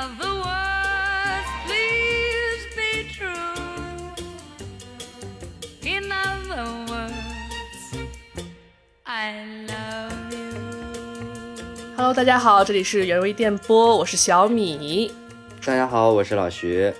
[0.00, 3.28] other words, please be true.
[5.84, 7.12] In other words,
[9.04, 10.56] I love you.
[11.96, 15.12] Hello，大家好，这里是原味电波，我是小米。
[15.66, 16.94] 大家好，我是老徐。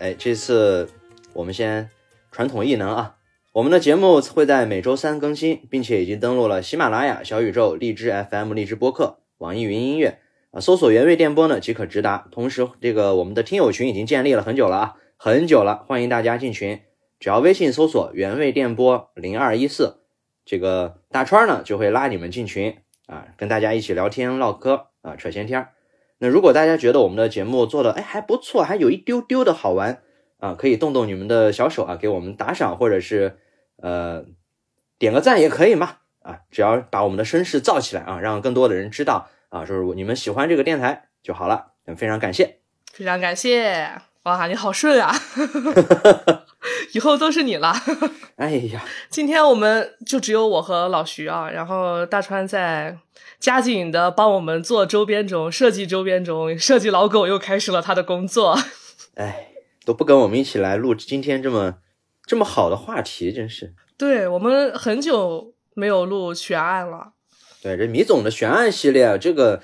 [0.00, 0.90] 哎，这次
[1.32, 1.88] 我们先
[2.32, 3.14] 传统异能啊，
[3.52, 10.19] 我们的节目会在每周三更新，并且已经登录了喜马拉雅、小宇宙、荔枝 FM、荔枝播客、网易云音乐
[10.52, 12.26] 啊，搜索原味电波呢即可直达。
[12.32, 16.80] 同时，这个我们的听友群已经建立了很久了啊，很久了，欢迎大家进群。
[17.20, 20.00] 只要微信搜索“原味电波零二一四”，
[20.44, 25.68] 这个大川呢就会拉你们进群啊，跟大家一起聊天唠嗑啊，扯闲天儿。
[26.18, 30.02] 那如果大家觉得我们的节目做的哎还不错，还有一丢丢的好玩
[30.38, 33.38] 啊，可以动动你们的小手啊，给我们打赏或者是
[33.76, 34.24] 呃
[34.98, 41.72] 点个赞也可以嘛啊，只要把我们的声势造起来啊，让更多的人知道啊，就是你们喜欢这个电台就好了。
[41.86, 42.60] 嗯，非常感谢。
[42.92, 43.92] 非常感谢，
[44.24, 45.14] 哇，你好顺啊！
[46.92, 47.72] 以后都是你了。
[48.36, 52.98] 哎呀，今天我们就只有我和老徐啊，然后大川在
[53.38, 58.58] 加紧的帮我们做周边中设计周边中，设计老狗又开始了他的工作。
[59.14, 59.50] 哎，
[59.84, 61.76] 都不跟我们一起来录今天这么
[62.26, 63.74] 这么好的话题，真是。
[63.96, 67.12] 对我们很久没有录悬案了。
[67.62, 69.62] 对，这米总的悬案系列，这个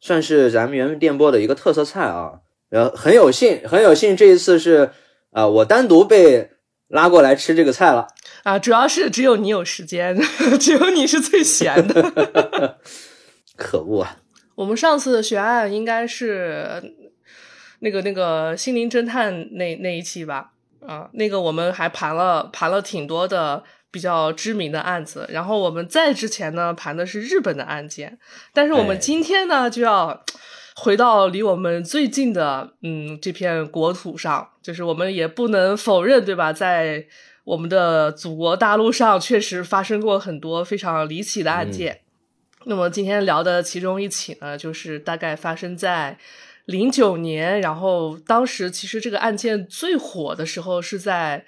[0.00, 2.40] 算是咱们原味电波的一个特色菜啊。
[2.70, 4.90] 然后很有幸，很有幸这一次是
[5.30, 6.50] 啊、我单独被
[6.88, 8.06] 拉过来吃这个菜了。
[8.44, 10.16] 啊，主要是只有你有时间，
[10.58, 12.78] 只有你是最闲的。
[13.56, 14.16] 可恶啊！
[14.56, 16.82] 我们上次的悬案应该是
[17.80, 20.52] 那个那个心灵侦探那那一期吧？
[20.86, 23.62] 啊，那个我们还盘了盘了挺多的
[23.94, 28.18] 比较知名的案子，然后我们在之前呢盘的是日本的案件，
[28.52, 30.24] 但是我们哎今天呢就要
[30.74, 36.52] 回到离我们最近的嗯这片国土上，就是我们也不能否认，对吧？
[36.52, 37.06] 在
[37.44, 42.00] 我们的祖国大陆上，确实发生过很多非常离奇的案件。
[42.64, 46.18] 那么今天聊的其中一起呢，就是大概发生在
[46.64, 51.44] 零九年，然后当时其实这个案件最火的时候是在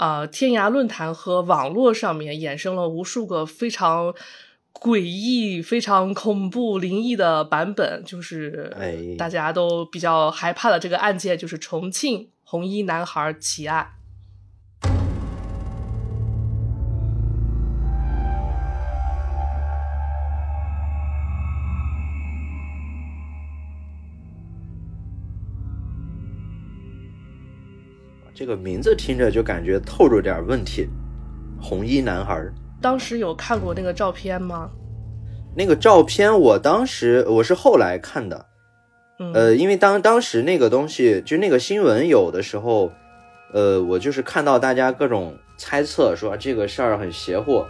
[0.00, 4.14] 呃天涯论坛和网络上面衍生了无数个非常
[4.72, 13.99] 诡异、非常恐怖、灵异的版本，就是哎大家都比较害怕的这个案件，就是重庆红衣男孩奇案。
[28.40, 30.88] 这个名字听着就感觉透着点问题。
[31.60, 34.70] 红衣男孩儿当时有看过那个照片吗？
[35.54, 38.46] 那个照片，我当时我是后来看的，
[39.18, 42.90] 嗯，呃，因为当当时那个东西，就那个新闻有的时候，
[43.52, 47.62] 呃，我就是看到大家各种猜测说这个事儿很邪乎，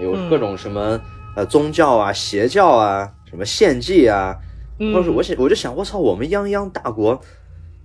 [0.00, 0.98] 有嗯各种什么、
[1.36, 4.34] 呃宗教啊、邪教啊、什么献祭啊，
[4.80, 7.20] 嗯或者是我想我就想，我操，我们泱泱大国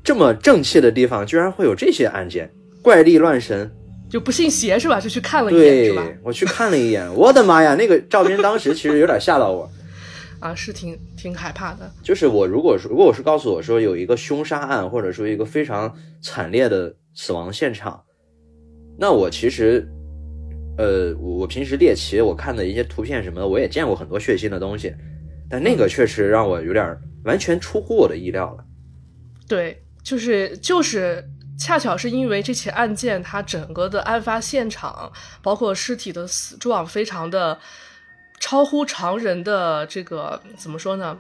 [0.04, 2.52] 这么正气的地方，居然会有这些案件，
[2.82, 3.70] 怪力乱神。
[4.10, 5.00] 就不信邪是吧？
[5.00, 6.04] 就去看了一眼是吧？
[6.04, 9.70] 对，我去看了一眼， 我的妈呀，那个照片当时其实有点吓到我。
[10.40, 11.92] 啊，是挺挺害怕的。
[12.02, 18.02] 就是我如果说，如果我是告诉我说有一个凶杀案，或者说一个非常惨烈的死亡现场，
[18.98, 19.88] 那我其实，
[20.78, 24.96] 呃，我我平时猎奇，我看的一些图片什么的，我也见过很多血腥的东西，
[25.50, 28.64] 但那个确实让我有点完全出乎我的意料了。
[29.48, 31.24] 对，就是就是，
[31.58, 35.12] 恰巧是因为这起案件，它整个的案发现场，
[35.42, 37.60] 包括尸体的死状，非常的
[38.40, 41.18] 超乎常人的这个怎么说呢？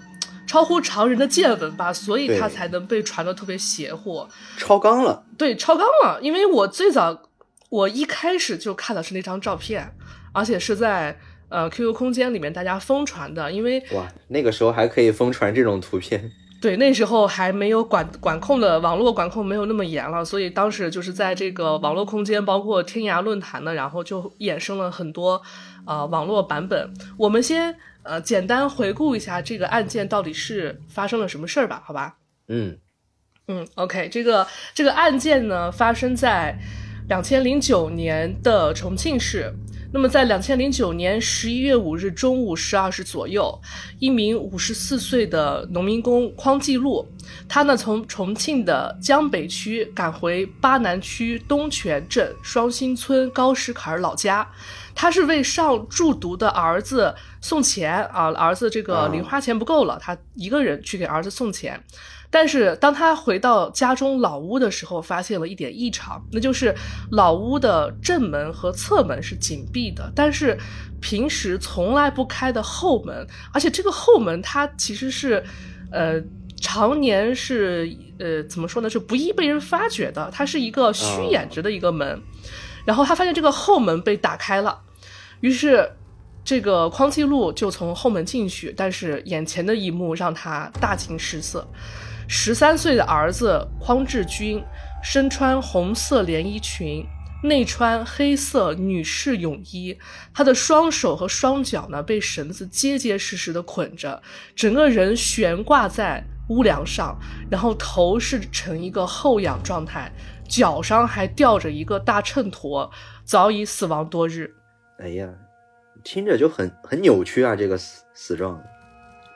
[0.48, 4.28] 超乎常人的见闻吧，所以它才能被传的特别邪乎。
[4.58, 7.22] 超纲了，对，超纲了，因为我最早
[7.70, 9.94] 我一开始就看的是那张照片，
[10.34, 25.42] 而且是在呃 QQ 空间里面大家疯传的，因为哇，那个时候还可以疯传这种图片，对，那时候还没有管管控的网络管控没有那么严了，所以当时就是在这个网络空间，包括天涯论坛呢，然后就衍生了很多
[25.86, 26.94] 呃网络版本。
[27.18, 27.74] 我们先
[28.04, 32.18] 呃简单回顾一下这个案件到底是发生了什么事儿吧，好吧？
[32.50, 32.78] 嗯，
[33.48, 36.60] 嗯，OK，这个这个案件呢发生在
[37.08, 39.54] 两千零九年的重庆市。
[39.91, 43.59] 那么在两千零九年十一月五日中午十二时左右，
[43.97, 47.07] 一名五十四岁的农民工匡继禄，
[47.47, 54.47] 他呢从重庆的江北区赶回巴南区东泉镇双星村高石坎儿老家，
[54.94, 59.09] 他是为上住读的儿子送钱啊，儿子这个啊。
[59.12, 61.83] 零花钱不够了，他一个人去给儿子送钱。
[62.31, 66.76] 但是当他回到家中老屋的时候，发现了一点异常，那就是
[67.12, 70.58] 老屋的正门和侧门是紧闭的，但是
[71.02, 75.44] 平时从来不开的后门，而且这个后门它其实是，
[75.92, 76.22] 呃，
[76.62, 82.22] 常年是呃怎么说呢，是不易被人发觉的，它是一个虚掩着的一个门。
[82.86, 84.82] 然后他发现这个后门被打开了，
[85.42, 85.92] 于是
[86.44, 91.68] 这个匡继禄就从后门进去，但是眼前的一幕让他大惊失色。
[92.31, 94.64] 十三岁的儿子匡志军
[95.04, 97.04] 身穿红色连衣裙，
[97.42, 99.98] 内穿黑色女士泳衣，
[100.31, 104.22] 他的双手和双脚呢被绳子结结实实的捆着，
[104.56, 107.18] 整个人悬挂在屋梁上，
[107.50, 110.12] 然后头是呈一个后仰状态，
[110.48, 112.92] 脚上还吊着一个大秤砣，
[113.25, 114.54] 早已死亡多日。
[115.00, 115.28] 哎呀，
[116.04, 118.62] 听着就很很扭曲啊，这个死死状。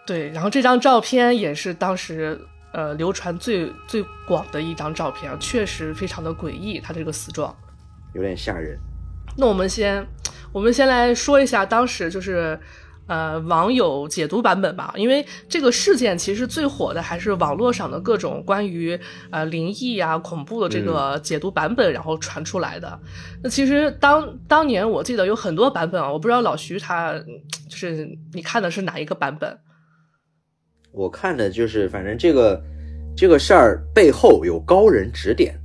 [0.06, 2.40] 对，然后这张照片也是当时
[2.74, 7.56] 呃流传最最广的一张照片啊，确实非常的诡异，他这个死状。
[8.14, 8.78] 有点吓人。
[9.38, 10.06] 那我们先，
[10.52, 12.60] 我们先来说一下当时就是，
[13.08, 14.94] 呃，网友解读版本吧。
[14.96, 19.00] 因为这个事件其实最火的还是网络上的各种关于
[19.32, 23.00] 呃灵异啊、恐怖的这个解读版本，然后传出来的。
[23.42, 27.26] 那其实当当年我记得有很多版本啊，我不知道老徐他嗯
[27.68, 29.58] 就是你看的是哪一个版本？
[30.94, 32.64] 我看的就是，反正这个
[33.18, 35.60] 这个事儿背后有高人指点。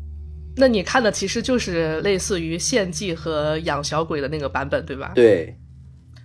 [0.56, 5.12] 那你看的其实就是类似于献祭和养小鬼的那个版本，对吧？
[5.14, 5.56] 对，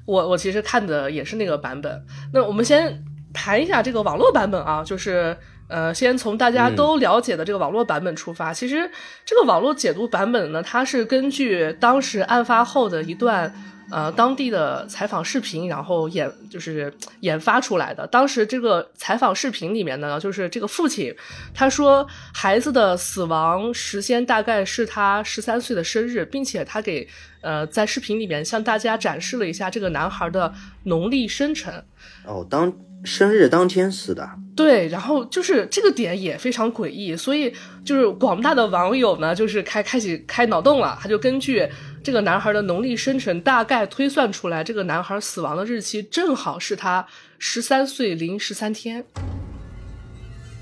[0.06, 2.04] 我我其实看的也是那个版本。
[2.34, 8.54] 那我们先谈一下这个网络版本啊，就是呃，先从大家都了解的这个网络版本出发。
[8.54, 8.89] 其实
[9.25, 13.51] 这个网络解读版本呢，它是根据当时案发后的一段
[13.92, 18.06] 呃当地的采访视频，然后演就是研发出来的。
[18.07, 21.13] 当时这个采访视频里面呢，就是这个父亲
[21.54, 27.07] 他说孩子的死亡时间大概是他十三岁的生日，并且他给
[27.42, 31.83] 呃在视频里面向大家展示了一下这个男孩的农历生辰。
[32.25, 32.71] 哦，当
[33.04, 34.30] 生日当天死的。
[34.56, 37.54] 对，然后就是这个点也非常诡异，所以
[37.84, 41.68] 就是广大的网友呢，就是开开始开脑洞了，他就根据
[42.04, 47.06] 这个男孩的农历生辰，大概推算出来，这个男孩死亡的日期正好是他
[47.40, 49.04] 十三岁零十三天。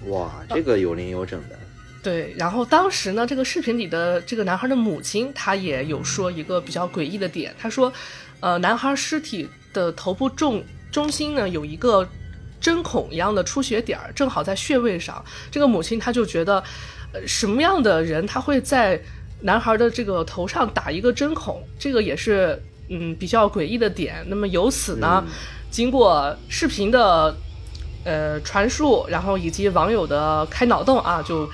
[0.08, 1.60] 哇，这个有零有整的。
[2.02, 7.92] 对，然后当时呢，这个视频里的这个男孩的母亲，她也有说一个比较诡异的点，她说，
[8.40, 12.08] 呃，男孩尸体的头部重中心呢有一个
[12.62, 15.24] 针孔一样的出血点儿，正好在穴位上。
[15.52, 16.64] 这个母亲她就觉得，
[17.12, 19.02] 呃，什么样的人他会在
[19.42, 21.62] 男孩的这个头上打一个针孔？
[21.80, 24.24] 这个也是嗯比较诡异的点。
[24.28, 25.26] 那么由此呢，
[25.70, 27.36] 经过视频的
[28.06, 31.50] 呃传述，然后以及网友的开脑洞啊，就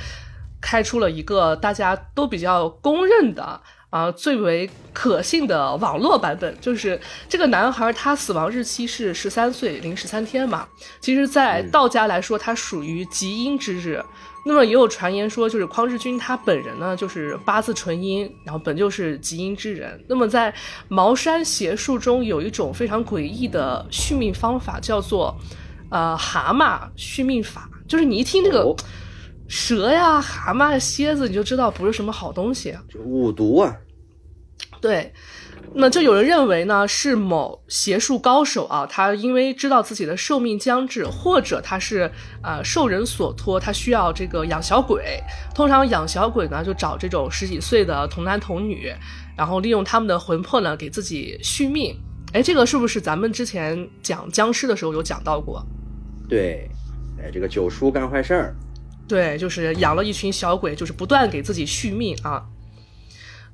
[0.59, 6.99] 开出了一个大家都比较公认的啊最为可信的网络版本，就是
[7.29, 10.67] 这个男孩他死亡日期是十三岁零十三天嘛。
[10.99, 14.03] 其实，在道家来说，他属于极阴之日。
[14.45, 20.03] 那么也有传言说，就是匡志军他本人呢，就是八字纯阴，然后本就是极阴之人。
[20.07, 20.53] 那么在
[20.87, 25.37] 茅山邪术中有一种非常诡异的续命方法，叫做
[25.89, 28.59] 呃蛤蟆续命法，就是你一听这个。
[28.61, 28.75] 哦
[29.49, 32.75] 蛇呀、蛤蟆、蝎子，你就知道不是什么好东西。
[32.93, 33.73] 就五毒啊。
[34.79, 35.11] 对，
[35.73, 42.11] 那就有人认为呢，是某邪术高手啊，他因为知道自己的寿命将至，或者他是
[42.43, 45.19] 呃受人所托，他需要这个养小鬼。
[45.55, 48.93] 通常养小鬼呢，就找这种十几岁的童男童女，
[49.35, 51.99] 然后利用他们的魂魄呢，给自己续命。
[52.33, 55.65] 哎，这个是不是咱们之前讲僵尸的时候有讲到过？
[56.29, 56.69] 对，
[57.19, 58.55] 哎，这个九叔干坏事儿。
[59.07, 62.43] 对，就是养了一群小鬼，就是不断给自己续命啊。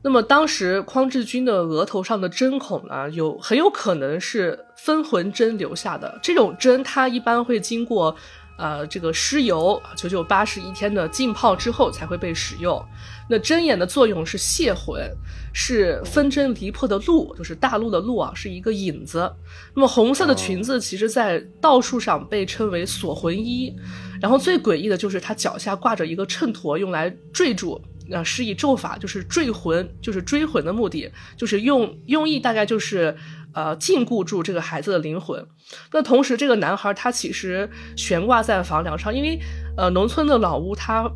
[0.03, 6.19] 那么当时匡志军的额头上的针孔呢，有很有可能是分魂针留下的。
[6.21, 8.13] 这种针它一般会经过
[8.57, 12.83] 呃这个尸油九九八十一天的浸泡之后才会被使用。
[13.29, 15.09] 那针眼的作用是泄魂，
[15.53, 19.31] 是分针离魄的路，就是大陆的路啊，是一个引子。
[19.73, 23.73] 那么红色的裙子，其实在道术上被称为锁魂衣。
[24.21, 27.81] 然后最诡异的就是他脚下挂着一个秤砣，用来坠住。
[28.11, 33.15] 呃，施以咒法，就是坠魂，就是追魂的目的，就是用用意大概就是
[33.53, 35.47] 呃禁锢住这个孩子的灵魂。
[35.91, 39.39] 那同时，这个男孩他其实悬挂在房梁上，因为
[39.77, 41.09] 呃农村的老屋它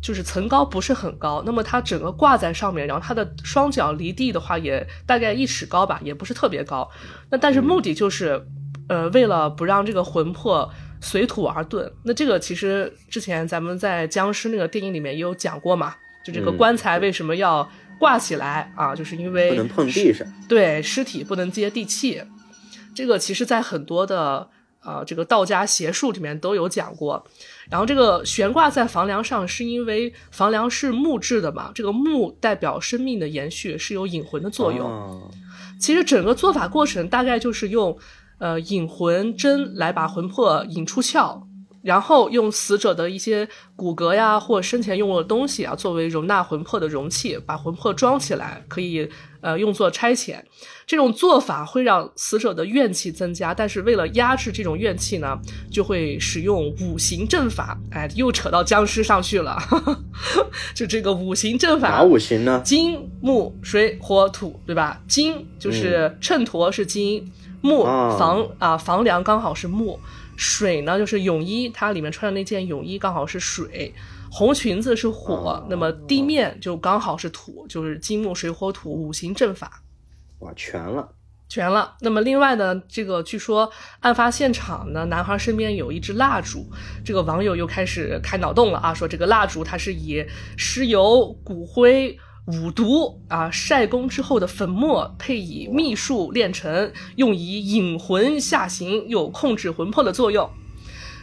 [0.00, 6.88] 就是层高不是很高，那么它整个挂在上面，然后它的双脚离地的话也大概一尺高吧，也不是特别高。
[7.30, 8.46] 那但是目的就是
[8.88, 15.94] 呃，为了不让这个魂魄随土而遁，那这个其实之前咱们在僵尸那个电影里面也有讲过嘛，
[16.28, 17.66] 就这个嗯棺材为什么要
[17.98, 18.94] 挂起来啊？
[18.94, 20.26] 就是因为不能碰地上。
[20.48, 22.22] 对，尸体不能接地气，
[22.94, 24.48] 这个其实在很多的
[24.84, 27.24] 呃这个道家邪术里面都有讲过。
[27.70, 34.86] 然后这个悬挂在房梁上，是因为房梁是木质的嘛，这个木代表生命的延续，是有引魂的作用。
[34.86, 35.30] 哦
[35.80, 37.96] 其实整个做法过程大概就是用
[38.38, 41.40] 呃引魂针来把魂魄引出窍，
[41.88, 49.08] 然后用死者的一些骨骼呀或生前用过的东西啊作为容纳魂魄的容器，把魂魄装起来，可以
[49.40, 50.36] 呃用作差遣。
[50.86, 55.38] 这种做法会让死者的怨气增加，但是为了压制这种怨气呢，
[55.70, 57.78] 就会使用五行阵法。
[57.90, 59.56] 哎，又扯到僵尸上去了，
[60.76, 61.88] 就这个五行阵法。
[61.88, 62.60] 哪五行呢？
[62.62, 65.00] 金木水火土，对吧？
[65.08, 69.98] 金就是秤砣是金，木哦房啊房梁刚好是木，
[70.38, 73.92] 水呢就是泳衣，它里面穿的那件泳衣刚好是水，
[74.30, 79.82] 红裙子是火，哦那么地面就刚好是土，就是金木水火土五行阵法。
[80.38, 81.12] 哇，全了。
[81.48, 81.96] 全了。
[82.02, 83.68] 那么另外呢，这个据说
[84.00, 86.70] 案发现场呢，男孩身边有一支蜡烛，
[87.04, 90.24] 这个网友又开始开脑洞了啊，说这个蜡烛它是以
[90.56, 92.16] 尸油、骨灰。
[92.48, 100.48] 五毒啊，晒功之后的粉末配以秘术炼成，用以引魂下行，有控制魂魄的作用。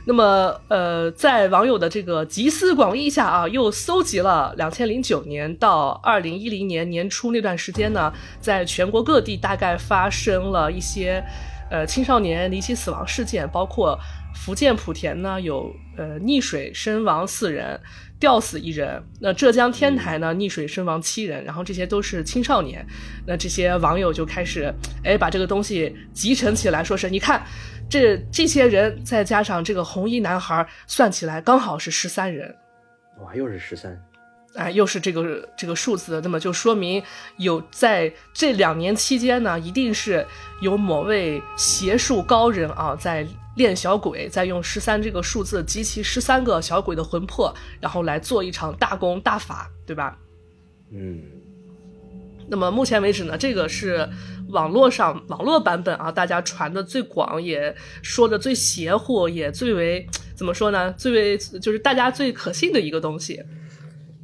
[0.08, 11.24] 那么，呃，在网友的这个集思广益下啊，又搜集了两千零九年到二零一零年年初那段时间呢，在全国各地大概发生了一些
[11.72, 13.98] 呃青少年离奇死亡事件，包括
[14.36, 17.80] 福建莆田呢有呃溺水身亡四人，
[18.20, 22.86] 吊死一人；那浙江天台呢溺水身亡七人，然后这些都是青少年。
[23.26, 24.72] 那这些网友就开始
[25.04, 27.44] 哎把这个东西集成起来，说是你看。
[27.88, 32.56] 这这些人再加上这个红衣男孩，算起来刚好是十三人，
[33.22, 33.96] 哇，又是十三。
[34.56, 37.04] 哎，又是这个这个数字，那么就说明
[37.38, 40.26] 有在这两年期间呢，一定是
[40.62, 43.24] 有某位邪术高人啊，在
[43.56, 50.18] 练小鬼，再用十三这个数字集齐十三个小鬼的魂魄，然后来做一场大功大法，对吧？
[50.92, 51.22] 嗯，
[52.48, 54.08] 那么目前为止呢，这个是
[54.50, 60.94] 网络上网络版本啊，大家传的最广，也说的最邪乎，也最为怎么说呢？
[60.94, 63.42] 最为就是大家最可信的一个东西。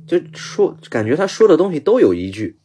[0.06, 2.61] 就说感觉他说的东西都有依据。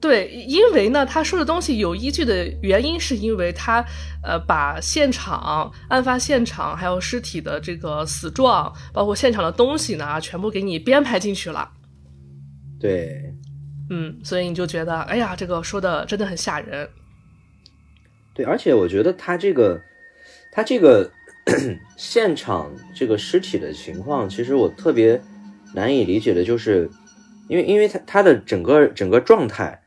[0.00, 3.84] 对，因为呢，他说的东西有依据的原因，是因为他
[4.24, 11.70] 呃把现场、案发现场还有尸体的这个死状，包括现场的东西呢，全部给你编排进去了。
[12.80, 13.34] 对
[13.90, 16.88] 嗯，所以你就觉得，哎呀，这个说的真的很吓人。
[18.32, 19.82] 对，而且我觉得他这个
[20.50, 21.10] 他这个
[21.98, 25.20] 现场这个尸体的情况，其实我特别
[25.74, 26.90] 难以理解的，就是
[27.48, 29.79] 因为因为他他的整个整个状态。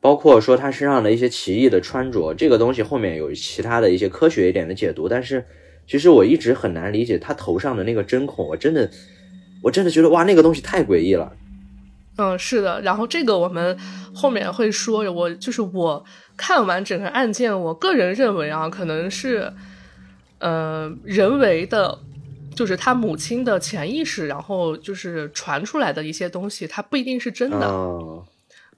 [0.00, 5.44] 包括说他身上的一些奇异的穿着，这个东西后面有其他的一些科学一点的解读，但是
[5.86, 8.90] 其实我一直很难理解他头上的那个针孔，我真的
[9.62, 11.32] 我真的觉得哇，那个东西太诡异了。
[12.16, 12.80] 嗯，是的。
[12.82, 13.78] 然后这个我们
[14.14, 16.04] 后面会说，我就是我
[16.36, 19.52] 看完整个案件，我个人认为啊，可能是
[20.38, 22.00] 呃人为的。
[22.54, 27.68] 就是他母亲的潜意识，然后就是传出来的一些东西，它不一定是真的。
[27.68, 28.26] 哦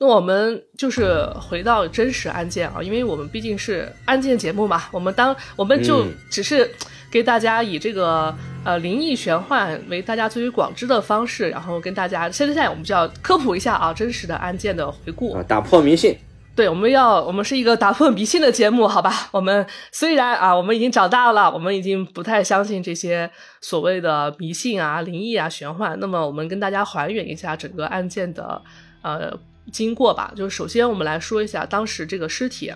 [0.01, 6.69] 那我们就是回到真实案件啊，因为我们毕竟是案件节目嘛，我们当我们就嗯只是
[7.11, 15.35] 给大家以这个呃灵异玄幻为大家最为广知的方式，然后跟大家现在我们就要科普一下啊真实的案件的回顾。
[15.35, 16.17] 啊，打破迷信。
[16.57, 19.29] 对，我们要我们是一个打破迷信的节目，好吧？
[19.33, 23.31] 我们虽然啊，我们已经长大了，我们已经不太相信这些
[23.61, 25.97] 所谓的迷信啊、灵异啊、玄幻。
[26.01, 28.61] 那么，我们跟大家还原一下整个案件的
[29.03, 29.33] 呃
[29.71, 30.33] 经过吧。
[30.37, 32.73] 就是首先，我们来说一下当时这个尸体，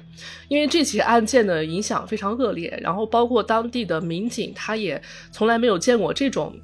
[0.49, 6.55] 因为这起案件的影响非常恶劣，然后包括当地的民警，他也从来没有见过这种。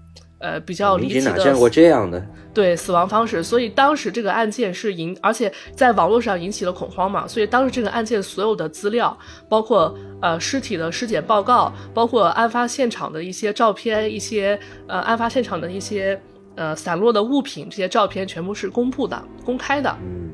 [0.43, 2.27] 呃，比较离奇的警哪见过这样的？
[2.55, 9.15] 对死亡方式，所以当时这个案件是引，而且在网络上引起了恐慌嘛，所以当时这个案件所有的资料，
[9.51, 14.59] 包括呃尸体的尸检报告，包括案发现场的一些照片，一些
[14.89, 16.19] 呃案发现场的一些
[16.61, 19.97] 呃散落的物品，这些照片全部是公布的、公开的。
[20.03, 20.29] 嗯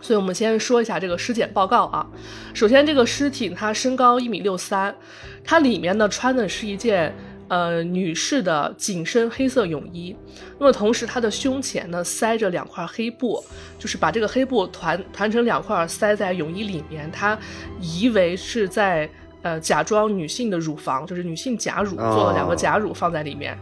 [0.00, 2.06] 所以我们先说一下这个尸检报告啊。
[2.54, 4.94] 首先，这个尸体它身高一米六三，
[5.42, 7.12] 它里面呢穿的是一件
[7.48, 10.14] 呃女士的紧身黑色泳衣，
[10.56, 13.42] 那么同时她的胸前呢塞着两块黑布，
[13.76, 17.36] 就是把这个黑布团团成两块塞在泳衣里面，她
[17.80, 19.10] 以为是在
[19.42, 23.58] 呃假装女性的乳房，就是女性假乳，哦做了两个假乳放在里面。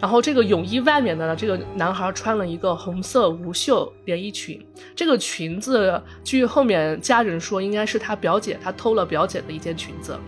[0.00, 4.64] 然后这个泳衣外面的呢，这个男孩穿了一个红色无袖连衣裙，
[4.96, 10.18] 这个裙子据后面家人说，应该是他表姐他偷了表姐的一件裙子。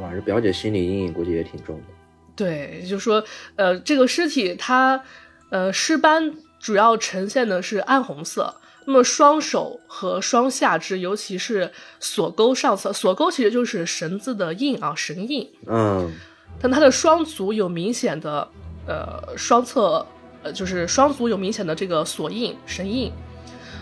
[0.00, 1.82] 哇，这表姐心理阴影估计也挺重的。
[2.36, 3.22] 对，就说
[3.56, 5.02] 呃，这个尸体它
[5.50, 8.54] 呃尸斑主要呈现的是暗红色，
[8.86, 16.10] 那么双手和双下肢，尤其是锁钩上侧，锁钩其实就是绳子的印啊，绳印，嗯，
[16.60, 18.48] 但他的双足有明显的
[18.86, 20.06] 呃双侧
[20.42, 23.12] 呃就是双足有明显的这个锁印神印。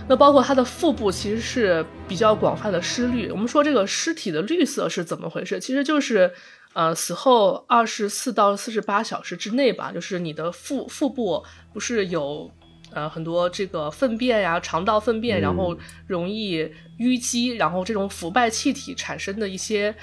[0.09, 3.30] 那包括它的腹部其实是比较广泛的湿绿。
[3.30, 5.61] 我们说这个尸体的绿色是怎么回事？
[5.61, 6.33] 其实就是，
[6.73, 12.50] 呃，死后二十四到四十八小时之内吧，就是你的腹腹部不是有
[12.92, 15.78] 呃很多这个粪便呀、肠道粪便，嗯然后
[16.09, 19.95] 容易淤积，然后这种腐败气体产生的一些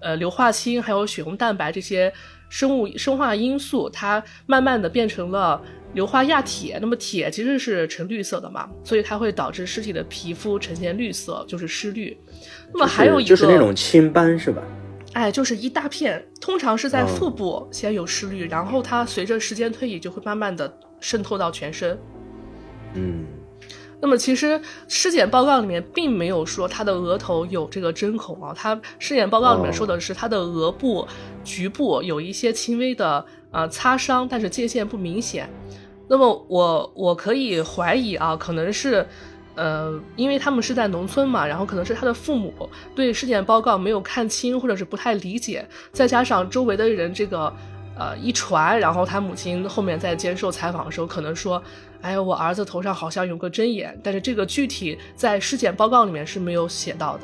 [0.00, 2.12] 呃硫化氢还有血红蛋白这些
[2.52, 5.58] 生物生化因素，它慢慢的变成了
[5.94, 6.78] 硫化亚铁。
[6.82, 12.14] 那么铁其实是呈绿色的嘛，所以它会导致尸体的皮肤呈现绿色，就是湿绿。
[12.74, 14.62] 那么还有一个就是那种青斑是吧？
[15.14, 21.98] 哎，就是一大片，通常是在嗯腹部先有湿绿，然后它随着时间推移就会慢慢的渗透到全身。
[22.92, 23.24] 嗯，
[24.02, 31.06] 那么其实尸检报告里面并没有说他的额头有这个针孔啊，他尸检报告里面说的是他的额部、
[31.42, 35.48] 局部有一些轻微的呃擦伤，但是界限不明显。
[36.08, 39.06] 那么我我可以怀疑啊，可能是。
[39.54, 42.54] 呃，因为他们是在农村嘛，然后可能是他的父母
[42.94, 47.52] 对尸检报告没有看清，或者是不太理解，再加上周围的人这个
[47.98, 51.62] 呃一传，然后他母亲后面在接受采访的时候，可能说，
[52.02, 57.22] 哎，我儿子头上好像有个针眼，但是这个具体在尸检报告里面是没有写到的。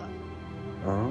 [0.86, 1.10] 哦，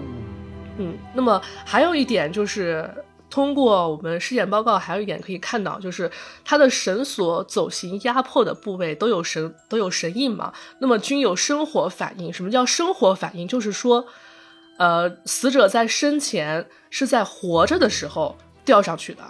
[0.78, 2.89] 嗯，那么还有一点就是，
[3.30, 6.10] 通过我们尸检报告，还有一点可以看到，就是
[6.46, 12.32] 它的绳索走行压迫的部位都有绳都有绳印嘛，那么均有生火反应。
[12.32, 13.46] 什么叫生火反应？
[13.46, 14.06] 就是说，
[14.78, 19.22] 呃，死者在生前是在活着的时候吊上去的，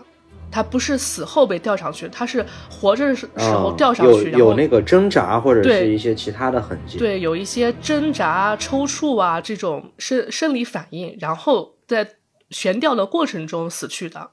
[0.52, 12.08] 他不是死后被吊上去，他是活着的时时候哦吊上去，有那个挣扎或者是一些其他的痕迹。，对，有一些挣扎、抽搐啊这种生生理反应，然后在
[12.50, 14.32] 悬吊的过程中死去的。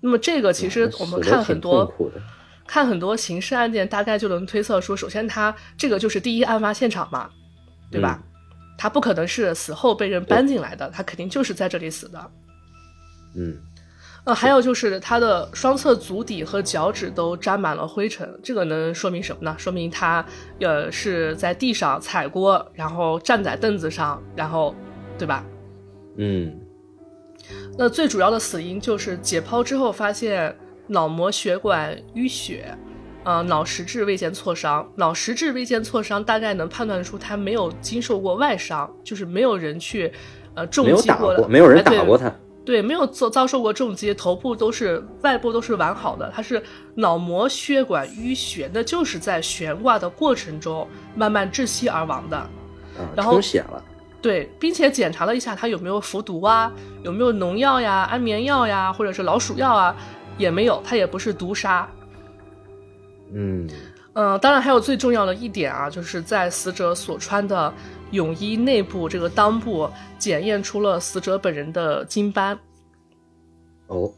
[0.00, 1.92] 那么这个其实我们看很多。
[2.68, 7.30] 看很多刑事案件，大概就能推测出，首先他这个就是第一案发现场嘛，
[7.92, 8.20] 对吧？
[8.76, 12.30] 他不可能是死后被人搬进来的，他肯定就是在这里死的。
[13.36, 13.56] 嗯，
[14.26, 19.54] 呃，还有就是他的双侧足底和脚趾都沾满了灰尘，这个能说明什么呢？
[19.56, 20.24] 说明他
[20.58, 24.74] 呃是在地上踩过，然后站在凳子上，然后
[25.16, 25.44] 对吧？
[26.16, 26.58] 嗯，
[27.78, 30.56] 那最主要的死因就是解剖之后发现
[30.88, 32.76] 脑膜血管淤血，
[33.22, 34.90] 呃，脑实质未见挫伤。
[34.96, 40.12] 脑实质未见挫伤，大概能判断出他没有经受过外伤，就是没有人去
[40.54, 42.34] 呃重没有打击过没有人打过他。
[42.66, 46.60] 对，没有遭遭受过重击，头部都是外部都是完好的，它是
[46.96, 52.36] 脑膜血管淤血，那就是在悬挂的过程中慢慢窒息而亡的。
[52.36, 52.50] 啊，
[53.14, 53.82] 然后充血了。
[54.20, 56.72] 对，并且检查了一下他有没有服毒啊，
[57.04, 59.94] 有没有农药呀、安眠药呀，或者是老鼠药啊，
[60.36, 61.88] 也没有，他也不是毒杀。
[63.32, 63.68] 嗯，
[64.14, 67.72] 嗯，当然还有最重要的一点啊，就是在死者所穿的
[68.10, 72.58] 泳衣内部这个裆部检验出了死者本人的精斑。
[73.86, 74.12] 哦，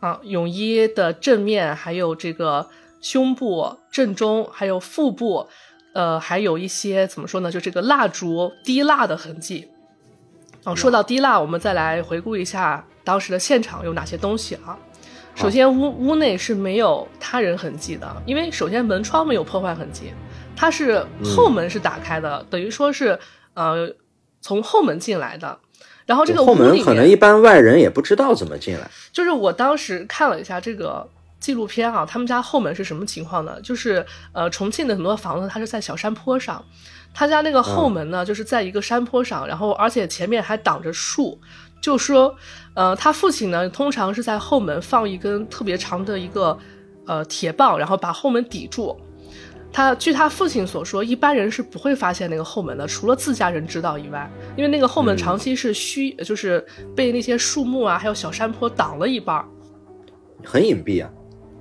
[0.00, 2.68] 啊，泳衣的正面还有这个
[3.00, 5.48] 胸部正中，还有腹部，
[5.94, 7.50] 呃，还有一些怎么说呢？
[7.50, 9.68] 就这个蜡烛滴蜡的痕迹。
[10.64, 14.76] 啊，说到滴蜡，我们再来回顾一下当时的现场有哪些东西啊。
[15.36, 20.12] 首先屋屋内是没有他人痕迹的，因为首先门窗没有破坏痕迹，
[20.56, 23.18] 它是后门是打开的，等于说是
[23.54, 23.88] 呃
[24.40, 25.58] 从后门进来的。
[26.06, 28.88] 然后这个后门可能一般外人也不知道怎么进来。
[29.12, 31.04] 就是我当时看了一下这个
[31.40, 33.60] 纪录片啊，他们家后门是什么情况呢？
[33.60, 36.64] 就是呃，重庆的很多房子它是在小山坡上，
[37.12, 41.40] 他家那个后门呢，就是在一个山坡上，然后而且前面还挡着树，
[41.80, 42.32] 就说
[42.74, 46.56] 呃，他父亲呢通常是在后门放一根特别长的一个
[47.04, 48.96] 呃铁棒，然后把后门抵住。
[49.76, 56.64] 他据他父亲所说，一般人是不会发现那个后门的，除了自家人知道以外，因为那个后门嗯长期是虚，就是
[56.96, 59.44] 被那些树木啊，还有小山坡挡了一半儿，
[60.42, 61.12] 很隐蔽啊。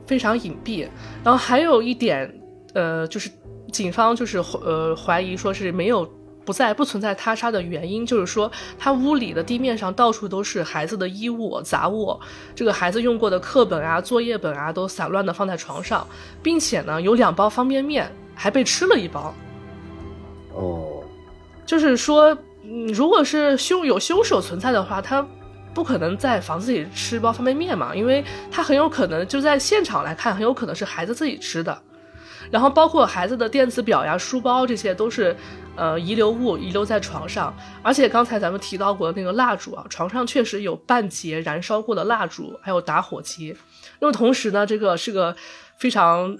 [0.07, 0.87] 非常隐蔽。
[1.25, 2.33] 然后还有一点，
[2.73, 3.29] 呃，就是
[3.73, 6.09] 警方就是呃怀疑说是没有
[6.45, 12.17] 不在不存在他杀的原因，就是说他屋里的地面上到处都是孩子的衣物杂物，
[12.55, 16.07] 这个孩子用过的课本啊、作业本啊都散乱的放在床上，
[16.43, 19.33] 并且呢有两包方便面还被吃了一包。
[20.53, 21.03] 哦，
[21.65, 25.25] 就是说，嗯，如果是凶有凶手存在的话，他
[25.73, 31.77] 不可能在房子里吃包方便面嘛，因为他很有可能就在现场来看，很有可能是孩子自己吃的。
[32.51, 35.35] 然后包括孩子的电子表呀、书包这些都是，
[35.75, 37.55] 呃，遗留物遗留在床上。
[37.81, 43.55] 而且刚才咱们提到过那个蜡烛啊，床上确实有半截燃烧过的蜡烛，还有打火机。
[43.99, 45.35] 那么同时呢，这个是个
[45.77, 46.37] 非常，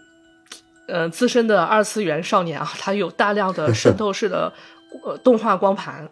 [0.88, 4.54] 呃，资深的二次元少年啊，他有大量的渗透式的
[5.04, 6.10] 呃动画光盘，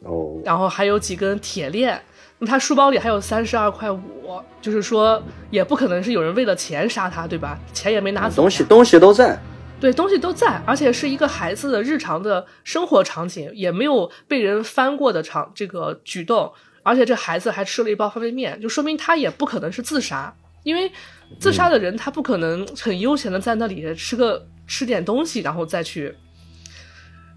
[0.00, 2.02] 哦，然后还有几根铁链。
[2.38, 7.58] 那他书包里还有三十二块五，就是说也不可能是有人为了钱杀他，对吧？
[7.72, 9.38] 钱也没拿走呀，东西东西都在，
[9.80, 20.92] 对，东西都在，而且是一个孩子的日常的生活场景，也没有被人翻过的场这个举动，而且这孩子还吃了一包方便面，就说明他也不可能是自杀，因为
[21.40, 26.14] 自杀的人他不可能很悠闲的在那里吃个吃点东西，然后再去，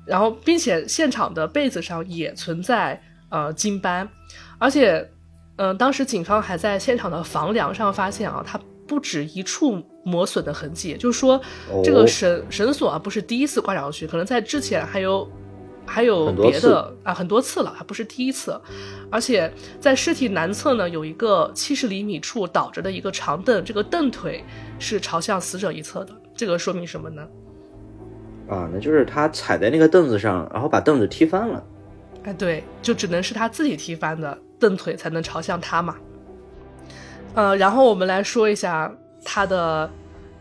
[0.06, 4.10] 然后并且现场的被子上也存在呃金斑，
[4.60, 5.10] 而且，
[5.56, 11.40] 嗯、当时警方还在现场的房梁上发现啊，它不止一处磨损的痕迹，就是说
[11.84, 15.30] 这哦个绳绳索啊不是第一次挂上去，可能在之前还有
[15.86, 18.60] 还有别的啊很多次了，还不是第一次。
[19.12, 24.44] 而且在尸体南侧呢有一个七十厘米处倒着的一个长凳，这个凳腿
[24.78, 27.28] 是朝向死者一侧的，这个说明什么呢？
[28.50, 31.64] 啊，那就是他踩在那个凳子上，然后把凳子踢翻了。
[32.24, 35.96] 哎，对，就只能是他自己踢翻的凳腿才能朝向他嘛。
[37.36, 38.92] 呃，然后我们来说一下
[39.24, 39.90] 他的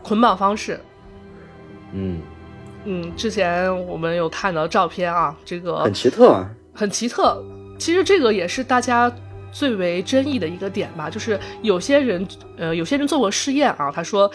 [0.03, 0.79] 捆绑方式。
[1.93, 2.19] 嗯，
[2.85, 6.49] 嗯，之前我们有看到照片啊，这个很奇特啊。
[6.73, 7.43] 很奇特。
[7.77, 9.11] 其实这个也是大家
[9.51, 12.27] 最为争议的一个点吧，就是有些人，
[12.57, 14.29] 呃，有些人做过试验啊，他说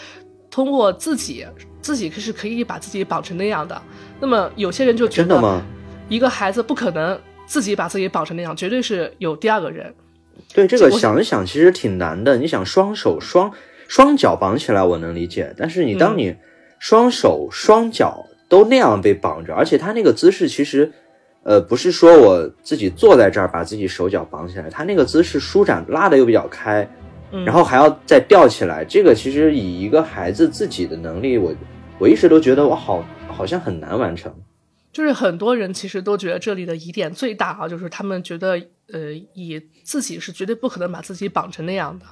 [0.51, 1.47] 通过自己
[1.83, 3.81] 自己是可以把自己绑成那样的。
[4.21, 5.63] 那么有些人就觉得？
[6.09, 9.95] 一个孩子不可能自己把自己绑成那样，绝对是有第二个人。
[10.53, 12.37] 对这个想一想，其实挺难的。
[12.37, 13.53] 你想双手双
[13.89, 16.37] 双脚绑起来，我能理解，但是你当嗯你
[16.79, 20.93] 双手双脚都那样被绑着，而且他那个姿势其实，
[21.45, 26.89] 呃，不是说我自己坐在这儿把自己手脚绑起来，他那个姿势舒展拉的又比较开，
[27.31, 31.55] 嗯，然后还要再吊起来，这个其实以一个孩子自己的能力，我
[31.99, 34.33] 我一直都觉得我好好像很难完成。
[34.95, 38.51] 就是很多人其实都觉得这里的疑点最大啊，就是他们觉得，
[38.93, 42.07] 呃，以自己是绝对不可能把自己绑成那样的。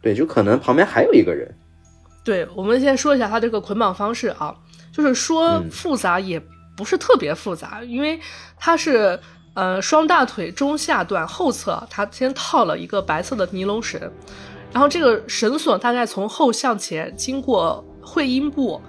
[0.00, 1.54] 对，就可能旁边还有一个人。
[2.24, 4.56] 对，我们先说一下他这个捆绑方式啊，
[4.90, 6.40] 就是说嗯复杂也
[6.74, 8.18] 不是特别复杂，因为
[8.58, 9.20] 他是
[9.52, 14.00] 呃双大腿中下段后侧，他先套了一个白色的尼龙绳，
[14.72, 18.80] 然后这个绳索大概从后向前经过会阴部。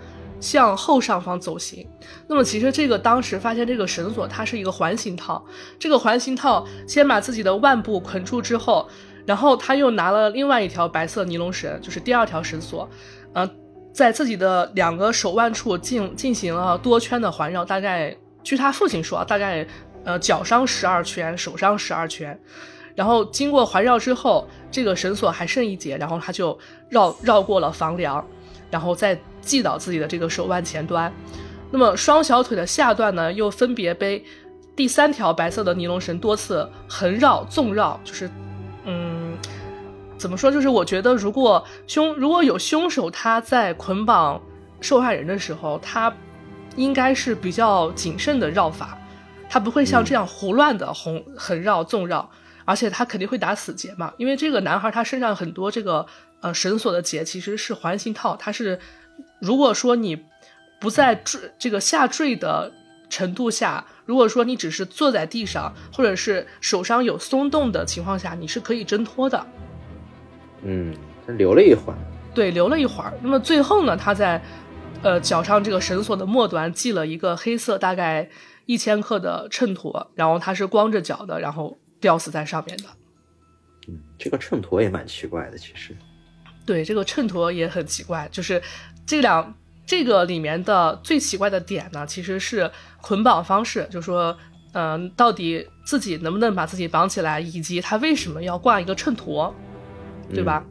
[0.43, 1.87] 向后上方走行，
[2.27, 5.41] 那么其实这个当时发现这个绳索它是一个环形套，
[5.79, 8.85] 这个环形套先把自己的腕部捆住之后，
[9.25, 12.89] 然后他又拿了另外一条白色尼龙绳，就是第二条绳索，
[13.31, 13.49] 呃，
[13.93, 19.65] 在自己的两个手腕处进进行了多圈的环绕，大概据他父亲说啊，大概
[20.03, 22.37] 呃脚上十二圈，手上十二圈，
[22.95, 28.27] 然后经过环绕之后，这个绳索还剩一节，然后他就绕绕过了房梁，
[28.73, 31.13] 然后再系到自己的这个手腕前端。
[31.69, 34.25] 那么双小腿的下段呢，又分别被
[34.75, 38.27] 第三条白色的尼龙绳多次横绕、纵绕，就是，
[38.85, 39.37] 嗯，
[40.17, 40.51] 怎么说？
[40.51, 44.41] 就是我觉得，如果凶如果有凶手他在捆绑
[44.81, 46.11] 受害人的时候，他
[46.75, 48.97] 应该是比较谨慎的绕法，
[49.47, 52.27] 他不会像这样胡乱的横横绕、纵绕，
[52.65, 56.05] 而且他肯定会打死结嘛，因为这个男孩他身上很多这个
[56.43, 58.79] 呃绳索的结其实是环形套，它是
[59.39, 60.23] 如果说你
[60.79, 62.71] 不在坠这个下坠的
[63.09, 69.47] 程度下，如果说你只是坐在地上，或者是手上有松动的情况下，你是可以挣脱的。
[70.63, 70.93] 嗯，
[71.25, 71.97] 他留了一会儿。
[72.33, 73.13] 对，留了一会儿。
[73.21, 74.43] 那么最后呢，他在
[75.01, 78.29] 呃脚上这个绳索的末端系了一个黑色大概
[78.65, 82.85] 一千克的秤砣，然后他是光着脚的，然后吊死在上面的。
[83.87, 85.95] 嗯这个秤砣也蛮奇怪的，其实。
[86.65, 88.61] 对，这个秤砣也很奇怪，就是
[89.05, 89.53] 这两
[89.85, 92.69] 这个里面的最奇怪的点呢，其实是
[93.01, 94.35] 捆绑方式，就说，
[94.73, 99.51] 嗯、到底自己能不能把自己绑起来，以及他为什么要挂一个秤砣，
[100.33, 100.63] 对吧？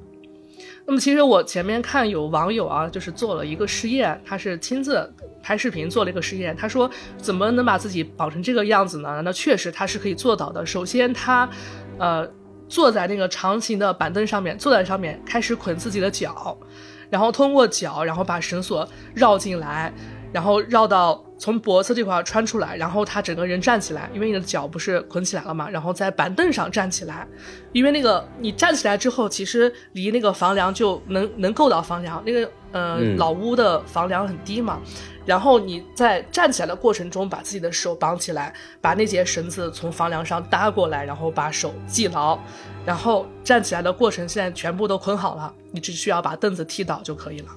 [0.85, 5.09] 那么其实我前面看有网友啊，就是做了一个实验，他是亲自
[5.41, 9.23] 拍视频做了一个实验，他说怎么能把自己绑成这个样子呢？
[9.23, 10.67] 那确实他是可以做到的。
[10.67, 11.49] 首先他，
[11.99, 12.29] 呃，
[12.73, 16.57] 坐在那个长形的板凳上面，坐在上面开始捆自己的脚，
[17.11, 19.93] 然后通过脚，然后把绳索绕进来，
[20.33, 27.29] 然后绕到从脖子这块穿出来，然后他整个人站起来，因为你的脚不是捆起来了嘛，然后在板凳上站起来，
[27.73, 33.19] 因为那个你站起来之后，其实离那个房梁就能能够到房梁，那个呃、嗯。
[33.19, 34.81] 老屋的房梁很低嘛，
[35.25, 42.39] 然后你在站起来的过程中，把自己的手绑起来，把那节绳子从房梁上搭过来，然后把手系牢，
[42.85, 47.49] 然后站起来的过程现在全部都捆好了，你只需要把凳子踢倒就可以了。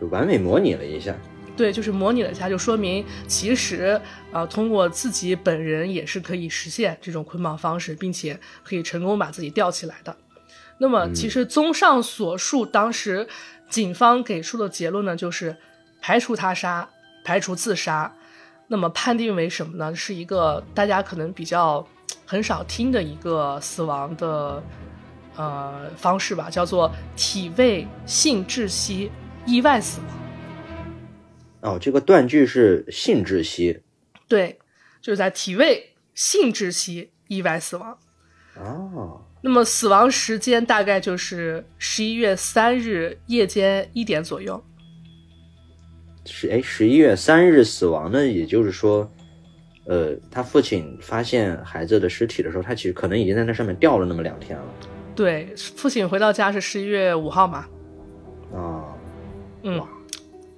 [0.00, 1.16] 就完美模拟了一下。
[1.56, 3.98] 对，就是模拟了一下，就说明其实
[4.30, 10.14] 呃，通过自己本人也是可以实现这种捆绑方式，并且可以成功把自己吊起来的。
[10.76, 13.26] 那么，其实综上所述，当时
[13.70, 15.56] 警方给出的结论呢，就是
[16.06, 16.88] 排除他杀，
[17.24, 18.14] 排除自杀。
[18.68, 19.92] 那么判定为什么呢？
[19.92, 21.84] 是一个大家可能比较
[22.24, 24.62] 很少听的一个死亡的
[25.34, 29.10] 呃方式吧，叫做体位性窒息
[29.46, 31.74] 意外死亡。
[31.74, 33.82] 哦，这个断句是性窒息
[34.28, 34.60] 对，
[35.00, 37.98] 就是在体位性窒息意外死亡。
[38.54, 44.62] 哦，那么死亡时间大概就是十一月三日夜间一点左右。
[46.26, 49.08] 是哎，十一月三日死亡呢，也就是说，
[49.86, 54.64] 呃，他父亲发现孩子的尸体的时候，他其实可能已经在那上面吊了那么两天了
[55.14, 57.64] 对，父亲回到家是十一月五号嘛。
[58.52, 58.84] 啊。
[59.62, 59.82] 嗯，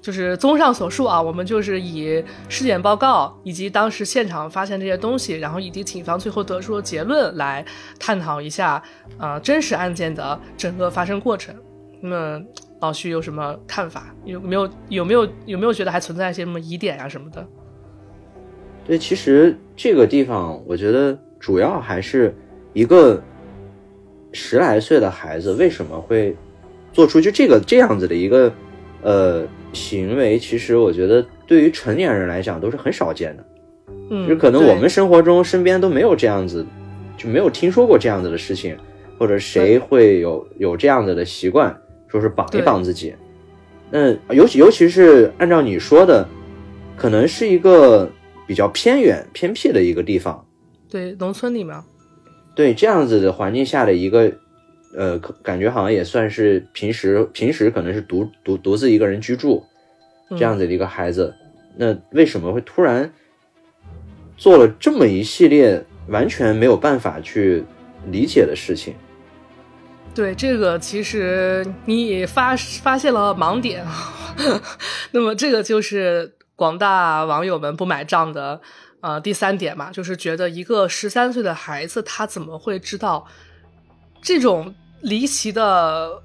[0.03, 7.65] 就是综上所述啊，我们就是以尸检报告以及当时现场发现这些东西，然后以及警方最后得出的结论来
[7.99, 8.83] 探讨一下，
[9.19, 11.55] 呃，真实案件的整个发生过程。
[12.01, 12.43] 那么
[12.81, 14.15] 老徐有什么看法？
[14.25, 17.47] 有没有有没有有没有觉得还存在一些什么疑点啊什么的？
[18.87, 22.35] 对，其实这个地方，我觉得主要还是
[22.73, 23.23] 一个
[24.33, 26.37] 十来岁的孩子为什么会
[26.93, 28.53] 做出就这个这样子的一个
[29.03, 33.45] 呃行为，其实我觉得对于成年人来讲都是很少见的。
[34.11, 36.65] 嗯，就可能我们生活中身边都没有这样子，
[37.17, 38.77] 就没有听说过这样子的事情，
[39.19, 43.15] 或者谁会有有这样子的习惯，说是绑一绑自己。
[43.91, 46.29] 那尤其尤其是按照你说的，
[46.97, 48.11] 可能是一个
[48.47, 50.47] 比较偏远偏僻的一个地方，
[50.91, 51.85] 对农村里嘛，
[52.55, 54.31] 对这样子的环境下的一个，
[54.95, 59.65] 呃，感觉好像也算是平时平时可能是独独独自一个人居住
[60.31, 61.35] 这样子的一个孩子，
[61.77, 63.11] 那为什么会突然
[64.37, 67.65] 做了这么一系列完全没有办法去
[68.11, 68.95] 理解的事情？
[70.19, 73.87] 对这个，其实你发发现了盲点，
[75.13, 78.61] 那么这个就是广大网友们不买账的
[79.01, 83.29] 呃第三点嘛，就是觉得一个十三岁的孩子他怎么会知道
[84.21, 86.21] 这种离奇的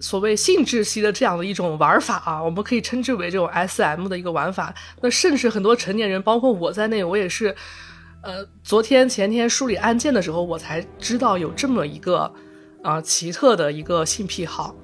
[0.00, 2.42] 所谓性窒息的这样的一种玩法啊？
[2.42, 4.74] 我们可以称之为这种 S.M 的一个玩法。
[5.02, 7.54] 那甚至很多成年人，包括我在内，我也是。
[8.20, 12.30] 呃，昨天前天梳理案件的时候，我才知道有这么一个
[12.82, 14.74] 啊、呃奇特的一个性癖好。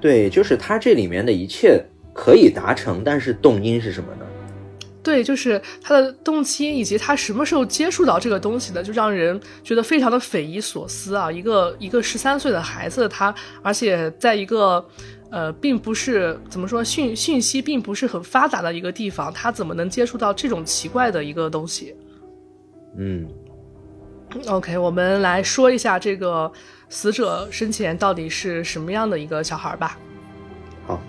[0.00, 4.24] 对，就是他这里面的一切可以达成，但是动因是什么呢？
[5.02, 11.32] 对，就是他的动机以及他什么时候接触到这个东西的，就让人觉得非常的匪夷所思啊！
[11.32, 14.84] 一个一个十三岁的孩子，他而且在一个
[15.30, 21.96] 呃，并不是怎么说讯讯息并不是很发达的一个地方，他怎么能接触到这种奇怪的一个东西？
[22.98, 23.26] 嗯
[24.46, 26.52] ，OK，我们来说一下这个
[26.88, 29.98] 死者生前到底是什么样的一个小孩吧。
[30.86, 31.00] 好，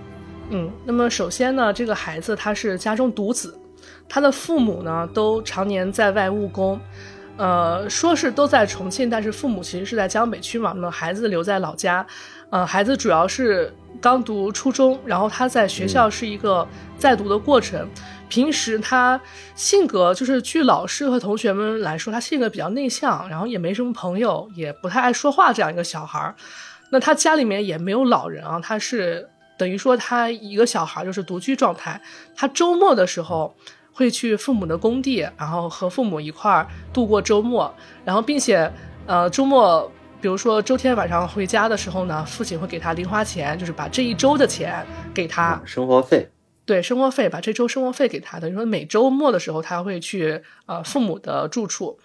[0.50, 3.58] 嗯，那么首先呢，这个孩子他是家中独子，
[4.08, 6.80] 他的父母呢都常年在外务工，
[7.38, 12.06] 呃，说是都在重庆，但是父母其实是在江北区嘛，那么孩子留在老家，
[12.50, 17.88] 呃，孩子主要是刚读初中，然后他在学校是一个在读的过程。
[18.30, 19.20] 平时他
[19.56, 26.34] 性格就是，据老师和同学们来说，他性格比较内向，然后也没什么朋友，也不太爱说话这样一个小孩儿。
[26.92, 32.02] 那他家里面也没有老人啊，他是等于说他一个小孩就是独居状态。
[32.36, 33.54] 他周末的时候
[33.92, 37.74] 会去父母的工地，然后和父母一块儿度过周末，
[38.06, 38.72] 然后并且
[39.06, 39.92] 呃周末。
[40.22, 46.30] 比如说周天晚上回家的时候呢，父亲会给他零花钱，就是把这一周的钱给他，生活费，
[46.70, 51.98] 对生活费，把这周生活费给他，等于说每周末的时候他会去呃父母的住处。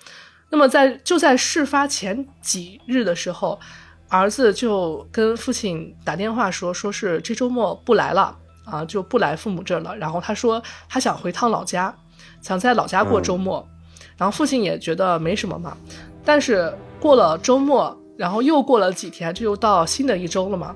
[0.49, 3.61] 那么在就在事发前几日的时候，
[4.09, 9.95] 儿子就跟父亲打电话说，说是这周末不来了，啊，就不来父母这儿了。
[9.99, 11.95] 然后他说他想回趟老家，
[12.41, 13.69] 想在老家过周末。
[14.17, 15.77] 然后父亲也觉得没什么嘛。
[16.25, 20.75] 但是过了周末，然后又过了几天，这又到新的一周了嘛。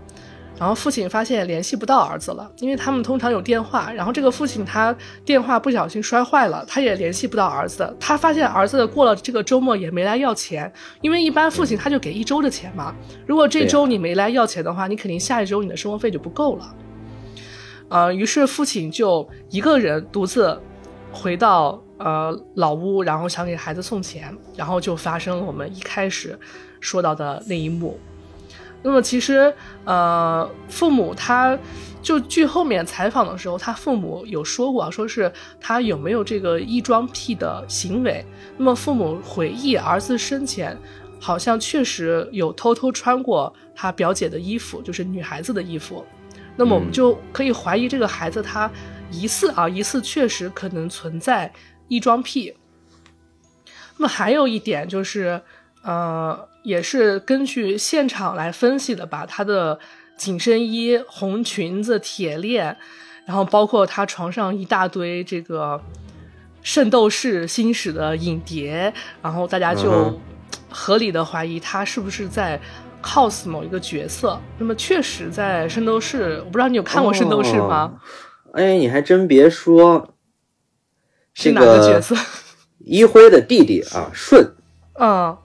[0.59, 3.93] 然后父亲发现联系不到儿子了，因为他们通常有电话。
[3.93, 4.95] 然后这个父亲他
[5.25, 7.97] 电话不小心摔坏了，他也联系不到儿子。
[8.01, 12.93] 他发现儿子过了这个周末也没来要钱，因为一般父亲他就给一周的钱嘛。
[13.25, 16.75] 如果这周你没来要钱的话，你肯定下一周你的生活费就不够了。
[17.89, 20.61] 呃，于是父亲就一个人独自
[21.13, 26.37] 回到呃老屋，然后想给孩子送钱，然后就发生了我们一开始
[26.81, 27.99] 说到的那一幕。
[28.81, 29.53] 那么其实，
[29.85, 31.59] 呃，父母他
[32.01, 38.25] 就据后面采访的时候，他父母有说过，说是他有没有这个异装癖的行为。
[38.57, 40.79] 那么父母回忆，儿子生前
[41.21, 46.07] 好像确实有偷偷穿过他表姐的衣服，就是女孩子的衣服。
[46.57, 48.71] 那么我们就可以怀疑这个孩子他
[49.11, 51.53] 疑似啊，疑似确实可能存在
[51.89, 52.55] 异装癖。
[53.97, 55.43] 那么还有一点就是，
[55.83, 56.48] 呃。
[56.63, 59.79] 也是根据现场来分析的吧，他的
[60.17, 62.77] 紧身衣、红裙子、铁链，
[63.25, 65.77] 然后包括他床上一大堆这个
[66.63, 68.93] 《圣斗士星矢》的影碟，
[69.23, 70.21] 然后大家就
[70.69, 72.61] 合理的怀疑他是不是在
[73.03, 74.39] cos 某一个角色。
[74.59, 78.01] 那么确实，在《圣斗士》，我不知道你有看过《圣斗士》吗？
[78.55, 80.15] 哎，你还真别说，
[81.33, 82.17] 是哪个角色？
[82.85, 84.55] 一辉的弟弟啊，舜。
[84.95, 85.37] 嗯。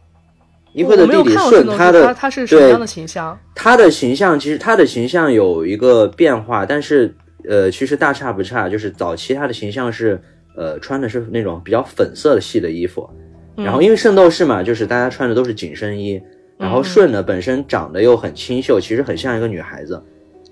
[0.74, 3.40] 一辉的弟弟舜，他的他是什么样的形象？
[3.54, 7.14] 他的形象其实他的形象有一个变化，但是
[7.48, 8.68] 呃，其实大差不差。
[8.68, 10.20] 就是早期他的形象是
[10.58, 13.08] 呃穿的是那种比较粉色的系的衣服，
[13.56, 16.20] 然后因为圣斗士嘛，就是大家穿的都是紧身衣，
[16.58, 20.02] 然后舜呢本身长得又很清秀，其实很像一个女孩子。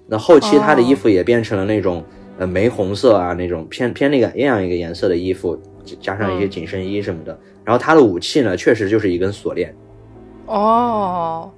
[0.07, 2.03] 那后期他的衣服也变成了那种
[2.37, 5.59] 呃玫红色啊那种偏偏那个那样一个颜色的衣服，
[5.99, 7.35] 加上一些紧身衣什么的。
[7.63, 9.73] 然后他的武器呢，确实就是一根锁链。
[10.51, 11.49] 哦，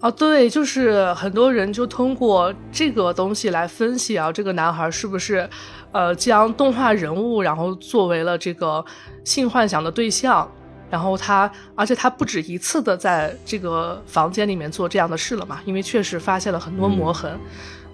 [0.00, 5.48] 哦，对，就是很多人就通过这个东西来分析啊，这个男孩是不是，
[5.90, 8.84] 呃，将动画人物然后作为了这个
[9.24, 10.46] 性幻想的对象，
[10.90, 17.40] 然后他，而且他不止一次的在这个房间里面做这样的事了嘛，因为确实发现了很多磨痕，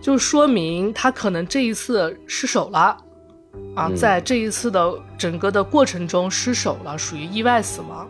[0.02, 2.96] 就说明他可能这一次失手了，
[3.76, 8.08] 啊，在这一次的整个的过程中失手了，属于意外死亡。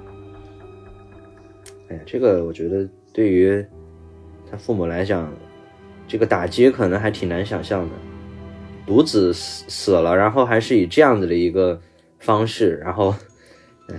[1.90, 3.64] 哎，这个我觉得对于
[4.48, 5.30] 他父母来讲，
[6.06, 7.90] 这个打击可能还挺难想象的。
[8.86, 11.80] 独子死死了，然后还是以这样子的一个
[12.20, 13.14] 方式，然后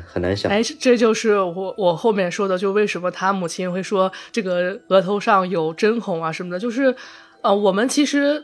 [0.05, 0.49] 很难想。
[0.49, 6.95] 哎，这就是我我后面说的，就为什么他母亲会说这个额头上有针孔啊什么的，就是
[7.41, 8.43] 呃，我们其实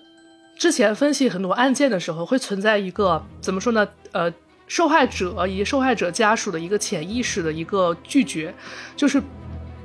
[0.55, 3.87] 之前分析很多案件的时候，会存在一个怎么说呢？
[4.11, 4.33] 呃。
[4.67, 8.53] 受害者以及受害者家属的一个潜意识的一个拒绝，
[8.95, 9.21] 就是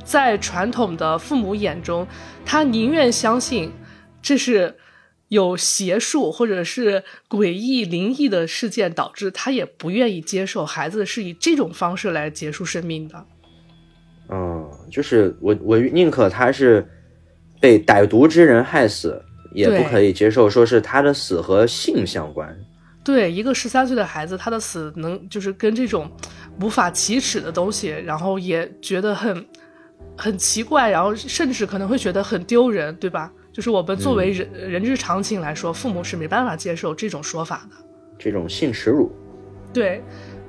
[0.04, 2.06] 在传统的父母眼中，
[2.44, 3.72] 他宁愿相信
[4.20, 4.76] 这是
[5.28, 13.24] 有邪术或者是诡异灵异的事件导致，他也不愿意接受孩子是以这种方式来结束生命的。
[14.28, 16.86] 嗯，就是我我宁可他是
[17.60, 19.22] 被歹毒之人害死，
[19.54, 22.54] 也不可以接受说是他的死和性相关。
[23.04, 26.10] 对一个十三岁的孩子，他的死能就是跟这种
[26.60, 29.46] 无法启齿的东西，然后也觉得很
[30.16, 33.32] 很奇怪，然后甚至可能会觉得很丢人，对吧？
[33.52, 37.76] 就是我们作为人人之常情来说，父母是没办法接受这种说法的，
[38.18, 39.12] 这种性耻辱。
[39.72, 40.02] 对，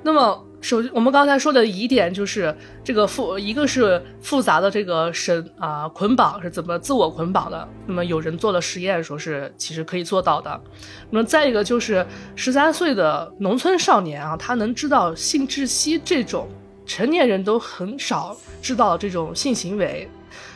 [0.03, 0.45] 那么。
[0.63, 7.67] 首，我们刚才说的疑点就是这个复，一个是复杂的这个神啊捆绑是怎么自我捆绑的？
[7.85, 10.61] 那么有人做了实验，说是其实可以做到的。
[11.09, 16.47] 那么再一个就是十三岁的农村少年啊，他能知道性窒息这种
[16.85, 20.09] 成年人都很少知道这种性行为。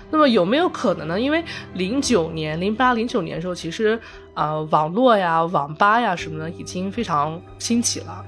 [0.09, 1.19] 那么有没有可能呢？
[1.19, 1.43] 因为
[1.73, 3.99] 零九年、零八、零九年的时候，其实
[4.33, 8.25] 啊网络呀、网吧呀什么的已经非常兴起了。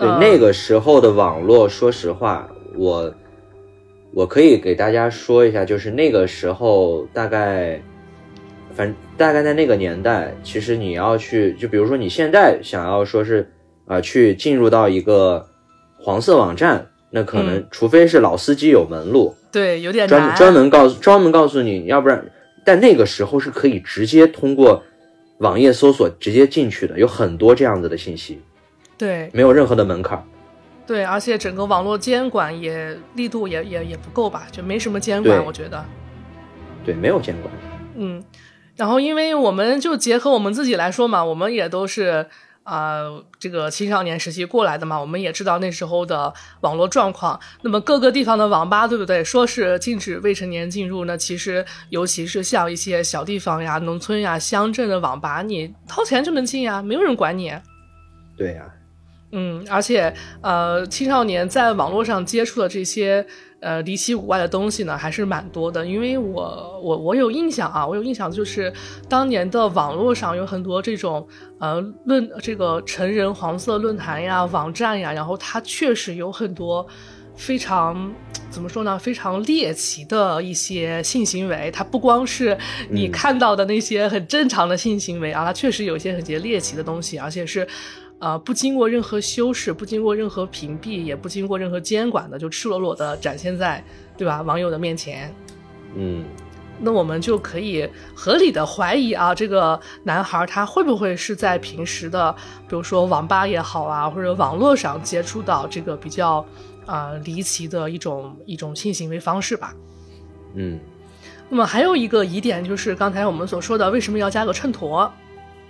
[0.00, 3.14] 对那个时候的网络，说实话，我
[4.14, 7.80] 我可以给大家说一下，就是那个时候大概，
[8.74, 13.52] 反大概在那个年代，其实你要去，就比如说你现在想要说是
[13.86, 15.46] 啊，去进入到一个
[15.98, 22.24] 黄色网站，那可能除非是老司机有门路，对，有点专专门告诉专门告诉你，要不然，
[22.64, 24.82] 但那个时候是可以直接通过
[25.40, 28.40] 网页搜索直接进去的，有很多这样子的信息。
[29.00, 30.22] 对，没有任何的门槛。
[30.86, 35.82] 对，而且整个网络监管也力度也也也不够吧，就没什么监管，我觉得。
[36.84, 37.50] 对，没有监管。
[37.96, 38.22] 嗯，
[38.76, 42.26] 然后，因为我们就结合我们自己来说嘛，我们也都是
[42.62, 47.40] 啊、呃这个青少年时期过来的嘛，我们也知道那时候的网络状况。
[47.62, 49.24] 那么各个地方的网吧，对不对？
[49.24, 57.54] 说是禁止未成年进入，那其实尤其是像一些小地方呀、农村呀、乡镇的网吧，你掏钱就能进呀，没有人管你。
[58.36, 58.64] 对呀、
[59.32, 63.24] 嗯，而且呃，青少年在网络上接触的这些
[63.60, 65.86] 呃离奇古怪的东西呢，还是蛮多的。
[65.86, 68.72] 因为我我我有印象啊，我有印象，就是
[69.08, 71.24] 当年的网络上有很多这种
[71.60, 76.84] 呃论这个成人黄色论坛呀、网站呀，然后它确实有很多
[77.36, 78.12] 非常
[78.50, 81.70] 怎么说呢，非常猎奇的一些性行为。
[81.70, 82.58] 它不光是
[82.88, 87.64] 你嗯看到的那些很正常的性行为、啊，它确实有一些很些猎奇的东西，而且是。
[88.20, 93.82] 呃，不经过任何修饰，不经过任何屏蔽，也不经过任何监管的，就赤裸裸的展现在，
[94.16, 94.42] 对吧？
[94.42, 95.34] 网友的面前，
[95.96, 96.22] 嗯，
[96.78, 102.30] 那我们就可以合理的怀疑啊，这个男孩他会不会是在平时的，
[102.68, 106.44] 比如说网吧也好啊，或者网络上接触到这个比较
[106.84, 109.74] 啊、呃离奇的一种一种性行为方式吧？
[110.54, 110.78] 嗯，
[111.48, 115.10] 那么还有一个疑点就是刚才我们所说的，为什么要加个秤砣？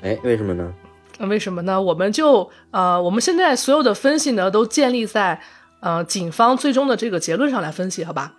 [0.02, 0.74] 哎，为什么呢？
[1.20, 1.80] 那为什么呢？
[1.80, 5.38] 我们就呃，我们现在所有的分析呢，都建立在
[5.80, 8.32] 呃警方最终的这个结论上来分析，好吧？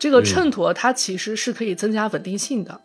[0.00, 2.80] 这个秤砣它其实是可以增加稳定性的，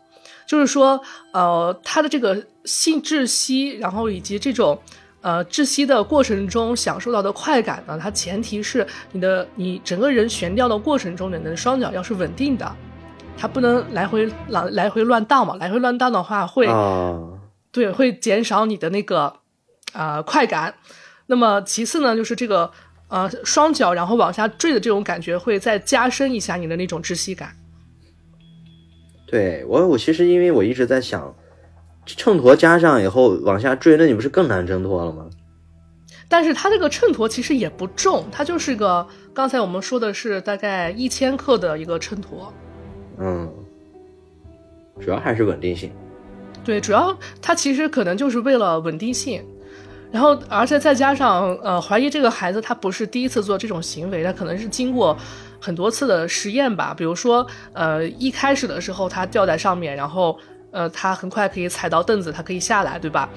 [0.46, 1.02] 就是说
[1.34, 4.80] 呃，它的这个性窒息，然后以及这种
[5.22, 12.72] 呃窒息的过程中享受到的快感呢，它前提是你的你整个人悬吊的过程中，你的双脚要是稳定的，
[13.36, 16.68] 它不能来回来来回乱荡嘛，来回乱荡的话会。
[16.68, 17.18] 啊，
[17.72, 19.39] 对，会减少你的那个
[19.94, 20.76] 啊、呃快感。
[21.28, 22.72] 那么其次呢，就是这个
[23.08, 27.56] 呃双脚然后往下坠的这种感觉，会再加深一下你的那种窒息感。
[29.28, 31.36] 对我我其实因为我一直在想，
[32.06, 35.30] 秤砣加上以后往下坠，那你不是更难挣脱了吗？
[36.28, 42.52] 但是它这个秤砣其实也不重，它就是个刚才我们说的是大概一千克的一个秤砣。
[43.20, 43.52] 嗯，
[45.00, 45.92] 主要还是稳定性。
[46.64, 49.44] 对，主要它其实可能就是为了稳定性，
[50.12, 55.16] 然后而且再加上呃，怀疑这个孩子他不是第一次做这种行为，他可能是经过
[55.60, 56.94] 很多次的实验吧。
[56.98, 60.38] 比如说呃，一开始的时候他吊在上面，然后
[60.72, 63.30] 呃，他很快可以踩到凳子，他可以下来，对吧？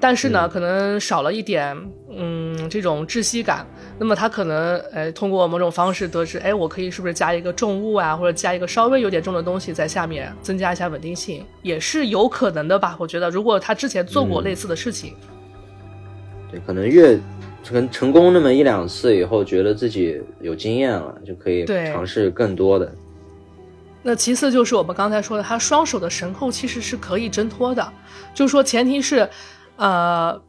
[0.00, 1.76] 但是呢，可能少了一点
[2.10, 3.66] 嗯这种窒息感。
[3.98, 12.94] 那么他可能呃通过某种方式得知，哎，我可以是不是加一个重物啊，或者加一个稍微有点重的东西在下面，增加一下稳定性，也是有可能的吧？
[13.00, 15.16] 我觉得，如果他之前做过嗯类似的事情，
[16.50, 17.18] 对，可能越
[17.62, 22.90] 成成功那么一两次以后，觉得自己有经验了，就可以尝试更多的。
[24.02, 27.92] 那其次就是我们刚才说的，他双手的绳扣其实是可以挣脱的，
[28.32, 29.28] 就是说前提是，
[29.76, 30.40] 呃，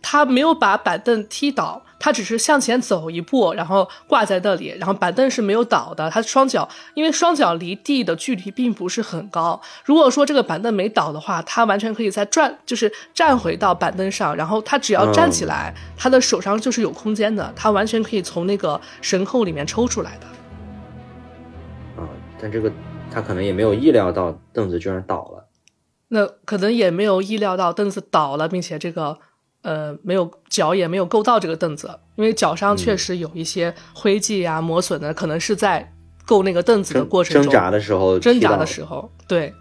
[0.00, 6.10] 他没有把板凳踢倒，他只是向前走一步，然后挂在那里，然后板凳是没有倒的。
[6.10, 20.26] 他双脚因为双脚离地的距离并不是很高，如果说这个板凳没倒的话，他完全可以再转，就是站回到板凳上，然后他只要站起来，他的手上就是有空间的，他完全可以从那个绳扣里面抽出来的。
[22.02, 22.08] 啊，
[22.40, 22.72] 但这个
[23.12, 25.48] 他可能也没有意料到凳子居然倒了。
[26.08, 29.18] 那可能也没有意料到凳子倒了，并且这个
[29.62, 35.92] 呃没有脚也没有够到这个凳子，因为脚上确实有一些灰迹啊、磨损的，可能是在
[36.26, 39.52] 够那个凳子的过程中挣扎的时候，挣扎的时候，对，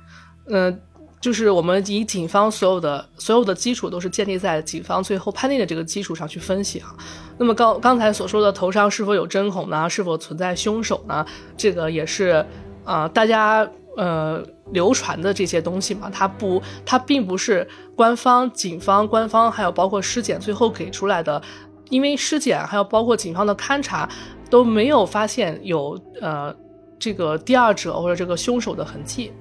[0.47, 0.79] 嗯、
[1.19, 6.95] 就是我们以警方所有的所有的基础都是建立在警方最后判定的这个基础上去分析啊。
[7.37, 9.89] 那么刚刚才所说的头上是否有针孔呢？
[9.89, 11.25] 是否存在凶手呢？
[11.57, 12.45] 这个也是
[12.83, 21.41] 啊、呃大家呃流传的这些东西嘛，它不，它并不是官方、警方、官方还有包括尸检最后给出来的，
[21.89, 24.09] 因为尸检还有包括警方的勘查
[24.49, 26.55] 都没有发现有呃
[26.97, 29.31] 这个第二者或者这个凶手的痕迹。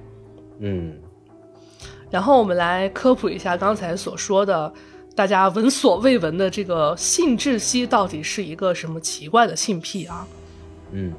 [0.59, 0.93] 嗯，
[2.09, 4.71] 然后我们来科普一下刚才所说的
[5.15, 10.27] 大家闻所未闻的这个性窒息到底是一个什么奇怪的性癖啊？
[10.91, 11.13] 嗯，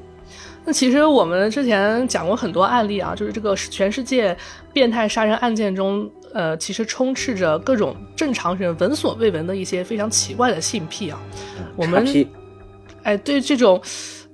[0.64, 4.36] 那其实我们之前讲过很多案例啊，就是这个全世界
[4.72, 11.20] 变态杀人案件中，呃，其实充斥着各种正常人闻所未闻的一些非常奇怪的性癖啊。
[11.74, 12.06] 我们
[13.02, 13.80] 哎，对这种，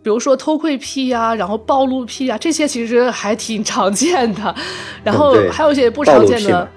[0.02, 4.54] 比如说偷窥癖啊，然后暴露癖啊，这些其实还挺常见的。
[5.02, 6.68] 然后还有一些不常见的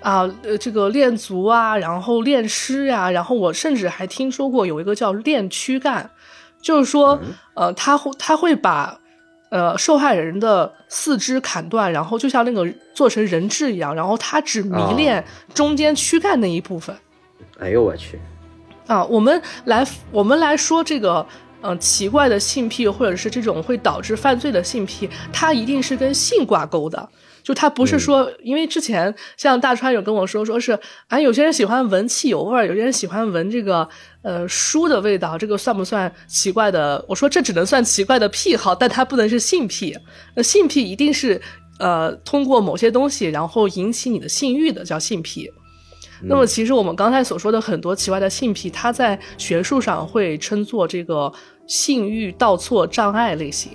[0.00, 6.10] 啊，呃，这个恋足啊，然后恋尸啊，然后我甚至还听说过有一个叫恋躯干，
[6.60, 8.98] 就是说，嗯呃，他会他会把
[9.50, 16.96] 呃受害人的四肢砍断，然后就像那个做成人质一样，然后他只迷恋中间躯干那一部分。
[17.58, 18.18] 哎呦我去，
[18.86, 21.26] 啊，我们来我们来说这个，
[21.62, 27.08] 嗯、奇怪的性癖或者是这种会导致犯罪的性癖，它一定是跟性挂钩的。
[27.48, 33.88] 就他不是说，因为之前像大川有跟我说，说是啊，有些人喜欢闻汽油味儿，有些人喜欢闻这个
[34.20, 37.02] 呃书的味道，这个算不算奇怪的？
[37.08, 39.96] 我说这只能算奇怪的癖好，但它不能是性癖。
[40.34, 41.40] 那性癖一定是
[41.78, 45.50] 呃通过某些东西，然后引起你的性欲的，叫性癖。
[46.20, 51.32] 那么，其实我们刚才所说的很多奇怪的性癖，它在学术上会称作这个
[51.66, 53.72] 性欲倒错障碍类型。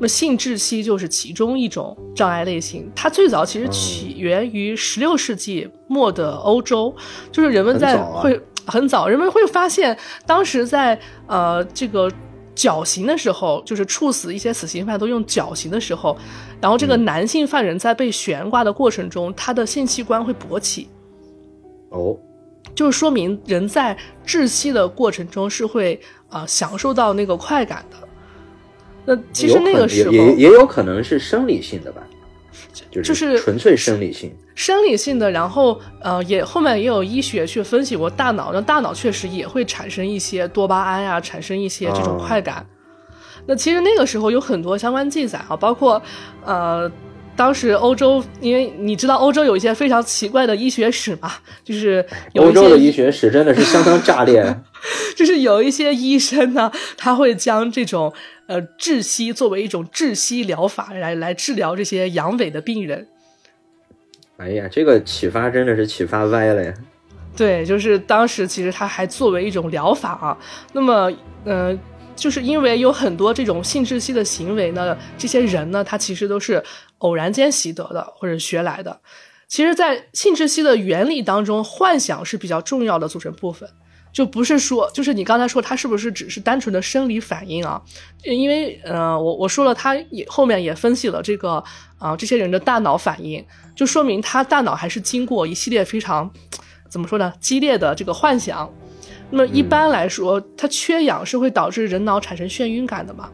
[0.00, 2.90] 那么，性窒息就是其中一种障碍类型。
[2.96, 6.94] 它最早其实起源于十六世纪末的欧洲，
[7.30, 12.10] 就是人们在很早啊会很早，人们会发现，当时在呃这个
[12.54, 16.16] 绞刑的时候，就是处死一些死刑犯都用绞刑的时候，
[16.62, 20.88] 然后这个男性犯人在被悬挂的过程中，他的性器官会勃起。
[21.90, 22.16] 哦，
[22.74, 23.94] 就是说明人在
[24.26, 28.08] 窒息的过程中是会啊、呃享受到那个快感的。
[29.10, 32.00] 那其实那个时候也也也有可能是生理性的吧，
[32.92, 34.32] 就就是纯粹生理性。
[34.54, 42.64] 生理性的，然后呃也后面也有医学去分析过大脑，那大脑确实也会产生一些多巴胺啊，产生一些这种哦快感。
[43.46, 46.00] 那其实那个时候有很多相关记载啊，包括
[46.44, 46.88] 呃。
[47.36, 51.32] 当时欧洲，因为你知道欧洲有一些非常奇怪的医学史嘛，
[51.64, 52.04] 就是
[52.34, 54.44] 欧洲的医学史真的是相当炸裂。
[55.16, 58.12] 就是有一些医生呢，他会将这种
[58.50, 63.06] 呃窒息作为一种窒息疗法来来治疗这些阳痿的病人。
[64.38, 66.74] 哎呀，这个启发真的是启发歪了呀！
[67.36, 70.36] 对，就是当时其实他还作为一种疗法啊。
[70.72, 71.12] 那么，
[71.44, 71.78] 呃，
[72.16, 76.60] 就是因为有很多这种性窒息的行为呢，这些人呢，他其实都是
[76.98, 79.00] 偶然间习得的或者学来的。
[79.46, 83.68] 其实，在性窒息的原理当中，幻想是比较重要的组成部分。
[84.12, 87.80] 就不是说，就是你刚才说它是不是只是单纯的生理反应啊？
[88.24, 91.62] 因为呃，我我说了，他也后面也分析了这个
[91.98, 93.44] 啊、这些人的大脑反应，
[93.74, 96.30] 就说明他大脑还是经过一系列非常
[96.88, 98.70] 怎么说呢，激烈的这个幻想。
[99.30, 103.30] 那么一般来说，它缺氧是会导致人脑产生眩晕感的嘛？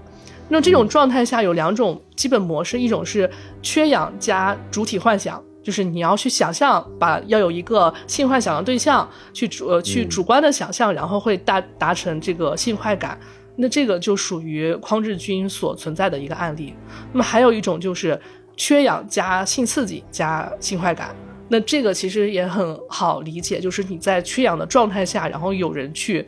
[0.49, 3.31] 那这种状态下有两种基本模式，一种是
[3.63, 13.19] 缺氧加主体幻想，就是你要去想象，把要有一个性幻想的对象，去主呃去主观的想象，然后会达达成这个性快感。
[13.57, 16.73] 那这个就属于匡志军所存在的一个案例。
[17.13, 18.17] 那么还有一种就是
[18.57, 21.13] 缺氧加性刺激加性快感。
[21.49, 26.25] 那这个其实也很好理解，就是你在缺氧的状态下，然后有人去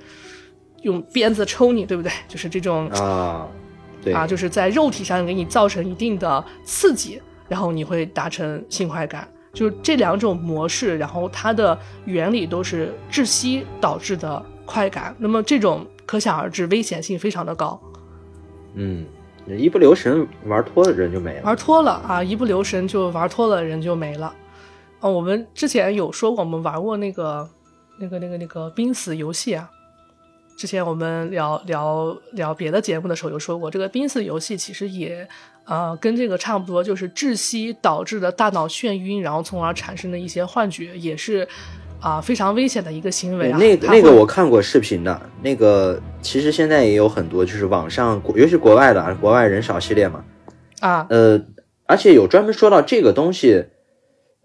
[0.83, 2.11] 用鞭子抽你，对不对？
[2.27, 3.47] 就是这种啊，
[4.03, 9.29] 对啊，就是在肉体上给你造成一定的刺激，然后你会达成性快感。
[9.55, 15.13] 就是这两种模式，然后它的原理都是窒息导致的快感。
[15.19, 17.81] 那么这种可想而知，危险性非常的高。
[18.75, 19.05] 嗯，
[19.47, 21.43] 一不留神玩脱了人就没了。
[21.43, 24.33] 玩脱了啊，一不留神就玩脱了，人就没了。
[25.01, 27.49] 啊，我们之前有说过，我们玩过那个、
[27.99, 29.69] 那个、那个、那个濒死游戏啊。
[30.57, 35.27] 之前我们聊聊聊别的节目的时候有说过，这个濒死游戏其实也
[35.69, 41.47] 呃跟这个差不多，就是窒息导致的大脑眩晕，然后从而产生的一些幻觉，也是
[42.01, 43.59] 啊、非常危险的一个行为啊。
[43.59, 50.25] 那个那个我看过视频的，那个其实现在也有很多，就是网上，尤其国外的啊，国外人少系列嘛，
[50.81, 51.41] 啊呃，
[51.87, 53.65] 而且有专门说到这个东西，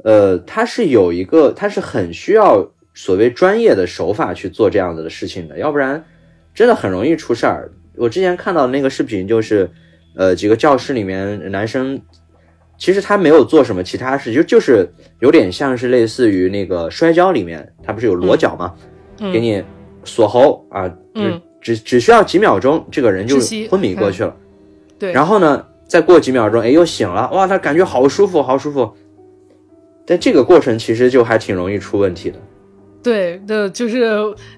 [0.03, 6.03] 呃，它是有一个，它是很需要所谓专业的手法去做这样子的事情的，要不然
[6.55, 7.71] 真的很容易出事儿。
[7.95, 9.69] 我之前看到的那个视频就是，
[10.15, 12.01] 呃，几个教室里面男生，
[12.77, 14.87] 其实他没有做什么其他事，就就是
[15.19, 18.73] 有点像是类似于那个摔跤里面，他不是有裸脚吗？
[19.19, 19.63] 嗯给你
[20.03, 23.37] 锁喉啊，嗯只只只需要几秒钟，这个人就
[23.69, 24.35] 昏迷过去了。
[24.99, 28.91] 对，然后呢，再过几秒钟，哎，又醒了，哇，他感觉好舒服，好舒服。
[30.05, 32.37] 但这个过程其实就还挺容易出问题的。
[33.01, 34.11] 对的，就是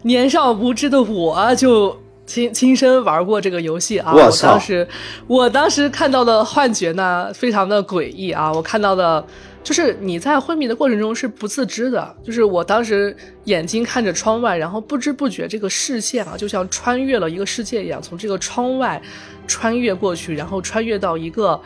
[0.04, 1.96] 年少无知的我就
[2.26, 4.14] 亲亲身玩过这个游戏啊。
[4.14, 4.88] 我当时
[5.28, 8.52] 我当时看到的幻觉呢，非常的诡异啊。
[8.52, 9.26] 我看到的
[9.64, 13.16] 就是你在昏迷的过程中是不自知的，就是我当时
[13.46, 19.02] 眼睛看着窗外，然后不知不觉这个视线啊，就像穿越了一个世界一样，从这个窗外
[19.48, 21.60] 穿越过去，然后穿越到一个。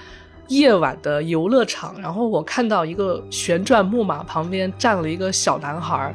[0.49, 6.11] 夜晚的游乐场，然后我看到一个旋转木马旁边站了一个小男孩，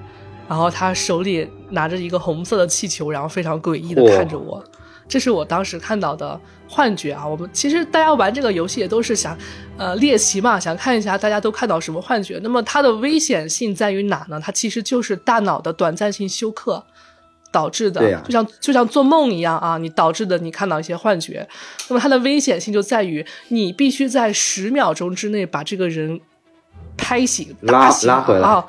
[0.49, 4.64] 然后他手里拿着一个红色的气球，然后非常诡异的看着我，
[5.06, 7.26] 这是我当时看到的幻觉啊。
[7.26, 9.36] 我们其实大家玩这个游戏也都是想，
[9.76, 12.40] 呃，猎奇嘛，想看一下大家都看到什么幻觉。
[12.42, 14.40] 那么它的危险性在于哪呢？
[14.42, 16.82] 它其实就是大脑的短暂性休克
[17.52, 21.46] 导致的，对呀就像就像做梦一样啊，你导致的你看到一些幻觉。
[21.88, 26.20] 那么它的危险性就在于你必须在十秒钟之内把这个人
[26.96, 28.64] 拍醒、拉打醒拉回来啊。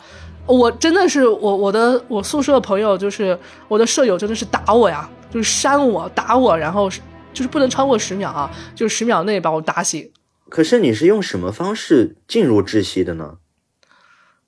[0.47, 3.37] 我真的是我我的我宿舍的朋友，就是
[3.67, 6.89] 我的舍友，真的是打我呀，就是扇我打我，然后
[7.33, 10.11] 就是不能超过十秒啊，就是十秒内把我打醒。
[10.49, 13.37] 可是你是用什么方式进入窒息的呢？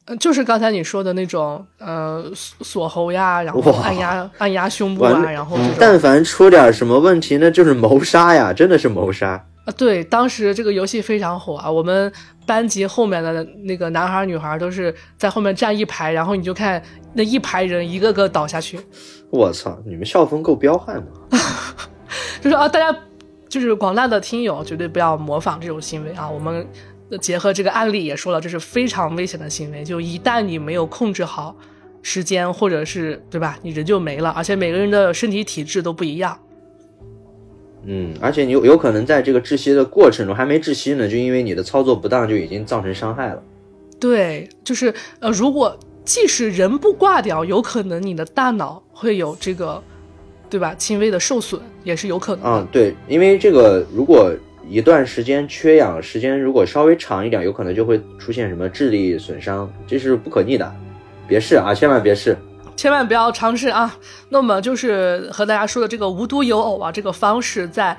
[0.06, 5.58] 呃，就是刚才你说的那种，呃，锁锁喉呀，然后按压按压胸部啊，然后。
[5.78, 9.46] 但凡出点什么问题，那就是谋杀呀，真的是谋杀。
[9.68, 12.10] 啊，对，当时这个游戏非常火啊，我们
[12.46, 16.82] 班级后面的那个男孩儿女孩儿都是在后面站一排，然后你就看
[17.14, 18.80] 那一排人一个个倒下去，
[19.30, 21.38] 我操，你们校风够彪悍的。
[22.40, 22.98] 就是啊，大家
[23.50, 26.30] 就是广大的听友绝对不要模仿这种行为啊！
[26.30, 26.66] 我们
[27.20, 31.54] 结合这个案例也说了，这是非常危险的行为，就一旦你没有控制好
[32.02, 36.40] 时间，或者是对吧，你人就没了，而且每个人的身体体质都不一样。
[37.90, 43.42] 嗯，而且你有有可能在这个窒息的过程中还没窒息呢，就因为你的操作不当就已经造成伤害了。
[43.98, 49.82] 对，就是呃，如果即使人不挂掉，有可能你的大脑会有这个，
[50.50, 50.76] 对吧？
[50.76, 52.50] 轻微的受损也是有可能的。
[52.50, 54.34] 啊，对，因为这个如果
[54.70, 60.76] 一段时间缺氧，时间如果稍微长一点，有可能就会出现什么智力损伤，这是不可逆的。
[61.26, 62.38] 别试啊，千万别试。
[62.78, 63.94] 千万不要尝试啊！
[64.30, 67.98] 那么就是和大家说的这个无独有偶啊，这个方式在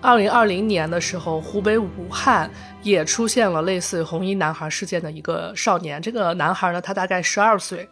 [0.00, 2.50] 二零二零年的时候，湖北武汉
[2.82, 6.00] 也出现了类似红衣男孩事件的一个少年。
[6.00, 7.86] 这个男孩呢，他大概十二岁，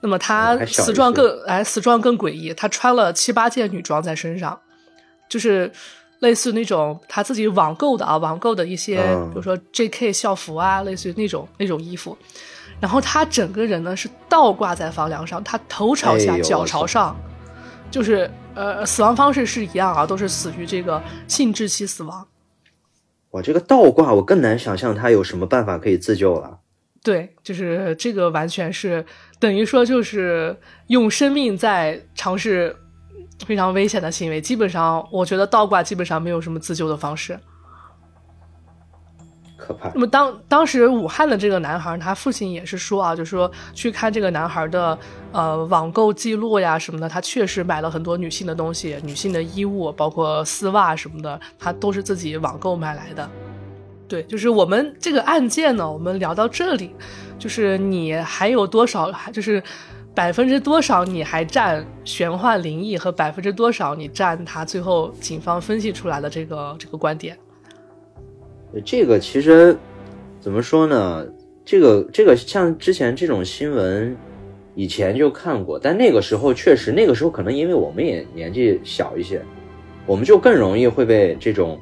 [0.00, 4.60] 那么他死状更哎死状更诡异，他穿了七八件女装在身上，
[5.26, 5.72] 就是
[6.18, 10.12] 类似那种他自己网购的啊，网购的一些，嗯比如说 J.K.
[10.12, 12.16] 校服啊，类似于那种那种衣服。
[12.82, 17.16] 然后他整个人呢是倒挂在房梁上，他头朝下，哎脚朝上，
[17.92, 22.26] 就是呃死亡方式是一样啊，都是死于这个性窒息死亡。
[23.30, 26.58] 哇，这个倒挂我更难想象他有什么办法可以自救了。
[27.04, 29.06] 对，就是这个完全是
[29.38, 30.58] 等于说就是
[30.88, 32.76] 用生命在尝试
[33.46, 34.40] 非常危险的行为。
[34.40, 37.38] 基本上，我觉得倒挂基本上没有什么自救的方式。
[39.64, 40.00] 可怕那。
[40.00, 44.98] 么当当时武汉的这个男孩，他父亲也是说啊，就是说去看这个男孩的
[45.30, 53.30] 呃网购记录呀什么的，他确实买了很多女性的东西，女性的衣物，包括丝袜什么的，他都是自己网购买来的。
[54.08, 56.94] 对，就是我们这个案件呢，我们聊到这里，
[57.38, 59.62] 就是你还有多少，就是
[60.14, 67.38] 百分之多少你还占玄幻灵异，和百分之多少你占他最后警方分析出来的这个这个观点。
[68.80, 69.76] 这个其实
[70.40, 71.26] 怎么说呢？
[71.64, 74.16] 这个这个像之前这种新闻，
[74.74, 79.40] 以前就看过，但那个时候确实，那个时候可能因为我们也年纪小一些，
[80.06, 81.78] 我们就更容易会被这种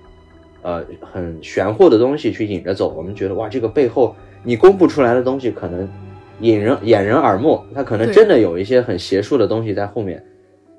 [0.61, 2.93] 呃很玄乎的东西去引着走。
[2.95, 4.15] 我们觉得哇，这个背后
[4.45, 5.89] 你公布出来的东西可能
[6.41, 10.23] 引人掩人耳目，它可能真的有一些很邪术的东西在后面。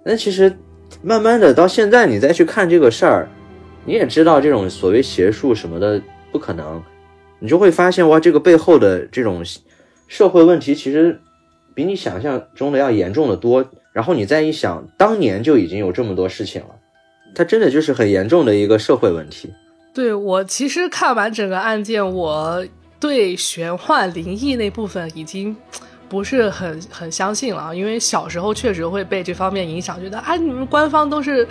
[0.05, 0.51] 但其实
[1.01, 3.27] 慢慢的到现在，你再去看这个事儿。
[3.85, 6.01] 你也知道这种所谓邪术什么的
[6.31, 6.81] 不可能，
[7.39, 9.43] 你就会发现哇，这个背后的这种
[10.07, 11.19] 社会问题其实
[11.73, 13.65] 比你想象中的要严重的多。
[13.93, 16.69] 然后你再一想，当年就已经有这么多事情了，
[17.35, 19.53] 它真的就是很严重的一个社会问题。
[19.93, 22.65] 对我其实看完整个案件，我
[23.01, 25.53] 对玄幻灵异那部分已经
[26.07, 31.45] 不是很很相信了，因为小时候确实会被这方面影响，觉得啊你们官方都是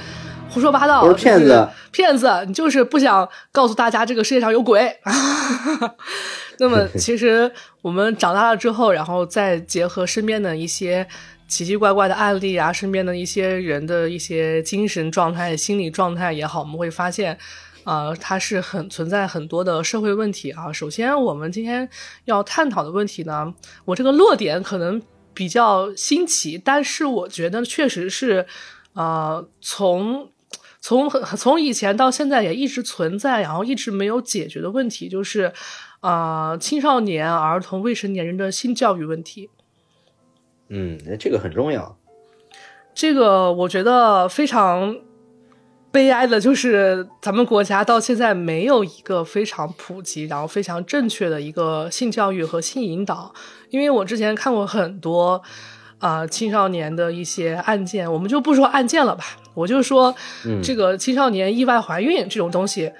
[0.51, 4.99] 胡说八道，都是骗子骗子，你就是不想告诉大家这个世界上有鬼。
[6.59, 7.51] 那么 其实
[7.83, 11.07] 我们长大了之后，然后再结合身边的一些
[11.49, 17.39] 奇奇怪怪的案例啊，身边的一些人的一些精神状态、心理状态也好，我们会发现。
[17.85, 20.71] 呃，它是很存在很多的社会问题啊。
[20.71, 21.89] 首先，我们今天
[22.27, 23.55] 要探讨的问题呢，
[23.87, 25.01] 我这个落点可能
[25.33, 28.47] 比较新奇，但是我觉得确实是，
[28.93, 30.31] 呃，从
[30.81, 35.53] 从从以前到现在也一直存在，然后一直没有解决的问题，就是
[36.01, 39.51] 呃，青少年、儿童、未成年人的性教育问题。
[40.68, 41.99] 嗯，这个很重要。
[42.95, 44.97] 这个我觉得非常
[45.93, 53.35] 悲哀的就是，咱们国家到现在没有一个非常普及，然后非常正确的一个性教育和性引导。
[53.70, 55.43] 因为我之前看过很多，
[56.01, 59.25] 啊、青少年的一些案件，我们就不说案件了吧，
[59.55, 60.13] 我就说
[60.45, 62.91] 嗯这个青少年意外怀孕这种东西，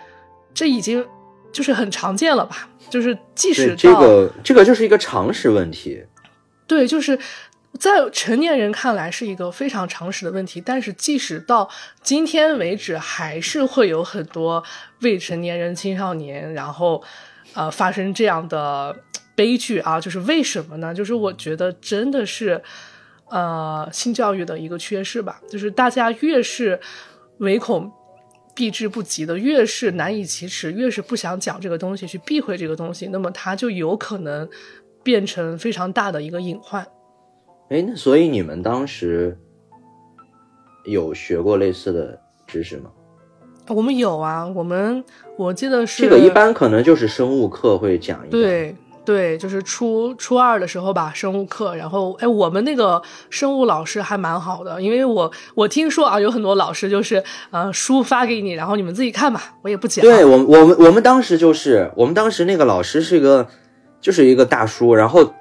[0.55, 1.05] 这已经
[1.51, 2.69] 就是很常见了吧？
[2.89, 6.05] 就是即使这个这个就是一个常识问题。
[6.67, 7.19] 对，就是
[7.79, 11.69] 在成年人看来是一个非常常识的问题，但是即使到
[12.03, 14.63] 今天为止，还是会有很多
[15.01, 17.03] 未成年人、青少年，然后
[17.55, 18.95] 呃发生这样的
[19.35, 20.95] 悲剧啊，就是为什么呢？
[20.95, 22.63] 就是我觉得真的是
[23.31, 26.79] 呃性教育的一个缺失吧，就是大家越是
[27.39, 27.91] 唯恐。
[28.53, 34.47] 避之不及的，越是难以启齿，越是不想讲这个东西，去避讳这个东西，那么它就有可能
[35.03, 36.87] 变成非常大的一个隐患。
[37.71, 39.39] 哎，那所以你们当时
[40.85, 42.91] 有学过类似的知识吗？
[43.69, 45.03] 我们有啊，我们
[45.39, 48.31] 我记得是这个一般可能就是生物课会讲一讲。
[48.31, 60.05] 对对，就是初初二的时候吧，生物课，然后哎，我们那个生物老师还蛮好的，因为我我听说啊，有很多老师就是呃书发给你，然后你们自己看吧，我也不讲。
[60.05, 63.49] 对我们我们我们当时就是我们当时那个老师是一个
[64.01, 65.35] 就是一个大叔，然后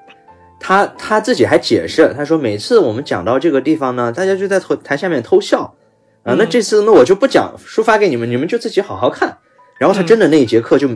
[0.60, 5.76] 他他自己还解释，他说每次我们讲到这个地方呢，大家就在头台下面偷笑
[6.24, 9.38] 啊，那嗯这次那我就不讲书发给你们，你们就自己好好看。
[9.78, 10.90] 然后他真的那一节课就、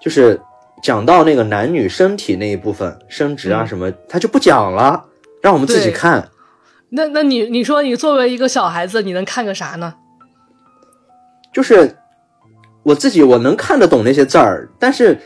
[0.00, 0.40] 就是
[0.82, 5.04] 讲到那个男女身体那一部分生殖啊嗯什么，他就不讲了，
[5.40, 6.28] 让我们自己看。
[6.90, 9.94] 那那你你说你作为一个小孩子，你能看个啥呢？
[11.52, 11.96] 就是
[12.82, 15.16] 我自己我能看得懂那些字儿，但是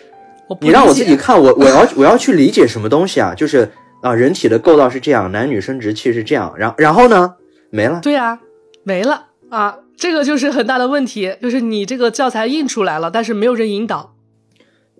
[0.49, 3.35] 不你让我自己看，我我要我要去理解什么东西啊？
[3.35, 3.71] 就是
[4.03, 7.35] 啊，人体的构造是这样，男女生殖器是这样，然然后呢
[7.71, 8.01] 没了。
[8.01, 8.41] 对呀、
[8.85, 14.16] 没了啊，这个就是很大的问题，就是你这个教材印出来了，但是没有人引导。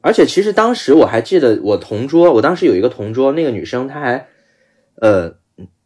[0.07, 4.29] 而且其实当时我还记得我同桌，我当时有一个同桌，那个女生她还
[5.01, 5.35] 呃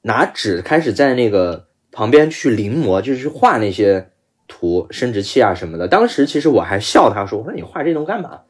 [0.02, 4.10] 拿纸开始在那个旁边去临摹，就是画那些
[4.46, 5.88] 图生殖器啊什么的。
[5.88, 8.40] 当时其实我还笑她说：“我说你画这东干嘛？”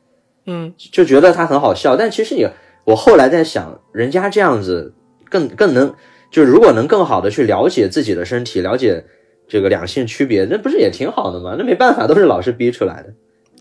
[0.46, 2.50] 嗯，就觉得她很好笑，但其实也，
[2.84, 4.92] 我后来在想，人家这样子
[5.28, 5.94] 更更能，
[6.32, 9.04] 就是如果能更好的去了解自己的身体，了解
[9.46, 11.54] 这个两性区别，那不是也挺好的吗？
[11.56, 13.14] 那没办法，都是老师逼出来的。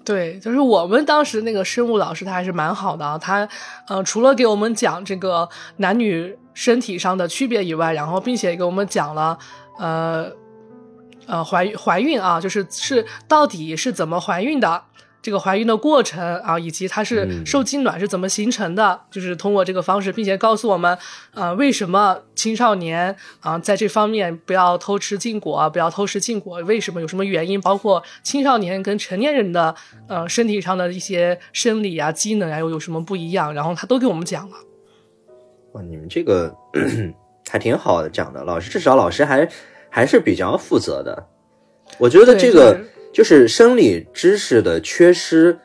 [0.09, 3.19] 对，就是我们当时那个生物老师，他还是蛮好的。
[3.19, 3.47] 他
[3.87, 5.47] 呃，除了给我们讲这个
[5.77, 9.37] 男女身体上的区别以外，然后并且给我们讲了
[9.77, 10.31] 呃
[11.27, 14.85] 呃怀怀孕啊，就是是到底是怎么怀孕的。
[15.21, 20.97] 这个怀孕的过程啊，以及它是嗯受精卵是怎么形成的，就是通过这个方式，并且告诉我们，
[21.33, 27.59] 呃，为什么青少年啊、在这方面不要偷吃禁果啊，不要偷食禁果，为什么有什么原因？
[27.59, 29.75] 包括青少年跟成年人的
[30.07, 34.55] 呃身体上的一些生理啊、机能啊又有什么不一样，然后他都给我们讲了。
[35.73, 36.55] 哇，你们这个
[37.49, 39.47] 还挺好的讲的，老师至少老师还
[39.89, 41.27] 还是比较负责的。
[41.97, 45.57] 我觉得这个就是就是生理知识的缺失，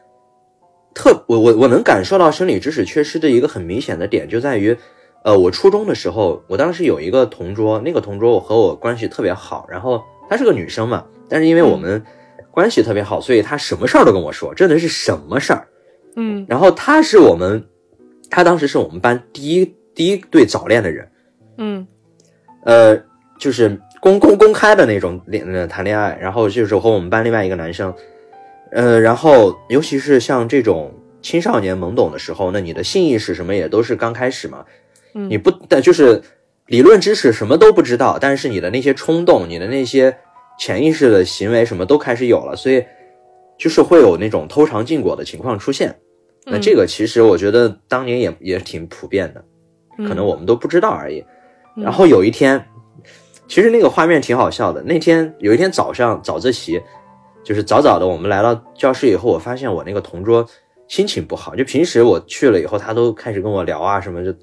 [0.95, 4.77] 特我我我能感受到生理知识缺失的一个很明显的点就在于，
[5.25, 12.03] 呃，我初中的时候，我当时有一个同桌，那个同桌我和我关系特别好，然后她是个女生嘛，但是因为我们
[12.51, 15.69] 关系特别好，所以她什么事儿都跟我说，真的是什么事儿。
[16.17, 16.47] 嗯。
[16.49, 17.65] 然后她是我们，
[18.31, 21.11] 她当时是我们班第一第一对早恋的人，
[21.59, 21.87] 嗯。
[22.65, 22.97] 呃，
[23.39, 27.95] 就是公公公开的那种恋呃谈恋爱，然后就是和我们班另外一个男生，
[28.71, 30.93] 呃，然后尤其是像这种
[31.23, 34.63] 青少年懵懂的时候，那你的性意识什么也都是刚开始嘛，
[35.15, 36.21] 嗯你不但就是
[36.67, 40.15] 理论知识什么都不知道，但是你的那些冲动，你的那些
[40.59, 42.85] 潜意识的行为什么都开始有了，所以
[43.59, 45.97] 就是会有那种偷尝禁果的情况出现。
[46.45, 49.43] 那这个其实我觉得当年也也挺普遍的，
[50.07, 51.21] 可能我们都不知道而已。
[51.21, 52.65] 嗯然后有一天，
[53.47, 54.83] 其实那个画面挺好笑的。
[54.83, 56.83] 那天有一天早上早自习，
[57.45, 60.47] 就是早早的我们来到教室以后，我发现我那个同桌
[60.89, 61.55] 心情不好。
[61.55, 64.35] 就平时我去了以后，他都开始跟我聊啊什么，就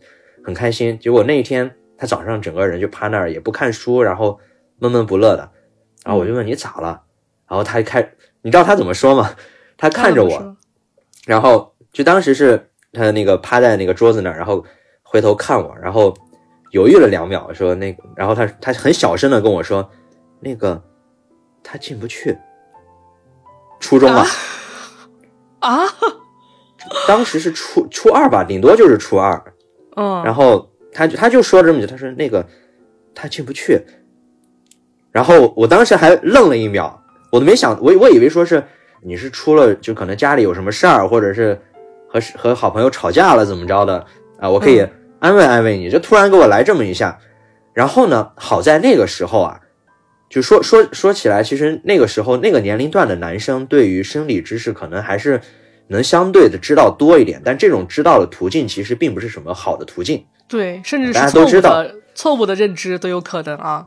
[0.44, 0.98] 很开心。
[1.00, 4.40] 结果那一天他早上整个人就趴那儿也不看书，然后
[4.80, 5.50] 闷闷不乐的。
[6.04, 7.02] 然后我就问你咋了，
[7.48, 8.02] 然后他开，
[8.42, 9.36] 你知道他怎么说吗？
[9.78, 10.56] 他看着我，
[11.26, 14.64] 然后就当时是他那个趴在那个桌子那儿，然后
[15.04, 16.16] 回头看我，然后
[16.72, 19.90] 犹豫了两秒，说那个，然后他他很小声的跟我说，
[20.40, 20.82] 那个
[21.64, 22.38] 他进不去。
[23.80, 24.26] 初中啊，
[25.60, 25.86] 啊，
[27.08, 29.42] 当时是初初二吧，顶多就是初二。
[29.96, 32.46] 嗯，然后他就他就说这么句，他说那个
[33.14, 33.82] 他进不去。
[35.12, 38.64] 然后我当时还愣了一秒，我都没想，我我以为说是
[39.02, 41.60] 你是出了就可能家里有什么事儿，或者是
[42.08, 44.06] 和和好朋友吵架了怎么着的
[44.40, 44.92] 啊，我可以嗯
[45.22, 45.90] 安慰安慰你。
[45.90, 47.18] 就突然给我来这么一下，
[47.74, 49.62] 然后呢，好在那个时候啊，
[50.30, 55.40] 就说说说起来，其实那个时候那个年龄段的男生对于生理知识可能还是
[55.88, 60.26] 能相对的知道多一点，但这种知道的途径其实并不是什么好的途径。
[60.48, 63.86] 对，甚至大是错误家都知道错误的认知都有可能啊。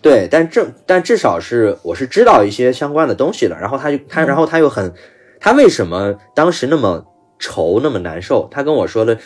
[0.00, 3.58] 对，但正但至少是我是知道一些相关的东西的。
[3.58, 4.94] 然后他就他，然后他又很，
[5.40, 7.04] 他为什么当时那么
[7.38, 8.48] 愁那么难受？
[8.50, 9.18] 他跟我说的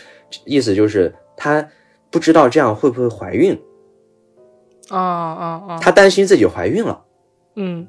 [0.44, 1.68] 意思就是她
[2.10, 3.60] 不知道这样会不会怀孕，
[4.88, 5.78] 啊啊啊！
[5.80, 7.02] 他担心自己怀孕了。
[7.56, 7.86] 嗯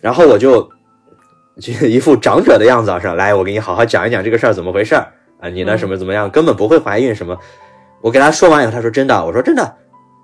[0.00, 0.68] 然后我就
[1.60, 7.38] 就一副长者的样子啊，说来，我给你好好讲一讲这个事儿怎么回事儿啊，你呢嗯什么怎么样，根本不会怀孕什么。
[8.00, 9.76] 我给她说完以后，她说真的，我说真的。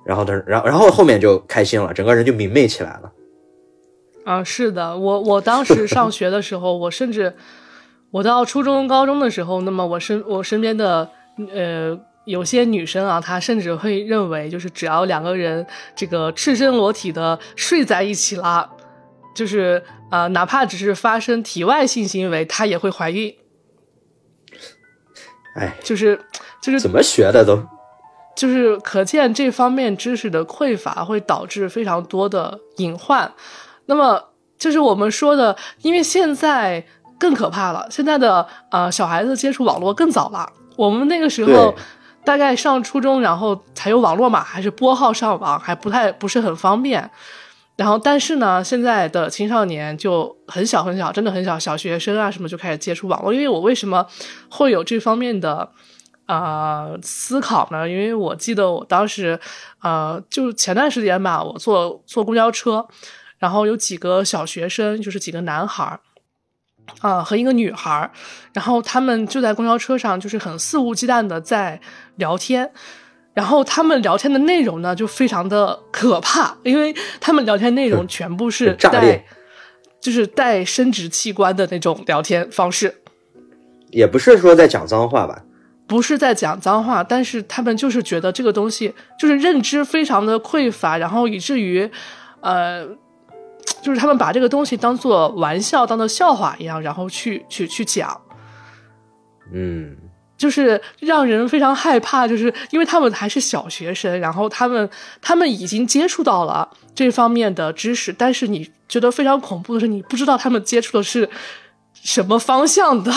[0.05, 3.13] 然后他，然后然后后面就开心了，整个人就明媚起来了。
[4.25, 7.35] 啊，是的，我我当时上学的时候，我甚至
[8.11, 11.11] 我到初中、高中的时候，那么我身我身边的
[11.53, 15.67] 呃有些女生啊，她甚至会认为，就是只要两个人
[15.97, 18.71] 这个赤身裸体的睡在一起了，
[19.35, 23.35] 就是啊、呃哪怕只是发生体外性行为，她也会怀孕，
[25.55, 26.21] 哎，就是
[26.61, 27.63] 就是怎么学的都？
[28.37, 33.33] 就是可见这方面知识的匮乏会导致非常多的隐患。
[33.87, 36.87] 那么就是我们说的，因为现在
[37.19, 40.53] 更可怕了，现在的呃小孩子接触网络更早了。
[40.79, 41.75] 我们那个时候
[42.25, 47.11] 大概上初中，然后才有网络嘛，还是拨号上网，还不太不是很方便。
[47.75, 53.35] 然后，但是呢，现在的青少年就很小很小，真的很小，小学生啊什么就开始接触网络。
[53.35, 54.07] 因为我为什么
[54.49, 55.69] 会有这方面的
[56.27, 57.89] 呃思考呢？
[57.89, 59.39] 因为我记得我当时
[59.83, 62.87] 呃，就前段时间吧，我坐坐公交车，
[63.39, 65.99] 然后有几个小学生，就是几个男孩儿。
[67.01, 68.11] 啊、和一个女孩儿，
[68.53, 71.81] 然后他们就在公交车上，就是很肆无忌惮的在
[72.17, 72.71] 聊天，
[73.35, 79.25] 然后他们聊天的内容呢，就非常的可怕，因为他们聊天内容全部是带，
[80.01, 83.03] 就是带生殖器官的那种聊天方式，
[83.91, 85.45] 也不是说在讲脏话吧？
[85.87, 91.91] 不是在讲脏话，但是他们就是觉得这个东西就是认知非常的匮乏，然后以至于，
[92.43, 92.87] 呃，
[93.83, 98.21] 就是他们把这个东西当做玩笑、当做笑话一样，然后去去去讲。
[99.53, 99.97] 嗯，
[100.37, 104.89] 就是让人非常害怕，就是因为他们还是小学生，然后他们
[105.23, 111.29] 他们已经接触到了这方面的知识，但是你觉得非常恐怖的是，你不知道他们接触的是
[111.95, 113.13] 什么方向的。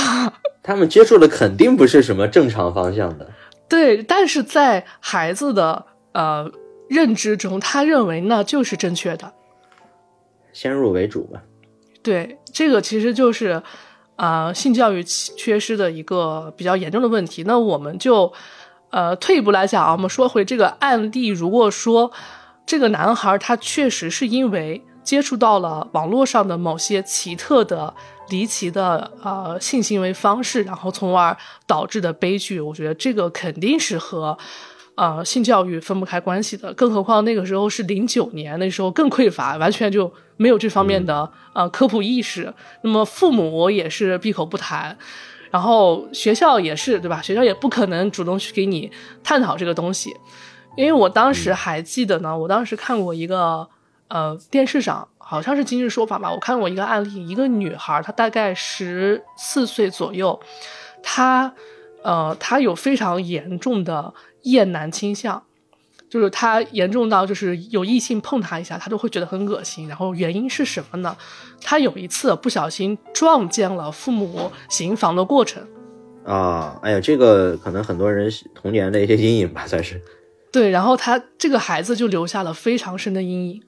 [0.64, 3.30] 他们接触的肯定不是什么正常方向的。
[3.68, 6.50] 对，但是在孩子的呃
[6.88, 9.34] 认知中，他认为那就是正确的。
[10.54, 11.42] 先入为主吧。
[12.04, 13.62] 对，这个其实就是
[14.16, 17.44] 呃性教育缺失的一个比较严重的问题。
[17.44, 18.34] 那我们就
[18.90, 22.12] 呃退一步来讲啊，我们说回这个案例，如果说
[22.66, 27.94] 这个男孩他确实是因为接触到了网络上的某些奇特的、
[28.30, 31.38] 离奇的呃性行为方式，然后从而
[31.68, 34.38] 导致的悲剧，我觉得这个肯定是和。
[35.02, 42.54] 呃，性教育分不开关系的，更何况那个时候是零九年，那时候更匮乏，完全就没有这方面的、呃科普意识。
[42.84, 44.96] 那么父母也是闭口不谈，
[45.50, 47.20] 然后学校也是，对吧？
[47.20, 48.92] 学校也不可能主动去给你
[49.24, 50.12] 探讨这个东西。
[50.78, 53.68] 因为我当时还记得呢，我当时看过一个
[54.08, 60.40] 呃电视上好像是《今日说法》吧，我看过一个案例，一个女孩，她大概十四岁左右，
[61.02, 61.52] 她
[62.04, 64.14] 呃她有非常严重的
[64.44, 65.44] 厌男倾向。
[66.10, 69.88] 就是他严重到，就是有异性碰他一下，他都会觉得很恶心。
[69.88, 71.16] 然后原因是什么呢？
[71.62, 75.66] 他有一次不小心撞见了父母行房的过程，
[76.26, 80.02] 啊，哎呀，这个可能很多人童年的一些阴影吧，算是。
[80.52, 83.64] 对，然后他这个孩子就留下了非常深的阴影，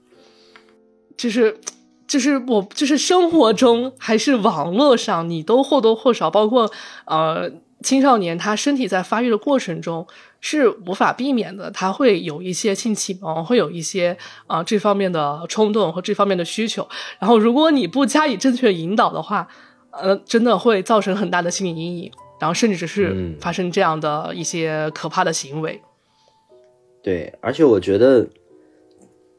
[1.16, 1.62] 就是
[2.06, 6.70] 就是我就是生活中还是网络上，你都或多或少，包括
[7.06, 7.50] 呃
[7.82, 10.06] 青少年他身体在发育的过程中
[10.46, 16.86] 是无法避免的，他会有一些性启蒙，会有一些啊、呃这方面的冲动和这方面的需求，
[17.18, 19.48] 然后如果你不加以正确引导的话，
[19.92, 25.82] 呃，真的会造成很大的心理阴影，然后甚至是嗯发生这样的一些可怕的行为。
[27.02, 28.28] 对，而且我觉得，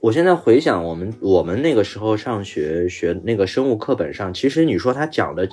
[0.01, 5.47] 我现在回想我们我们那个时候上学学那个生物课本上，其实你说他讲的，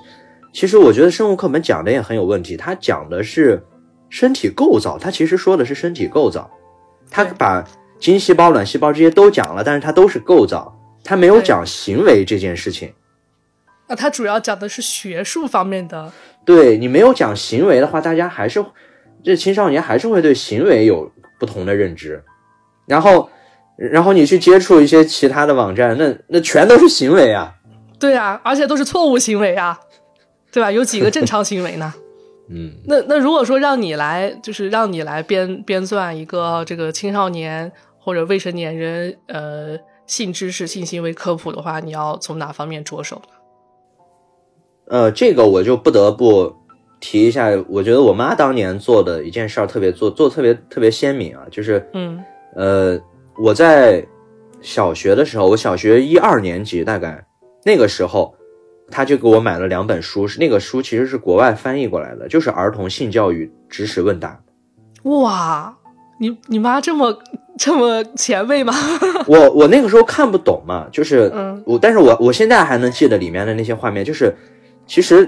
[0.54, 2.56] 其实我觉得生物课本讲的也很有问题。
[2.56, 3.62] 他讲的是
[4.12, 6.48] 身体构造，他其实说的是身体构造，
[7.10, 7.66] 他把
[7.98, 12.94] 精细胞、卵细胞这些都讲了，但是它都是构造，他没有讲行为这件事情。
[13.88, 16.12] 那它主要讲的是学术方面的，
[16.44, 18.64] 对你没有讲行为的话，大家还是
[19.24, 22.24] 这青少年还是会对行为有不同的认知。
[22.88, 23.30] 然后
[23.78, 27.54] 然后你去接触一些其他的网站，那那全都是行为啊。
[28.00, 29.80] 对啊，而且都是错误行为啊，
[30.52, 30.72] 对吧？
[30.72, 31.94] 有几个正常行为呢？
[32.54, 43.34] 嗯，那那如果说让你来，就是让你来编编撰一个这个青少年或者未成年人呃性知识、性行为科普的话，你要从哪方面着手呢？
[44.88, 46.54] 呃，这个我就不得不
[47.00, 52.22] 提一下，我觉得我妈当年做的一件事儿特别做做特别特别鲜明啊，就是嗯
[52.56, 53.00] 呃
[53.38, 54.06] 我在
[54.62, 57.26] 小学的时候，我小学一二年级大概
[57.64, 58.36] 那个时候，
[58.92, 64.40] 她就给我买了两本书，是那个书其实是国外翻译过来的，就是《儿童性教育知识问答》。
[65.10, 65.76] 哇，
[66.20, 67.18] 你你妈这么
[67.58, 68.74] 这么前卫吗？
[69.28, 74.34] 我我那个时候看不懂嘛，就是嗯我，但是我我现在还能记得里面的那些画面，就是
[74.86, 75.26] 其实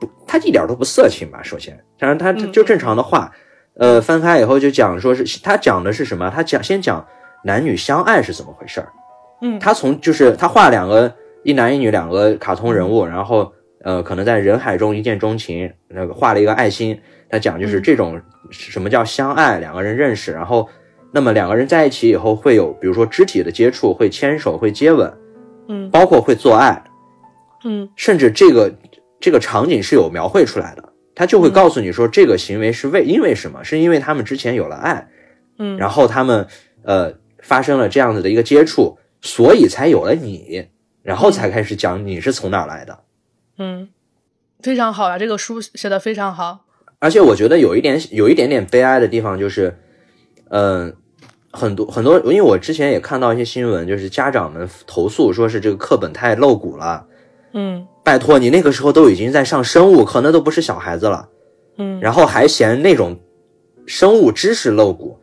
[0.00, 1.42] 不，他一点都不色情吧？
[1.42, 3.30] 首先，当然它嗯就正常的画，
[3.74, 6.30] 呃，翻开以后就讲说是他讲的是什么？
[6.34, 7.06] 他讲先讲
[7.44, 8.88] 男女相爱是怎么回事儿。
[9.42, 17.82] 嗯他从就是他画两个一男一女两个卡通人物，然后呃可能在人海中一见钟情，那个画了一个爱心，他讲就是嗯。
[17.82, 18.20] 这种
[18.50, 20.68] 什么叫相爱，两个人认识，然后
[21.12, 25.12] 那么两个人在一起以后会有比如说肢体的接触，会牵手，会接吻，
[25.68, 26.82] 嗯包括会做爱，
[27.64, 27.88] 嗯。
[27.94, 28.74] 甚至这个
[29.20, 31.52] 这个场景是有描绘出来的，他就会嗯。
[31.52, 35.08] 告诉你说这个行为是为因为什么，是因为他们之前有了爱，
[35.58, 36.46] 嗯，然后他们
[36.82, 40.66] 呃发生了这样子的一个接触，所以才有了你，
[41.02, 42.98] 然后才开始讲你是从哪儿来的。
[43.58, 43.88] 嗯，
[44.60, 46.66] 非常好呀，这个书写的非常好。
[46.98, 49.78] 而且我觉得有一点有一点点悲哀的地方就是，
[50.50, 50.94] 嗯、
[51.50, 57.06] 很多很多，因为我之前也看到一些新闻，就是家长们投诉说是这个课本太露骨了。
[57.52, 61.28] 嗯拜托，你那个时候都已经在上生物课，那都不是小孩子了，
[61.78, 63.18] 嗯然后还嫌那种
[63.86, 65.18] 生物知识露骨。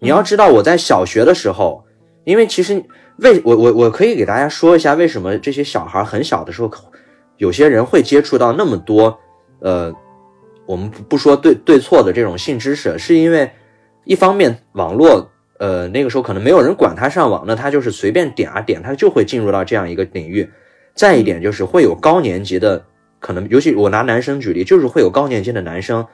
[0.00, 1.84] 你要知道，我在小学的时候，
[2.24, 2.84] 因为其实
[3.18, 6.70] 为我我我可以给大家说一下，为什么这些小孩很小的时候，
[7.36, 9.18] 有些人会接触到那么多，
[9.60, 9.92] 呃，
[10.66, 13.50] 我们不不说对对错的这种性知识，是因为
[14.04, 20.48] 一方面网络，呃，那个时候可能没有人管他上网，那他就是随便点啊点，他就会进入到这样一个领域。
[20.94, 22.84] 再一点就是会有高年级的，
[23.20, 26.06] 可能尤其我拿男生举例，就是会有高年级的男生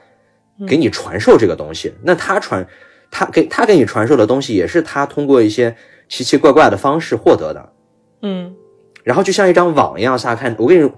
[0.67, 1.93] 给你传授这个东西。
[2.03, 2.67] 那他传，
[3.09, 5.75] 他给他给你传授的东西，也是他通过一些
[6.07, 7.73] 奇奇怪怪的方式获得的。
[8.21, 8.55] 嗯
[9.03, 10.55] 然后就像一张网一样下看。
[10.57, 10.91] 我跟你说，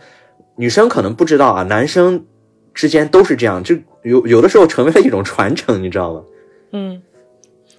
[0.56, 2.26] 女生可能不知道啊，男生
[2.74, 6.24] 之间都是这样，就有有的时候成为了一种传承，你知道吗？
[6.72, 7.02] 嗯。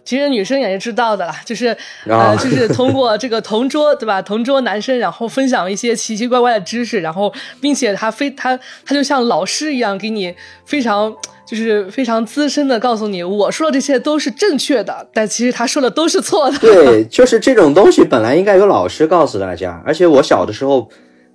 [0.09, 1.67] 其实女生也是知道的啦，就是
[2.07, 4.23] 啊呃，就是通过这个 同桌，对吧？
[4.23, 7.31] 同桌男生，然后分享一些奇奇怪怪的知识，然后
[7.61, 10.35] 并且他非他他就像老师一样，给你
[10.65, 16.57] 非常就是非常资深的告诉你，我说的这些都是正确的，但其实他说的都是错的。
[16.57, 20.89] 对， 就是这种东西本来应该有老师告诉大家，而且我小的时候，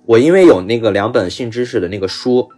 [0.04, 2.48] 我因为有那个两本性知识的那个书，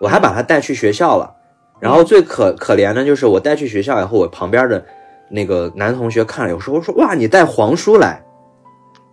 [0.00, 1.36] 我还把它带去学校了。
[1.78, 4.84] 然后最可可怜的就是我带去学校以后，我旁边的
[5.30, 8.22] 那个男同学看了，有时候说哇，你带黄书来，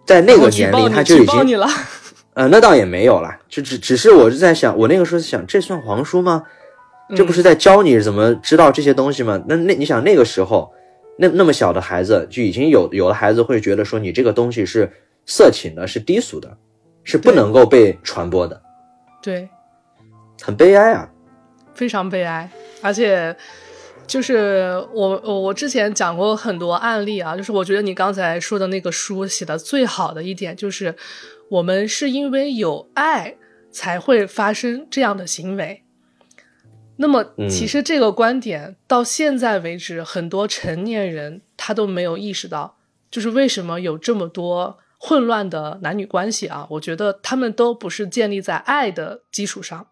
[0.06, 1.60] 在那个年龄他就已经。
[2.34, 6.44] 呃，那倒也没有啦，就只只是我是在想，我那个时候想，这算黄书吗？
[7.16, 9.42] 这不是在教你怎么知道这些东西吗？
[9.48, 10.72] 那那你想那个时候，
[11.18, 14.92] 那那么小的孩子就已经有有的孩子会觉得说你这个东西是
[15.26, 16.56] 色情的，是低俗的，
[17.04, 18.62] 是不能够被传播的，
[19.20, 19.50] 对，
[20.44, 21.10] 很悲哀啊。
[21.74, 22.48] 非常悲哀，
[22.82, 23.36] 而且
[24.08, 30.96] 就是我我我之前讲过很多案例啊，就是我觉得你刚才说的那个书写的最好的一点就是，
[31.50, 33.36] 我们是因为有爱
[33.70, 35.84] 才会发生这样的行为。
[37.00, 42.78] 那么，嗯其实这个观点到现在为止，很多成年人他都没有意识到，
[43.12, 46.66] 就是为什么有这么多混乱的男女关系啊？
[46.72, 49.88] 我觉得他们都不是建立在爱的基础上。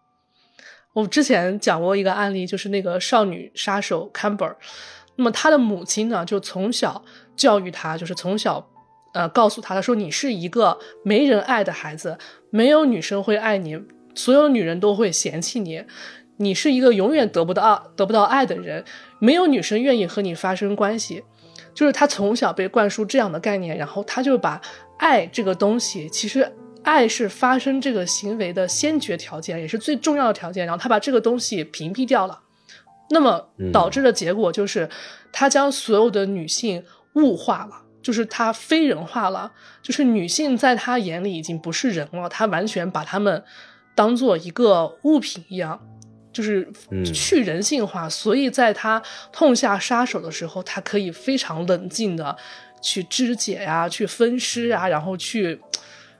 [0.96, 4.54] 我之前讲过一个案例，就是那个少女杀手 Camber，
[5.16, 7.04] 那么他的母亲呢，就从小
[7.36, 8.66] 教育他，就是从小
[9.12, 12.16] 呃告诉他，他说你是一个没人爱的孩子，
[12.48, 13.78] 没有女生会爱你，
[14.14, 15.84] 所有女人都会嫌弃你，
[16.38, 18.82] 你是一个永远得不到得不到爱的人，
[19.18, 21.22] 没有女生愿意和你发生关系。
[21.74, 24.58] 就是他从小被灌输这样的概念，然后他就把
[24.96, 26.50] 爱这个东西，其实
[26.86, 30.64] 爱是发生这个行为的先决条件，也是最重要的条件。
[30.64, 32.40] 然后他把这个东西屏蔽掉了，
[33.10, 34.88] 那么导致的结果就是，
[35.32, 36.84] 他将所有的女性
[37.14, 43.42] 物化了，就是他非人化了，就是女性在他眼里已经不是人了，他完全把她们
[43.96, 45.80] 当做一个物品一样。
[46.32, 52.36] 就是嗯去人性化，所以在他痛下杀手的时候，他可以非常冷静的
[52.82, 55.58] 去肢解呀、去分尸啊，然后去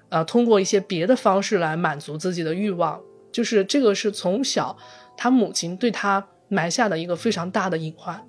[0.09, 3.01] 呃通过一些别的方式来满足自己的欲望。
[3.33, 4.77] 就是这个是从小
[5.17, 8.25] 他母亲对他埋下的一个非常大的隐患。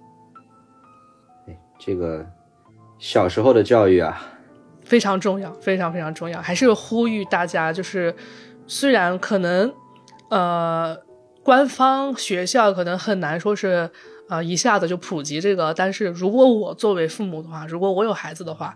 [1.79, 2.25] 这个
[2.99, 4.21] 小时候的教育啊，
[4.83, 6.41] 非常重要，非常非常重要。
[6.41, 8.13] 还是呼吁大家，就是
[8.65, 9.71] 虽然可能
[10.29, 10.97] 呃
[11.43, 13.89] 官方学校可能很难说是
[14.27, 18.75] 呃一下子就普及这个，但是如果我作为父母的话，如果我有孩子的话，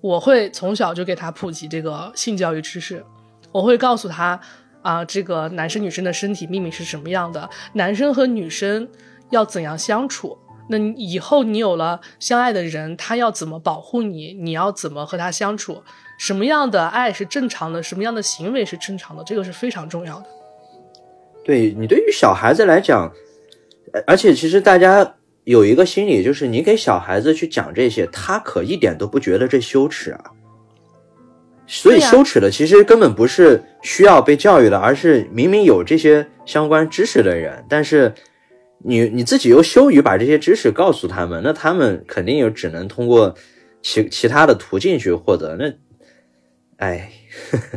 [0.00, 3.04] 我会从小就给他普及这个性教育知识，
[3.52, 4.40] 我会告诉他
[4.80, 8.88] 啊、这个男生女生的身体秘密是什么样的，男生和女生
[9.30, 10.38] 要怎样相处。
[10.70, 14.34] 那以后你有了相爱的人，他要怎么保护你？
[14.34, 15.82] 你要怎么和他相处？
[16.18, 17.82] 什么样的爱是正常的？
[17.82, 19.24] 什么样的行为是正常的？
[19.24, 20.26] 这个是非常重要的。
[21.44, 23.10] 对你对于小孩子来讲，
[24.06, 25.16] 而且其实大家
[25.48, 30.20] 有一个心理，就是你给小孩子去讲这些，他可一点都不觉得这羞耻啊。
[31.66, 38.12] 所以羞耻的其实根本不是需要被教育的，而是明明有这些相关知识的人，但是
[38.84, 43.34] 你你自己又羞于把这些知识告诉他们，那他们肯定也只能通过
[43.80, 45.56] 其其他的途径去获得。
[45.56, 45.72] 那，
[46.76, 47.10] 哎，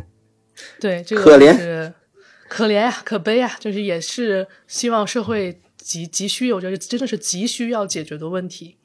[0.77, 1.93] 对，这个可怜
[2.49, 8.77] 可怜呀、可悲呀、就是也是希望社会急急需，我觉得真的是急需要解决的问题。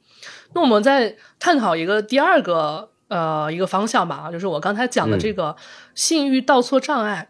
[0.53, 5.55] 那我们再探讨一个第二个呃一个方向吧，就是我刚才讲的这个
[5.93, 7.29] 性欲倒错障碍。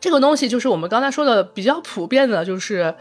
[0.00, 2.94] 这个东西就是我们刚才说的比较普遍的，就是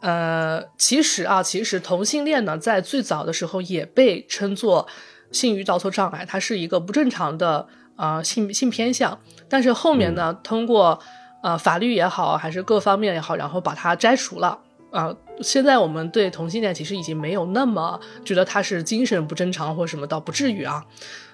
[0.00, 4.86] 呃，其实啊，其实同性恋呢，在最早的时候也被称作
[5.30, 7.66] 性欲倒错障碍，它是一个不正常的
[7.96, 9.18] 呃性性偏向。
[9.48, 11.00] 但是后面呢，通过
[11.42, 14.60] 呃法律也好，还是各方面也好，然后把它摘除了。
[14.94, 20.84] 啊、现在我们对同性恋其实已经没有那么觉得他是精神不正常或什么，倒不至于啊。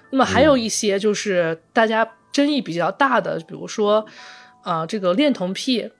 [0.09, 4.03] 那么还有一些就是大家争议比较大的，比如说，
[4.63, 5.91] 啊，这个恋童癖，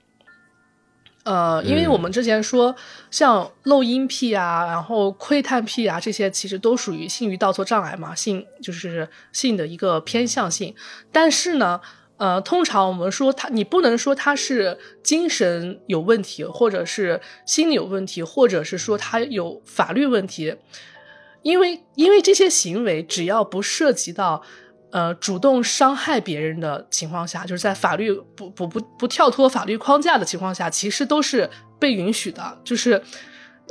[1.22, 2.74] 呃，因为我们之前说，
[3.12, 10.74] 像漏音癖啊，然后窥探癖啊，这些其实都属于性欲倒错障碍嘛，性就是性的一个偏向性。
[11.12, 11.80] 但是呢，
[12.22, 20.54] 呃，通常我们说他，你不能说他是精神有问题，或者是心理有问题，或者是说他有法律问题，
[21.42, 24.42] 因为因为这些行为只要不涉及到。
[24.92, 31.48] 呃，主动伤害别人的情况下，就是在法律不不不不跳脱法律框架的情况下，其实都是
[31.78, 32.60] 被允许的。
[32.62, 33.02] 就是，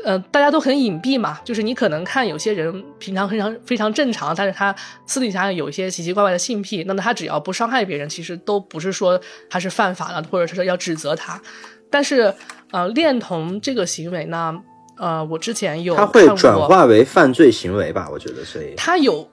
[0.04, 4.76] 呃，大家都很隐蔽嘛，就是你可能看有些人平常非常非常正常，但是他
[5.06, 11.42] 私底下有一些奇奇怪怪的性癖，那么他只要不伤害别人，其实都不是说他是犯法的，或者是说要指责他。
[11.90, 12.34] 但是，
[12.72, 14.58] 呃，恋童这个行为呢，
[14.98, 18.08] 呃，我之前有他会转化为犯罪行为吧？
[18.10, 19.30] 我觉得，所以他有，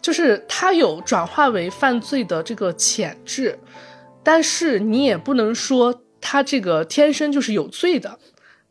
[0.00, 3.56] 就是他有转化为犯罪的这个潜质，
[4.24, 8.18] 但是你也不能说他这个天生就是有罪的，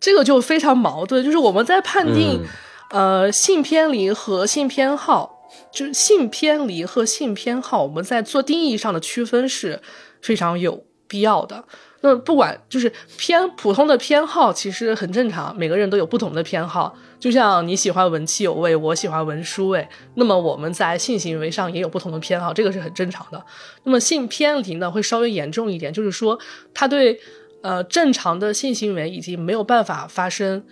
[0.02, 1.24] 这个就非常矛盾。
[1.24, 2.44] 就是我们在判定、
[2.90, 9.82] 呃性偏离和性偏好，就是性偏离和性偏好，我们在做定义上的区分是
[10.22, 11.64] 非常有必要的。
[12.04, 16.98] 那不管就是偏普通的偏好，其实很正常，每个人都有不同的偏好。
[17.20, 23.46] 就像你喜欢闻气有味，我喜欢闻书味，那么我们在性行为上也有不同的偏好，这个是很正常的。
[23.84, 26.40] 那么性偏离呢，会稍微严重一点，就是说
[26.74, 27.20] 他对
[27.62, 30.66] 呃正常的性行为已经没有办法发生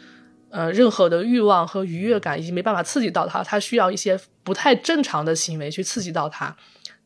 [0.49, 6.55] 呃任何的欲望和愉悦感，已经没办法刺激到他，他需要一些不太正常的行为去刺激到他。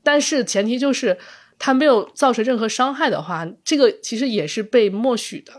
[0.01, 1.18] 但是前提就是
[1.57, 5.53] 他没有造成任何伤害的话，这个其实也是被默许的。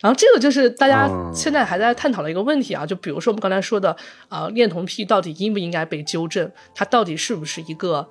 [0.00, 3.96] 然后这个就是大家哦现在还在探讨的一个问题啊，就比如说我们刚才说的，
[4.28, 6.50] 啊，恋童癖到底应不应该被纠正？
[6.74, 8.08] 它到底是不是一个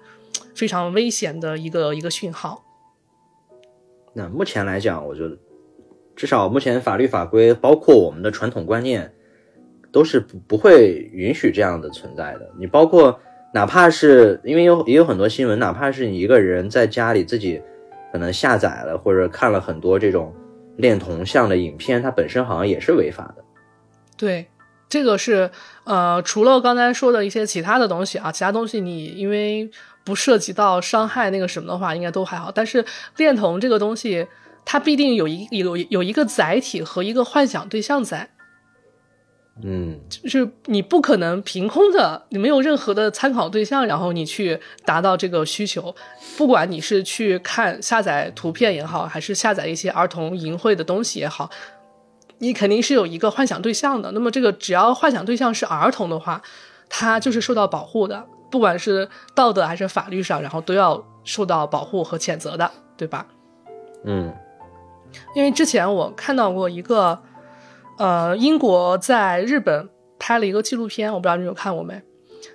[0.56, 2.64] 非常危险的一个一个讯号？
[4.14, 5.38] 那目前来讲，我觉得
[6.16, 9.12] 至少目前法律法规，包括我们的传统观念，
[9.92, 12.50] 都是不不会允许这样的存在的。
[12.60, 13.20] 你包括
[13.54, 17.62] 哪怕是因为有也有很多新闻，哪怕是你一个人在家里自己
[18.12, 20.34] 可能下载了或者看了很多这种
[20.78, 23.44] 恋童像的影片，它本身好像也是违法的。
[24.16, 24.46] 对，
[24.88, 25.50] 这个是
[25.86, 29.70] 呃，除了刚才说的一些其他的东西啊，其他东西你因为
[30.04, 32.52] 不涉及到伤害那个什么的话，应该都还好。
[32.52, 32.86] 但是
[33.18, 34.28] 恋童这个东西，
[34.66, 38.30] 它必定有一有有一个载体和一个幻想对象在。
[39.64, 45.96] 嗯，就是你不可能凭空的，你没有任何的参考对象，然后你去达到这个需求。
[46.36, 51.52] 不管你是去看下载图片也好，还是下载一些儿童淫秽的东西也好，
[52.40, 54.12] 你肯定是有一个幻想对象的。
[54.14, 56.42] 那么这个只要幻想对象是儿童的话，
[56.90, 58.26] 他就是受到保护的。
[58.54, 63.26] 不管是道德还是法律上，然后都要受到保护和谴责的，对吧？
[64.06, 64.32] 嗯
[65.36, 67.20] 因为之前我看到过一个，
[67.98, 69.90] 呃，英国在日本
[70.20, 72.00] 拍了一个纪录片，我不知道你有看过没？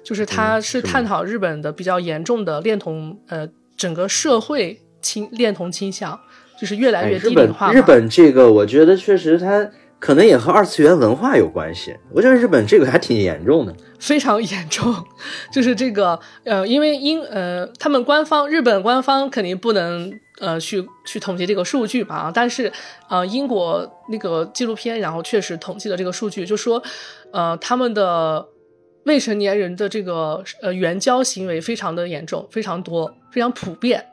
[0.04, 6.16] 就是它嗯是探讨日本的比较严重的恋童，呃，整个社会倾恋童倾向，
[6.60, 7.72] 就是越来越低龄化嘛。
[7.72, 9.68] 日本这个，我觉得确实它
[9.98, 11.96] 可能也和二次元文化有关系。
[12.12, 13.74] 我觉得日本这个还挺严重的。
[13.98, 14.94] 非常严重，
[15.52, 22.72] 就是这个呃，因为英呃，他们官方日本官方肯定不能呃去去统计这个数据吧，但是
[23.08, 26.80] 呃，英国那个纪录片然后确实统计了这个数据，就说
[27.32, 28.46] 呃他们的
[29.04, 34.06] 未成年人的这个呃援交行为非常的严重，非常多，非常普遍。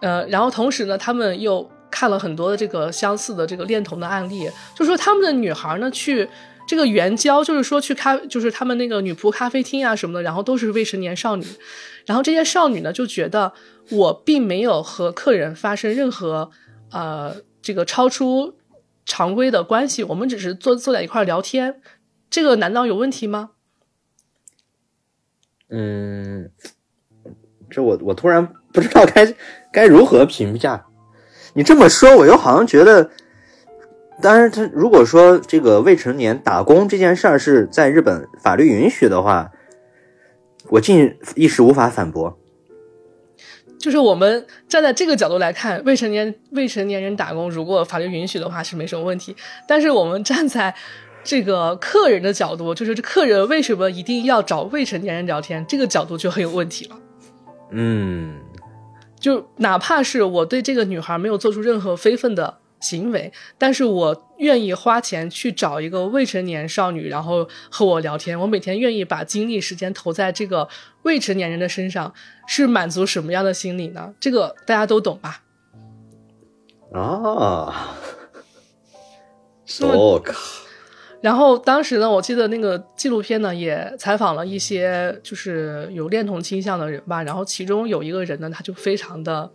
[0.00, 6.28] 呃，然后同时呢，他们又看了很多的这个相似的这个恋童的案例，就说他们的女孩呢去
[6.66, 11.44] 这个援交，就是说去咖，就是他们那个女仆咖啡厅啊什么的，然后都是未成年少女，
[12.06, 13.52] 然后这些少女呢就觉得
[13.90, 16.50] 我并没有和客人发生任何
[16.92, 18.54] 呃这个超出
[19.04, 21.80] 常规的关系，我们只是坐坐在一块儿聊天，
[22.30, 23.50] 这个难道有问题吗？
[25.70, 26.50] 嗯，
[27.70, 29.34] 这我我突然不知道该
[29.72, 30.86] 该如何评价。
[31.60, 33.10] 你这么说，我又好像觉得，
[34.22, 39.50] 当然，他如果说这个未成年打工这件事儿是在日本法律允许的话，
[40.70, 42.38] 我竟一时无法反驳。
[43.78, 49.36] 就是我们站在这个角度来看，未成年未成年人打工，如果法律允许的话是没什么问题。
[49.68, 50.74] 但是我们站在
[51.22, 56.96] 这个客人的角度，就是这客人为什么一定要找未成年人聊天，这个角度就很有问题了。
[57.72, 58.38] 嗯，
[59.20, 68.40] 就哪怕是我对这个女孩没有做出任何非分的行为，但是我愿意花钱去找一个未成年少女，然后和我聊天。
[68.40, 70.66] 我每天愿意把精力时间投在这个
[71.02, 72.14] 未成年人的身上，
[72.48, 74.14] 是满足什么样的心理呢？
[74.18, 75.42] 这个大家都懂吧？
[76.92, 77.94] 啊
[79.66, 80.34] ，so 卡，
[81.22, 89.50] 然后当时呢，我记得那个纪录片呢也采访了一些就是有恋童倾向的人吧，然后其中有一个人呢，他就非常的、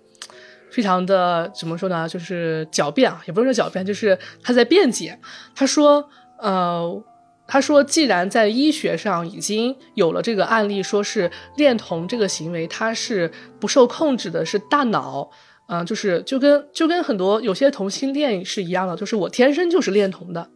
[0.70, 5.20] 非常的怎么说呢，就是狡辩啊，也不是说狡辩，就是他在辩解。
[5.56, 6.08] 他说，
[6.40, 7.04] 呃，
[7.48, 15.32] 他说，既然在医学上已经有了这个案例，说是恋童这个行为它是不受控制的，是大脑。
[15.68, 20.48] 嗯、就是就跟就跟很多有些同性恋是一样的，就是我天生就是恋童的，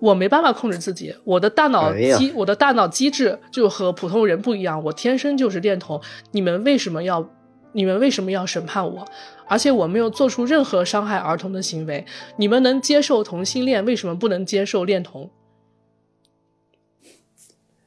[0.00, 6.00] 我没办法控制自己，我的大脑机、我的大脑机制就和普通人不一样，我天生就是恋童。
[6.32, 7.28] 你们为什么要
[7.72, 9.06] 你们为什么要审判我？
[9.46, 12.04] 而且我没有做出任何伤害儿童的行为，
[12.36, 15.30] 你们能接受同性恋，为什么不能接受恋童？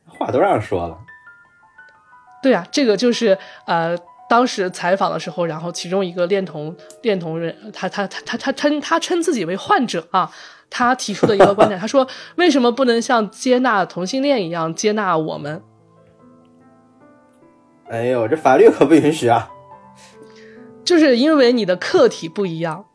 [0.06, 0.98] 话都让说了。
[2.42, 3.96] 对啊，这个就是呃，
[4.28, 10.32] 当时采访的时候，然后其中一个恋童恋童人，他他他他他称他称自己为患者啊，
[10.72, 12.08] 他提出的一个观点， 他说
[12.38, 15.62] 为什么不能像接纳同性恋一样接纳我们？
[17.90, 19.52] 哎呦，这法律可不允许啊！
[20.86, 22.86] 就是因为你的客体不一样，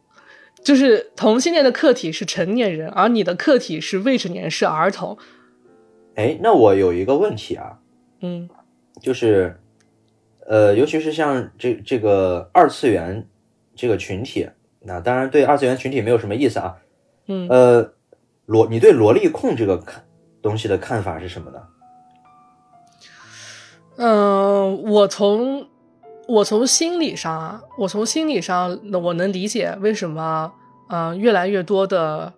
[0.64, 5.18] 就是同性恋的客体是成年人，而你的客体是未成年，是儿童。
[6.14, 7.78] 哎，那我有一个问题啊，
[8.22, 8.48] 嗯
[9.02, 9.60] 就是，
[10.48, 13.28] 呃，尤其是像这这个二次元
[13.74, 14.48] 这个群体，
[14.80, 16.76] 那当然对二次元群体没有什么意思啊。
[17.26, 17.92] 嗯呃，
[18.46, 20.04] 萝，你对萝莉控这个看
[20.40, 21.58] 东西的看法是什么呢？
[23.98, 25.66] 嗯、我从
[26.28, 30.52] 我从心理上啊，我从心理上，我能理解为什么，
[30.90, 32.34] 嗯、越来越多的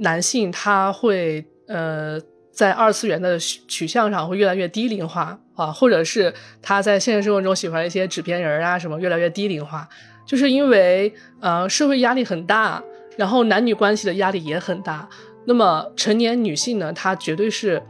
[0.00, 2.20] 男性他会呃
[2.50, 9.88] 在二次元的取取向上会越来越低龄化啊，或者是他在现实生活中喜欢一些纸片人啊什么越来越低龄化，
[10.26, 12.82] 就是因为呃社会压力很大，
[13.16, 15.08] 然后男女关系的压力也很大。
[15.46, 17.82] 那么成年女性呢，她绝对是，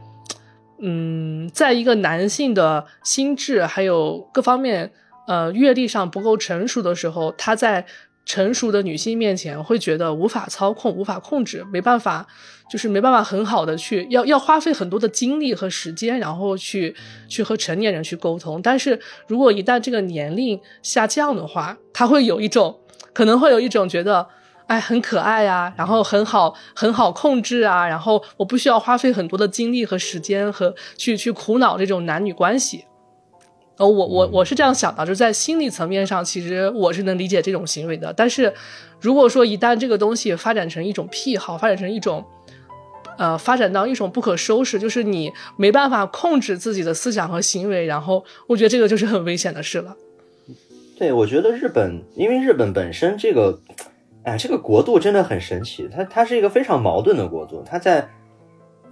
[0.79, 4.91] 嗯，在一个男性的心智还有各方面
[5.27, 7.85] 呃阅历上不够成熟的时候，他在
[8.25, 12.27] 成熟的女性面前会觉得无法操控、无法控制，没办法，
[12.69, 16.93] 就是没办法很好的去要要花费很多的精力和时间，然后去
[17.29, 18.61] 去和成年人去沟通。
[18.61, 22.77] 但是如果一旦这个年龄下降的话，他会有一种
[23.13, 24.27] 可能会有一种觉得。
[24.67, 32.85] 哎，很可爱呀、然后很好，很好控制啊，然后我不需要花费很多的精力和时间和去去苦恼这种男女关系。
[33.77, 38.13] 哦，我我我是这样想的，就是在心理层面上，其实我是能理解这种行为的。
[38.13, 38.53] 但是，
[39.01, 42.23] 如果说一旦这个东西发展成一种癖好，发展成一种
[43.17, 49.95] 呃发展到一种不可收拾，就是你没办法控制自己的思想和行为，然后我觉得这个就是很危险的事了。
[50.97, 53.59] 对，我觉得日本，因为日本本身这个，
[54.25, 58.07] 哎，这个国度真的很神奇，它它是一个非常矛盾的国度，它在，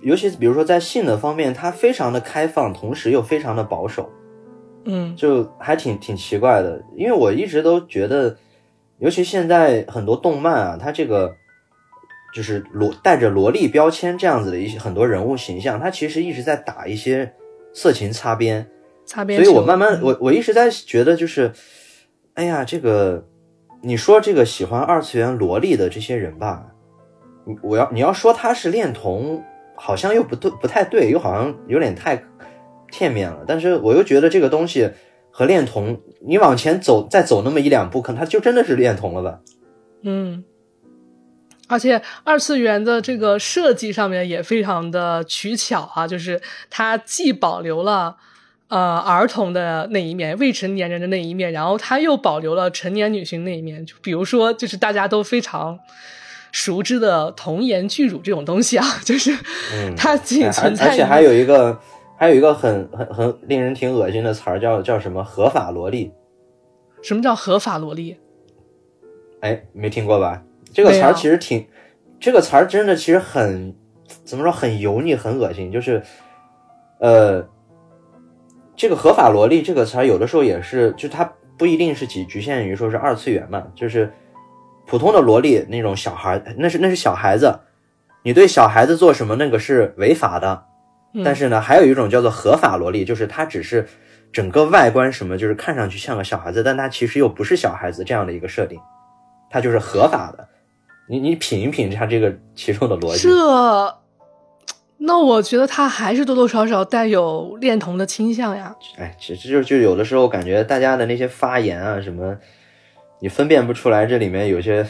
[0.01, 4.09] 尤其比如说在性的方面，它非常的开放，同时又非常的保守，
[4.85, 6.81] 嗯就还挺挺奇怪的。
[6.95, 8.37] 因为我一直都觉得，
[8.99, 11.35] 尤其现在很多动漫啊，它这个
[12.33, 17.33] 就是萝带着萝莉标签这样子的一些很多人物形象，它其实一直在打一些
[17.73, 18.67] 色情擦边。
[19.05, 19.43] 擦边。
[19.43, 21.51] 所以我慢慢，我我一直在觉得，就是，
[22.35, 23.27] 哎呀，这个，
[23.85, 26.67] 你说这个喜欢二次元萝莉的这些人吧，
[27.61, 29.43] 我要你要说他是恋童，
[29.75, 32.23] 好像又不对，不太对，又好像有点太
[32.87, 33.43] 片面了。
[33.45, 34.89] 但是我又觉得这个东西
[35.29, 39.41] 和恋童，你往前走，再走那么一两步，可能他就真的是恋童了吧？
[40.03, 40.45] 嗯，
[41.67, 48.15] 而且二次元的这个设计上面也非常的取巧啊，就是它既保留了
[48.73, 53.85] 呃儿童的那一面、未成年人的那一面，然后他又保留了成年女性那一面。
[53.85, 55.77] 就比如说，就是大家都非常
[56.51, 59.37] 熟知的童颜巨乳这种东西啊， 就是，
[59.95, 61.79] 它仅存在而且还有一个
[62.17, 66.11] 还有一个很很很令人挺恶心的词儿，叫叫什么合法萝莉。
[67.03, 68.17] 什么叫合法萝莉？
[69.41, 70.41] 哎，没听过吧？
[70.73, 71.67] 这个词儿其实挺，
[72.19, 73.75] 这个词儿真的其实很，
[74.25, 75.71] 怎么说，很油腻，很恶心。
[75.71, 76.01] 就是，
[76.99, 77.45] 呃，
[78.75, 84.11] 这个合法萝莉这个词儿，有的时候也是，就它不一定是局局限于说是二次元嘛，就是
[84.85, 87.59] 普通的萝莉那种小孩儿，那是那是小孩子，
[88.23, 90.65] 你对小孩子做什么那个是违法的。
[91.15, 93.87] 嗯但是呢，还有一种叫做合法萝莉，就是它只是
[94.31, 98.79] 整个外观什么，就是看上去像个小孩子，但它其实又不是小孩子这样的一个设定，
[99.47, 100.49] 它就是合法的。
[101.07, 103.97] 你你品一品它这个其中的逻辑，这，
[105.05, 108.73] 那我觉得他还是多多少少带有恋童的倾向呀。
[108.97, 112.37] 哎，其实就就有的时候感觉大家的那些发言啊什么，
[113.19, 114.85] 你分辨不出来这里面有些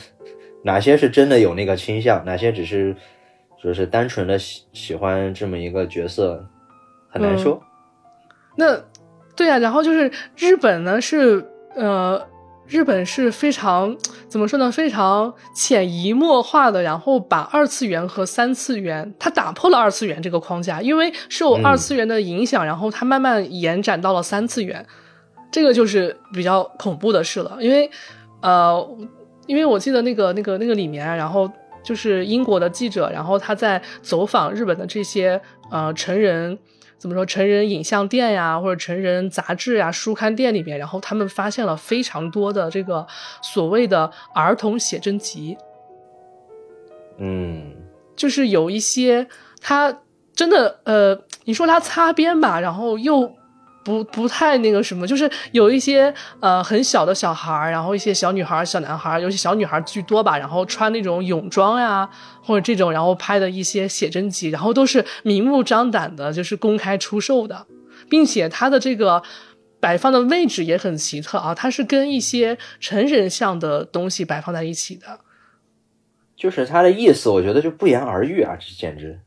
[0.64, 2.96] 哪些是真的有那个倾向，哪些只是
[3.62, 6.46] 就是单纯的喜喜欢这么一个角色，
[7.10, 7.60] 很难说。
[8.56, 8.80] 那
[9.36, 11.44] 对呀、然后就是日本呢是
[11.76, 12.24] 呃，
[12.68, 13.96] 日本是非常
[14.28, 24.86] 怎么说呢，非常潜移默化的，然后把二次元和三次元，它打破了二次元这个框架，因为受嗯二次元的影响，然后它慢慢延展到了三次元，
[25.52, 27.90] 这个就是比较恐怖的事了，因为
[28.42, 28.98] 呃，
[29.48, 31.50] 因为我记得那个那个那个里面啊，然后。
[31.84, 36.58] 就是英国的记者，然后他在走访日本的这些呃成人
[37.04, 43.06] 怎么说成人影像店呀，或者成人杂志呀、书刊店里面，然后他们发现了非常多的这个
[43.42, 45.58] 所谓的儿童写真集，
[47.18, 47.74] 嗯，
[48.16, 49.28] 就是有一些
[49.60, 50.00] 他
[50.34, 53.36] 真的呃，你说他擦边吧，然后又
[53.84, 62.10] 不不太那个什么，就是有一些呃很小的小孩儿，然后一些小女孩儿、小男孩儿，尤其小女孩儿居多吧，然后穿那种泳装呀，
[62.42, 67.68] 或者这种，然后拍的一些写真集，然后都是明目张胆的，就是公开出售的，
[68.10, 69.22] 并且它的这个。
[69.84, 75.20] 摆放的位置也很奇特啊，它是跟一些成人像的东西摆放在一起的。
[76.38, 79.20] 就是他的意思，我觉得就不言而喻啊，这简直。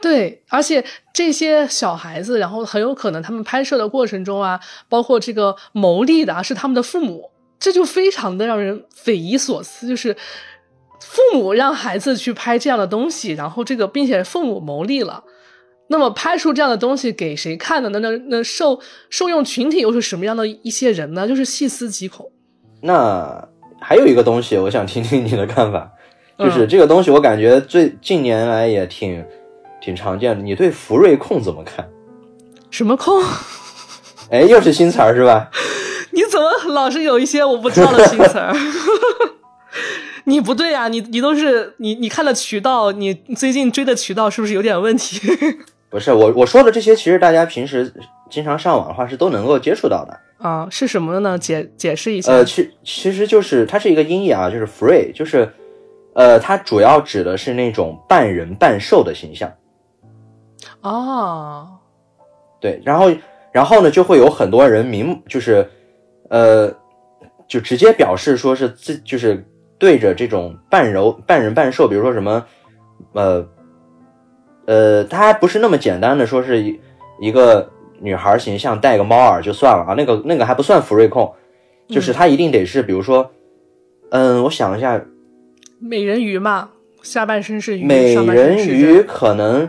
[0.00, 10.14] 对，而且这些小孩子，然后很有可能他们拍摄的过程中啊，包括这个牟利的啊，是他们的父母，这就非常的让人匪夷所思，就是
[11.00, 15.24] 父母让孩子去拍这样的东西，然后这个并且父母牟利了。
[15.88, 17.88] 那么拍出这样的东西给谁看呢？
[17.90, 21.28] 那那那受受用群体又是什么样的一些人呢？
[21.28, 22.30] 就是细思极恐。
[22.82, 23.48] 那
[23.80, 25.92] 还有一个东西，我想听听你的看法，
[26.38, 29.24] 就是嗯这个东西，我感觉最近年来也挺
[29.86, 30.42] 挺常见的。
[30.42, 31.88] 你对福瑞控怎么看？
[32.72, 33.22] 什么控？
[34.32, 35.48] 哎，又是新词儿是吧？
[36.10, 38.52] 你怎么老是有一些我不知道的新词儿？
[40.26, 45.20] 你不对呀、你你都是你你看的渠道，你最近追的渠道是不是有点问题？
[45.88, 47.94] 不是我我说的这些，其实大家平时
[48.28, 50.18] 经常上网的话是都能够接触到的。
[50.38, 51.38] 啊，是什么呢？
[51.38, 52.32] 解解释一下。
[52.32, 55.48] 呃，其其实就是它是一个音译啊，就是 free，就是
[56.14, 59.48] 呃，它主要指的是那种半人半兽的形象。
[60.80, 61.68] 哦，
[62.60, 63.10] 对，然后
[63.52, 65.68] 然后呢，就会有很多人明就是
[66.28, 66.72] 呃，
[67.48, 69.44] 就直接表示说是自就是
[69.78, 72.44] 对着这种半柔半人半兽，比如说什么
[73.12, 73.48] 呃
[74.66, 76.80] 呃，它还不是那么简单的说是一
[77.20, 77.70] 一个
[78.00, 81.32] 女孩形象戴个猫耳就算了啊，那个那个还不算福瑞控，
[81.88, 83.30] 就是它一定得是比如说
[84.10, 85.00] 嗯，我想一下，
[85.78, 86.70] 美人鱼嘛，
[87.02, 89.68] 下半身是鱼，美人鱼可能，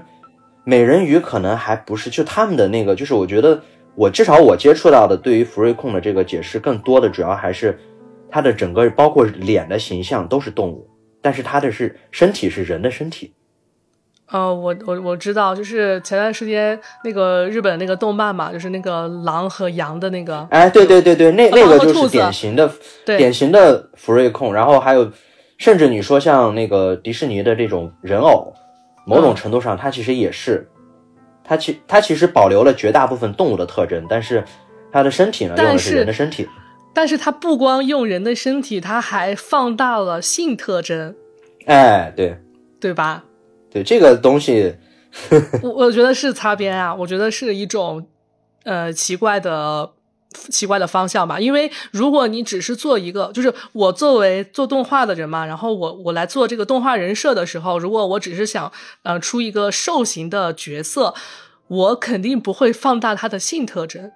[0.69, 3.57] 美人鱼可能还不是，就他们的那个，就是我觉得
[3.95, 7.80] 我至少我接触到的对于福瑞控的这个解释，更多的主要还是
[8.30, 10.85] 它的整个包括脸的形象都是动物，
[11.22, 13.31] 但是它的是身体是人的身体。
[14.30, 22.69] 呃，我我我知道，就是前段时间那个日本那个动漫嘛，就是那个狼和羊的那个，哎，对对对对，那那个就是典型的
[23.06, 25.10] 对典型的福瑞控，然后还有，
[25.57, 28.53] 甚至你说像那个迪士尼的这种人偶，
[29.07, 30.69] 某种嗯程度上它其实也是，
[31.43, 34.43] 它其它其实保留了绝大部分动物的特征，但是
[34.91, 36.47] 它的身体呢但用的是是人的身体。
[36.93, 41.15] 但是它不光用人的身体，它还放大了性特征，
[41.65, 42.38] 哎，对
[42.81, 43.23] 对吧？
[43.71, 44.75] 对，这个东西，
[45.61, 48.07] 我我觉得是擦边啊，我觉得是一种
[48.63, 49.91] 呃奇怪的
[50.32, 51.40] 奇怪的方向吧。
[51.40, 58.72] 因为如果你只是做一个，就是我作为做动画的人嘛，然后我我来做这个动画人设的时候，如果我只是想
[59.04, 61.14] 呃出一个兽型的角色，
[61.68, 64.12] 我肯定不会放大他的性特征。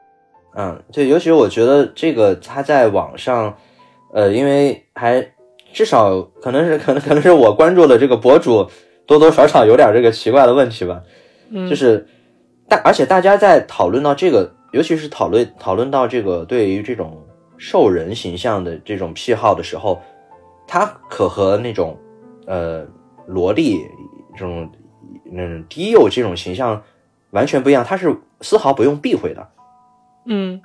[0.56, 3.58] 嗯，对，尤其是我觉得这个他在网上，
[4.14, 5.34] 呃，因为还
[5.74, 8.70] 至少可能是可能可能是我关注的这个博主
[9.06, 11.02] 多多少少有点这个奇怪的问题吧。
[11.50, 12.06] 嗯，就是
[12.68, 17.22] 大，而且大家在讨论到这个，尤其是讨论讨论到这个对于这种
[17.58, 20.02] 兽人形象的这种癖好的时候，
[20.68, 21.98] 它可和那种
[22.48, 22.86] 呃
[23.28, 23.86] 萝莉
[24.34, 24.70] 这种
[25.34, 26.82] 嗯低幼这种形象
[27.32, 29.48] 完全不一样，它是丝毫不用避讳的，
[30.26, 30.62] 嗯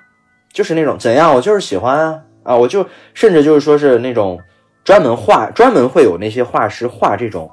[0.52, 4.40] 就是那种怎样，我就是喜欢啊啊，我就甚至就是说是那种
[4.84, 7.50] 专门画专门会有那些画师画这种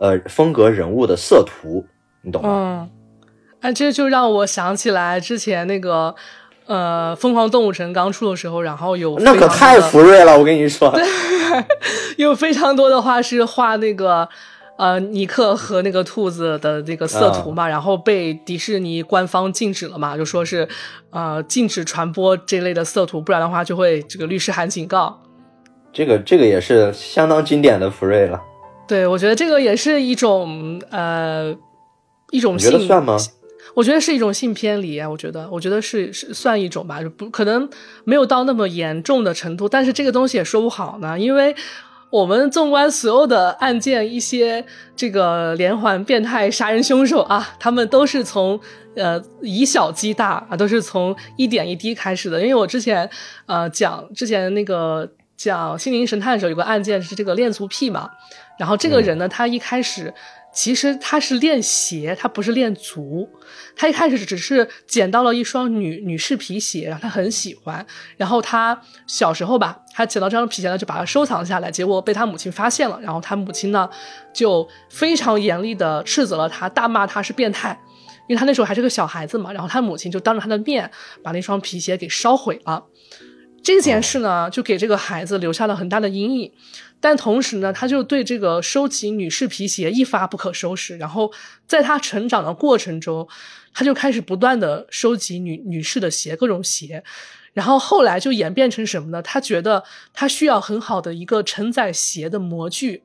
[0.00, 1.82] 呃风格人物的色图，
[2.20, 2.48] 你懂吗？
[2.50, 2.90] 嗯，
[3.64, 6.14] 哎，这就让我想起来之前那个
[6.66, 10.94] 呃《疯狂动物城》刚出的时候，然后有那可太福瑞了，我跟你说。
[12.18, 14.28] 有非常多的画是画那个
[14.76, 20.68] 呃尼克和那个兔子的那个色图嘛，然后被迪士尼官方禁止了嘛，就说是
[21.08, 25.22] 呃禁止传播这类的色图，不然的话就会这个律师函警告。
[25.90, 28.38] 这个这个也是相当经典的福瑞了，
[28.86, 31.54] 对，我觉得这个也是一种呃
[32.30, 33.16] 一种你觉得性算吗？
[33.74, 37.68] 我觉得是一种性偏离啊，我觉得，我觉得是是算一种吧，就不可能
[38.04, 41.54] 没有到那么严重的程度，但是这个东西也说不好呢，因为
[42.10, 44.64] 我们纵观所有的案件，一些
[44.94, 48.60] 这个连环变态杀人凶手啊，他们都是从
[48.94, 52.40] 呃以小击大啊，都是从一点一滴开始的。
[52.40, 53.10] 因为我之前
[53.46, 58.08] 呃讲之前那个讲心灵神探的时候，有个案件是这个恋足癖嘛，
[58.56, 60.14] 然后这个人呢，他一开始。
[60.54, 63.28] 其实他是练鞋，他不是练足。
[63.76, 67.84] 他一开始只是捡到了一双女女士皮鞋，然后他很喜欢。
[68.16, 71.70] 然后他小时候吧，他捡到这双皮鞋呢，就把它收藏下来。
[71.70, 73.90] 结果被他母亲发现了，然后他母亲呢
[74.32, 77.78] 就非常严厉的斥责了他，大骂他是变态。
[78.28, 80.90] 因为他那时候还是个小孩子嘛，然后他母亲就当着他的面
[81.22, 82.84] 把那双皮鞋给烧毁了。
[83.62, 86.52] 这件事呢，就给这个孩子留下了很大的阴影。
[87.04, 90.96] 但同时呢，他就对这个收集女士皮鞋一发不可收拾。
[90.96, 91.30] 然后
[91.66, 93.28] 在他成长的过程中，
[93.74, 97.04] 他就开始不断的收集女女士的鞋，各种鞋。
[97.52, 99.20] 然后后来就演变成什么呢？
[99.20, 103.02] 他觉得他需要很好的一个承载鞋的模具。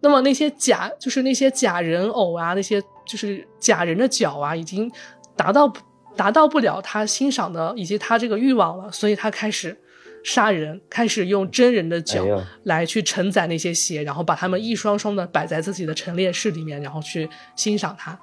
[0.00, 4.90] 那么那些假，就是那些假人偶啊，那些就是假人的脚啊，已经
[5.36, 5.72] 达到
[6.16, 9.78] 达到不了他欣赏的以及他这个欲望了，所以他开始
[10.26, 12.26] 杀人，开始用真人的脚
[12.64, 18.18] 来去承载那些鞋，然后把它们一双双的摆在自己的陈列室里面，然后去欣赏它。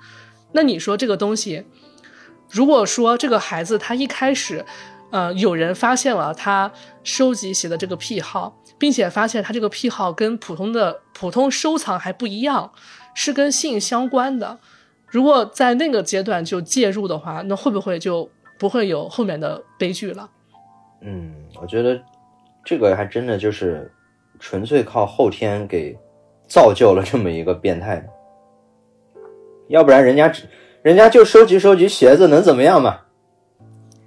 [0.51, 1.63] 那你说这个东西，
[2.51, 4.65] 如果说这个孩子他一开始，
[5.11, 6.69] 呃，有人发现了他
[7.05, 12.73] 收集鞋的这个癖好，并且发现他这个癖好跟普通的普通收藏还不一样，
[13.15, 14.59] 是跟性相关的。
[15.07, 20.29] 如果在那个阶段就介入的话，那会不会就不会有后面的悲剧了？
[21.05, 22.01] 嗯，我觉得
[22.63, 23.91] 这个还真的就是
[24.39, 25.97] 纯粹靠后天给
[26.47, 28.05] 造就了这么一个变态，
[29.67, 30.43] 要不然人家只
[30.81, 33.01] 人家就收集收集鞋子能怎么样嘛？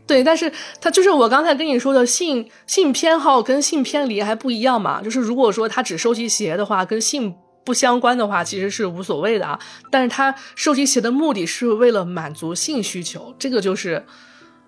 [0.06, 5.02] 对，但是他就是我刚才跟你说的性性偏好跟性偏离还不一样嘛。
[5.02, 9.58] 就是如果说他只收集鞋的话，跟性不相关的话，其实是无所谓的啊。
[9.90, 14.06] 但是他收集鞋的目的是为了满足性需求，这个就是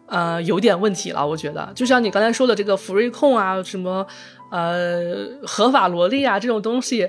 [0.08, 1.26] 呃有点问题了。
[1.26, 4.06] 我觉得，就像你刚才说的这个福瑞控啊，什么
[4.50, 7.08] 呃合法萝莉啊这种东西，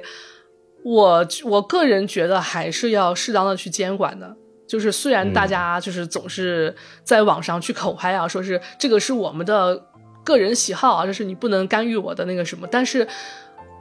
[0.84, 4.36] 我我个人觉得还是要适当的去监管的。
[4.68, 9.88] 就是虽然大家就是总是在网上去口嗨啊，说是这个是我们的
[10.24, 13.08] 个人喜好啊，就是你不能干预我的那个什么，但是，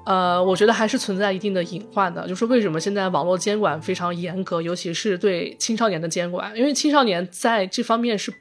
[0.07, 8.33] 呃，我觉得还是存在一定的隐患的，就是为什么现在网络监管非常严格，尤其是对青少年的监管，因为青少年在这方面是，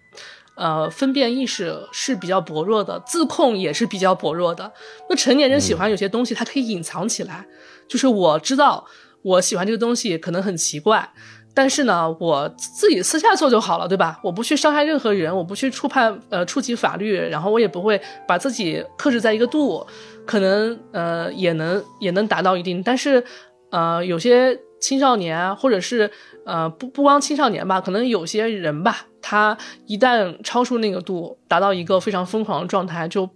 [0.58, 4.74] 呃，分辨意识是比较薄弱的，自控也是比较薄弱的。
[5.10, 7.46] 那成年人喜欢有些东西，他可以隐藏起来，
[7.88, 8.86] 就是我知道
[9.22, 11.14] 我喜欢这个东西可能很奇怪。
[11.54, 14.20] 但是呢，我自己私下做就好了，对吧？
[14.24, 19.86] 我不去伤害任何人，我不去触犯呃触及法律，然后我也不会把自己克制在一个度，
[20.24, 22.84] 可能呃也能也能达到一定。
[22.84, 23.24] 但是
[23.72, 26.12] 呃有些青少年啊，或者是
[26.46, 33.30] 呃不不光青少年吧，可能有些人吧，他一旦超出那个度，达到一个非常疯狂的状态，就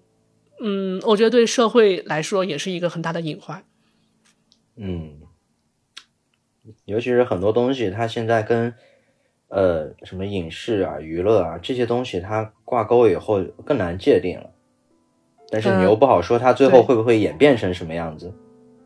[0.63, 3.63] 嗯，我觉得对社会来说也是一个很大的隐患。
[4.75, 5.17] 嗯。
[6.85, 8.71] 尤其是很多东西，它现在跟
[9.47, 14.51] 呃什么影视啊、娱乐啊这些东西，它挂钩以后更难界定了。
[15.49, 18.31] 但是你又不好说它最后会不会演变成什么样子。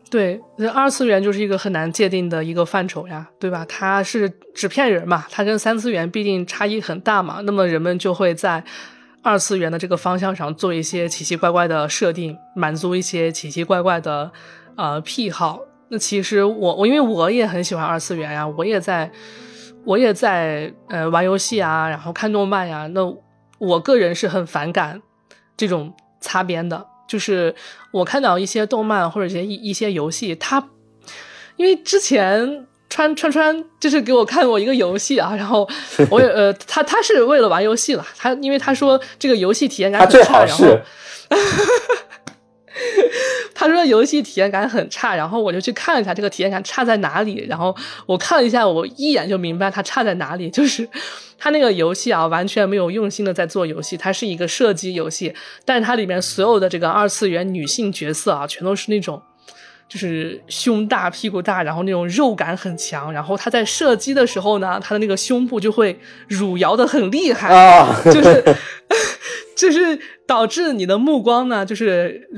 [0.08, 0.40] 对，
[0.72, 3.66] 二次元就是一个很难界定的一个范畴呀，对吧？
[3.68, 8.62] 它是纸片人嘛，它跟三次元毕竟差异很大嘛，那么人们就会在
[9.22, 14.30] 二次元的这个方向上做一些奇奇怪怪的设定，满足一些奇奇怪怪的
[14.76, 15.58] 呃癖好。
[15.88, 19.10] 那其实我我因为我也很喜欢二次元呀，我也在，
[19.84, 22.86] 我也在呃玩游戏啊，然后看动漫呀。
[22.88, 23.00] 那
[23.58, 25.02] 我个人是很反感
[25.56, 27.54] 这种擦边的，就是
[27.90, 30.68] 我看到一些动漫或者一些一些游戏，它
[31.56, 35.68] 因为之前川川川就是给我看过一个游戏啊，然后
[36.10, 40.66] 我也 呃他他是为了玩游戏了，他因为他说这个游戏体验感很差，然后。
[41.28, 41.36] 他
[43.76, 47.44] 说游戏体验感很差，然后我就去看了一下这个体验感差在哪里。
[47.48, 47.74] 然后
[48.06, 50.88] 我看了一下，我一眼就明白它差在哪里， 就是
[51.38, 55.34] 它那个游戏啊，完全没有用心的在做游戏，它是一个射击游戏，
[55.64, 59.20] 但是它里面所有的这个二次元女性角色啊，全都是那种
[59.88, 63.12] 就是胸大屁股大，然后那种肉感很强。
[63.12, 65.98] 然后他在射击的时候呢，他的那个胸部就会
[66.28, 67.50] 乳摇的很厉害，
[68.04, 68.44] 就是
[69.56, 72.30] 就是导致你的目光呢，就是。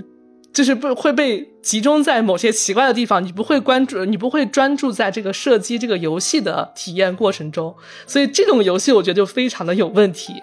[0.58, 7.76] 就是不会被集中在某些奇怪的地方，你不会关注，你不会专注在这个射击这个游戏的体验过程中，
[8.08, 10.42] 所以这种游戏我觉得就非常的有问题。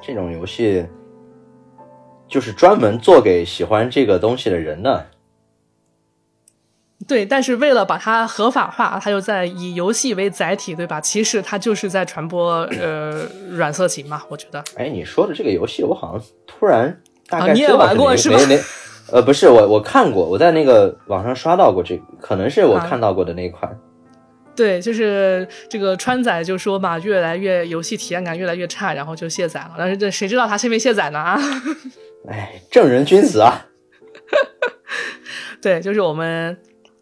[0.00, 0.86] 这种游戏
[2.28, 5.06] 就是专门做给喜欢这个东西的人的。
[7.08, 11.00] 对，但是为了把它合法化，他又在以游戏为载体，对吧？
[11.00, 14.62] 其实他就是在传播呃软色情嘛，我觉得。
[14.76, 16.96] 哎，你说的这个游戏，我好像突然。
[17.28, 18.38] 啊，你也玩过是吧？
[19.12, 23.78] 呃，不是我，我看过，我在那个网上刷到过这个，可能是我看到过的那一款。
[24.54, 29.74] 对，就是这个川仔就说嘛，越来越游戏体验感越来越差，然后就卸载了。
[29.78, 31.18] 但是这谁知道他卸没卸载呢？
[31.18, 31.38] 啊！
[32.28, 33.66] 哎，正人君子啊！
[35.60, 36.56] 对，就是我们。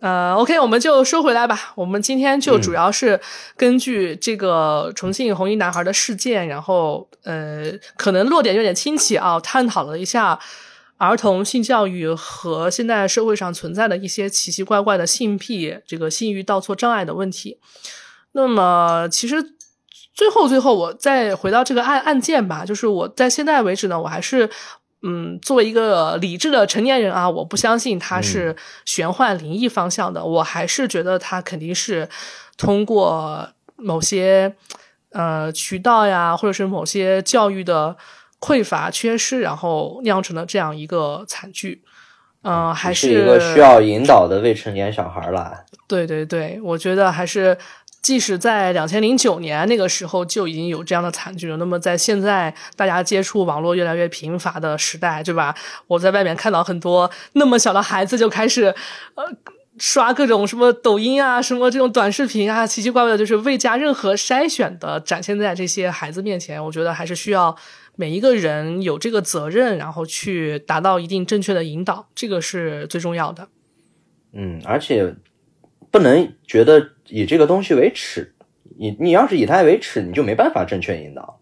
[0.04, 1.72] 呃，OK，我们就说回来吧。
[1.76, 3.18] 我们今天就主要是
[3.56, 10.38] 根据这个重庆红衣男孩的事件，然后呃，可能落点有点清奇啊，探讨了一下
[10.98, 17.58] 儿童性教育和现在社会上存在的一些奇奇怪怪的性癖、这个性欲倒错障碍的问题。
[18.32, 19.42] 那么，其实
[20.12, 24.50] 最后最后，我再回到这个案案件吧，就是我在现在为止呢，我还是。
[25.06, 28.56] 嗯，作为一个理智的成年人啊，我不相信他是
[28.86, 32.08] 玄幻灵异方向的，我还是觉得他肯定是
[32.56, 34.54] 通过某些
[35.10, 37.96] 呃渠道呀，或者是某些教育的
[38.40, 41.82] 匮乏缺失，然后酿成了这样一个惨剧。
[42.42, 45.64] 嗯，还是一个需要引导的未成年小孩了。
[45.86, 47.58] 对对对，我觉得还是。
[48.04, 55.54] 即使在两千零九年那个时候就已经有这样的惨剧了，那么在现在大家接触网络越来越频繁的时代，对吧？
[55.86, 58.74] 我在外面看到很多那么小的孩子就开始，
[59.14, 59.24] 呃，
[59.78, 66.62] 刷各种什么抖音啊，什么这种短视频啊，奇奇怪怪的，就是未加任何筛选的展现在这些孩子面前。
[66.62, 67.56] 我觉得还是需要
[67.96, 73.48] 每一个人有这个责任，然后去达到一定正确的引导，这个是最重要的。
[74.34, 75.14] 嗯，而且
[75.90, 76.90] 不能觉得。
[77.08, 78.34] 以这个东西为耻，
[78.78, 81.40] 你你要是以它为耻，你就没办法正确引导。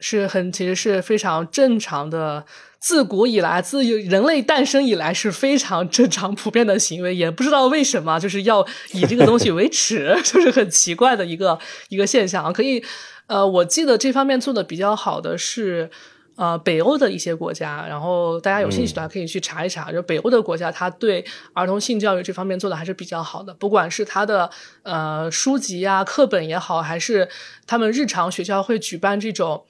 [0.00, 2.44] 是很，其实是非常正常的，
[2.78, 11.58] 自古以来，自人类诞生以来是非常正常普遍的行为，也不知道为什么就是要以这个东西为耻， 就是很奇怪的一个
[11.88, 12.52] 一个现象。
[12.52, 12.84] 可以，
[13.26, 15.90] 呃，我记得这方面做的比较好的是。
[16.38, 19.90] 呃，北欧的一些国家，然后大家有兴趣的话可以去查一查。
[19.90, 24.48] 就北欧的国家，他对儿童性教育这方面做的还是比较好的，不管是他的
[24.84, 27.28] 呃书籍啊、课本也好，还是
[27.66, 29.64] 他们日常学校会举办这种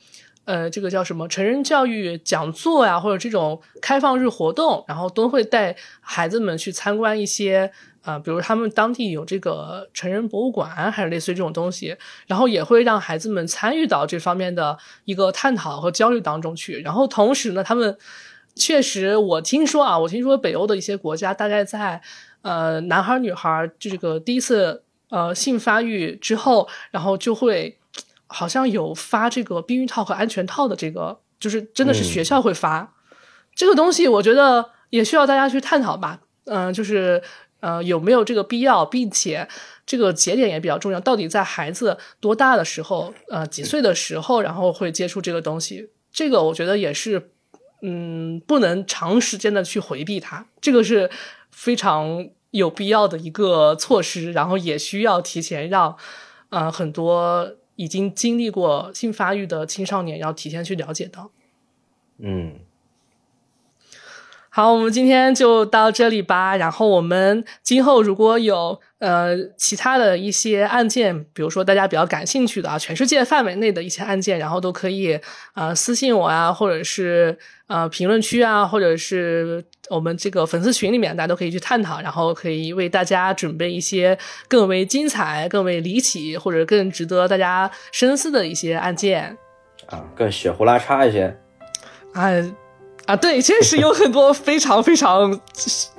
[0.45, 7.73] 呃，这个叫什么成人教育讲座呀，或者这种开放日活动，然后都会带孩子们去参观一些。
[8.03, 11.97] 啊，比如他们当地有这个成人博物馆，还是类似于这种东西，
[12.27, 16.81] 然后也会让孩子们参与到这方面的一个探讨和交流当中去。
[16.81, 17.99] 然后同时呢，他们
[18.55, 22.01] 确实，我听说啊，我听说北欧的一些国家，大概在
[22.43, 27.79] 呃男孩女孩这个第一次呃性发育之后，然后就会
[28.27, 32.95] 好像有发这个避孕套和安全套的这个，就是真的是学校会发
[33.55, 36.21] 这个东西，我觉得也需要大家去探讨吧。
[36.45, 37.23] 嗯，就是。
[37.61, 39.49] 呃，有没有这个必要，并且
[39.85, 41.01] 这个节点也比较重要。
[41.01, 45.91] 到底在孩子多大的时候，呃，几岁的时候，然后会接触这个东西？
[46.13, 47.31] 这个我觉得也是，
[47.83, 50.47] 嗯，不能长时间的去回避它。
[50.61, 51.11] 这个是
[51.51, 55.97] 非常有必要的一个措施，然后也需要提前让，
[56.51, 61.31] 呃，很多已经经历过性发育的青少年要提前去了解到。
[62.19, 62.61] 嗯。
[64.59, 66.57] 好，我们今天就到这里吧。
[66.57, 75.17] 然后我们今后如果有呃其他的一些案件，比如说大家比较感兴趣的啊，全世界范围内的一些案件，然后都可以
[75.55, 84.19] 呃私信我啊，或者是呃评论区啊，或者是我们这个粉丝群里面，大家都可以去探讨，然后可以为大家准备一些
[84.49, 89.39] 更为精彩、更为离奇或者更值得大家深思的一些案件
[89.87, 91.39] 啊，更血呼拉叉一些
[92.13, 92.33] 啊。
[93.09, 95.41] 啊，对，确实有很多非常非常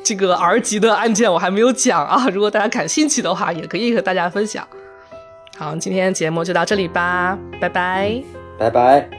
[0.03, 2.27] 这个 R 级的案件，我还没有讲啊。
[2.31, 4.67] 如果大家感兴趣的话，也可以和大家分享。
[5.57, 8.21] 好，今天节目就到这里吧，拜拜，
[8.59, 9.09] 拜拜。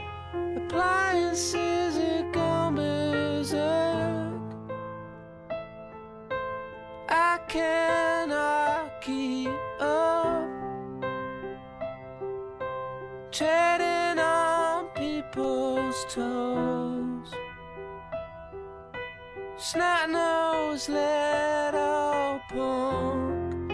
[19.61, 23.71] Snot nose little punk.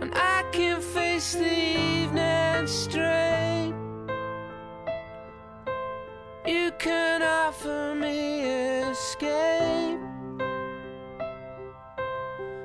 [0.00, 3.74] And I can face the evening straight.
[6.46, 8.40] You can offer me
[8.88, 10.00] escape.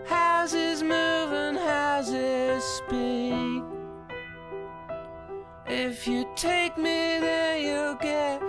[0.05, 3.61] Houses move and houses speak.
[5.67, 8.41] If you take me there, you'll get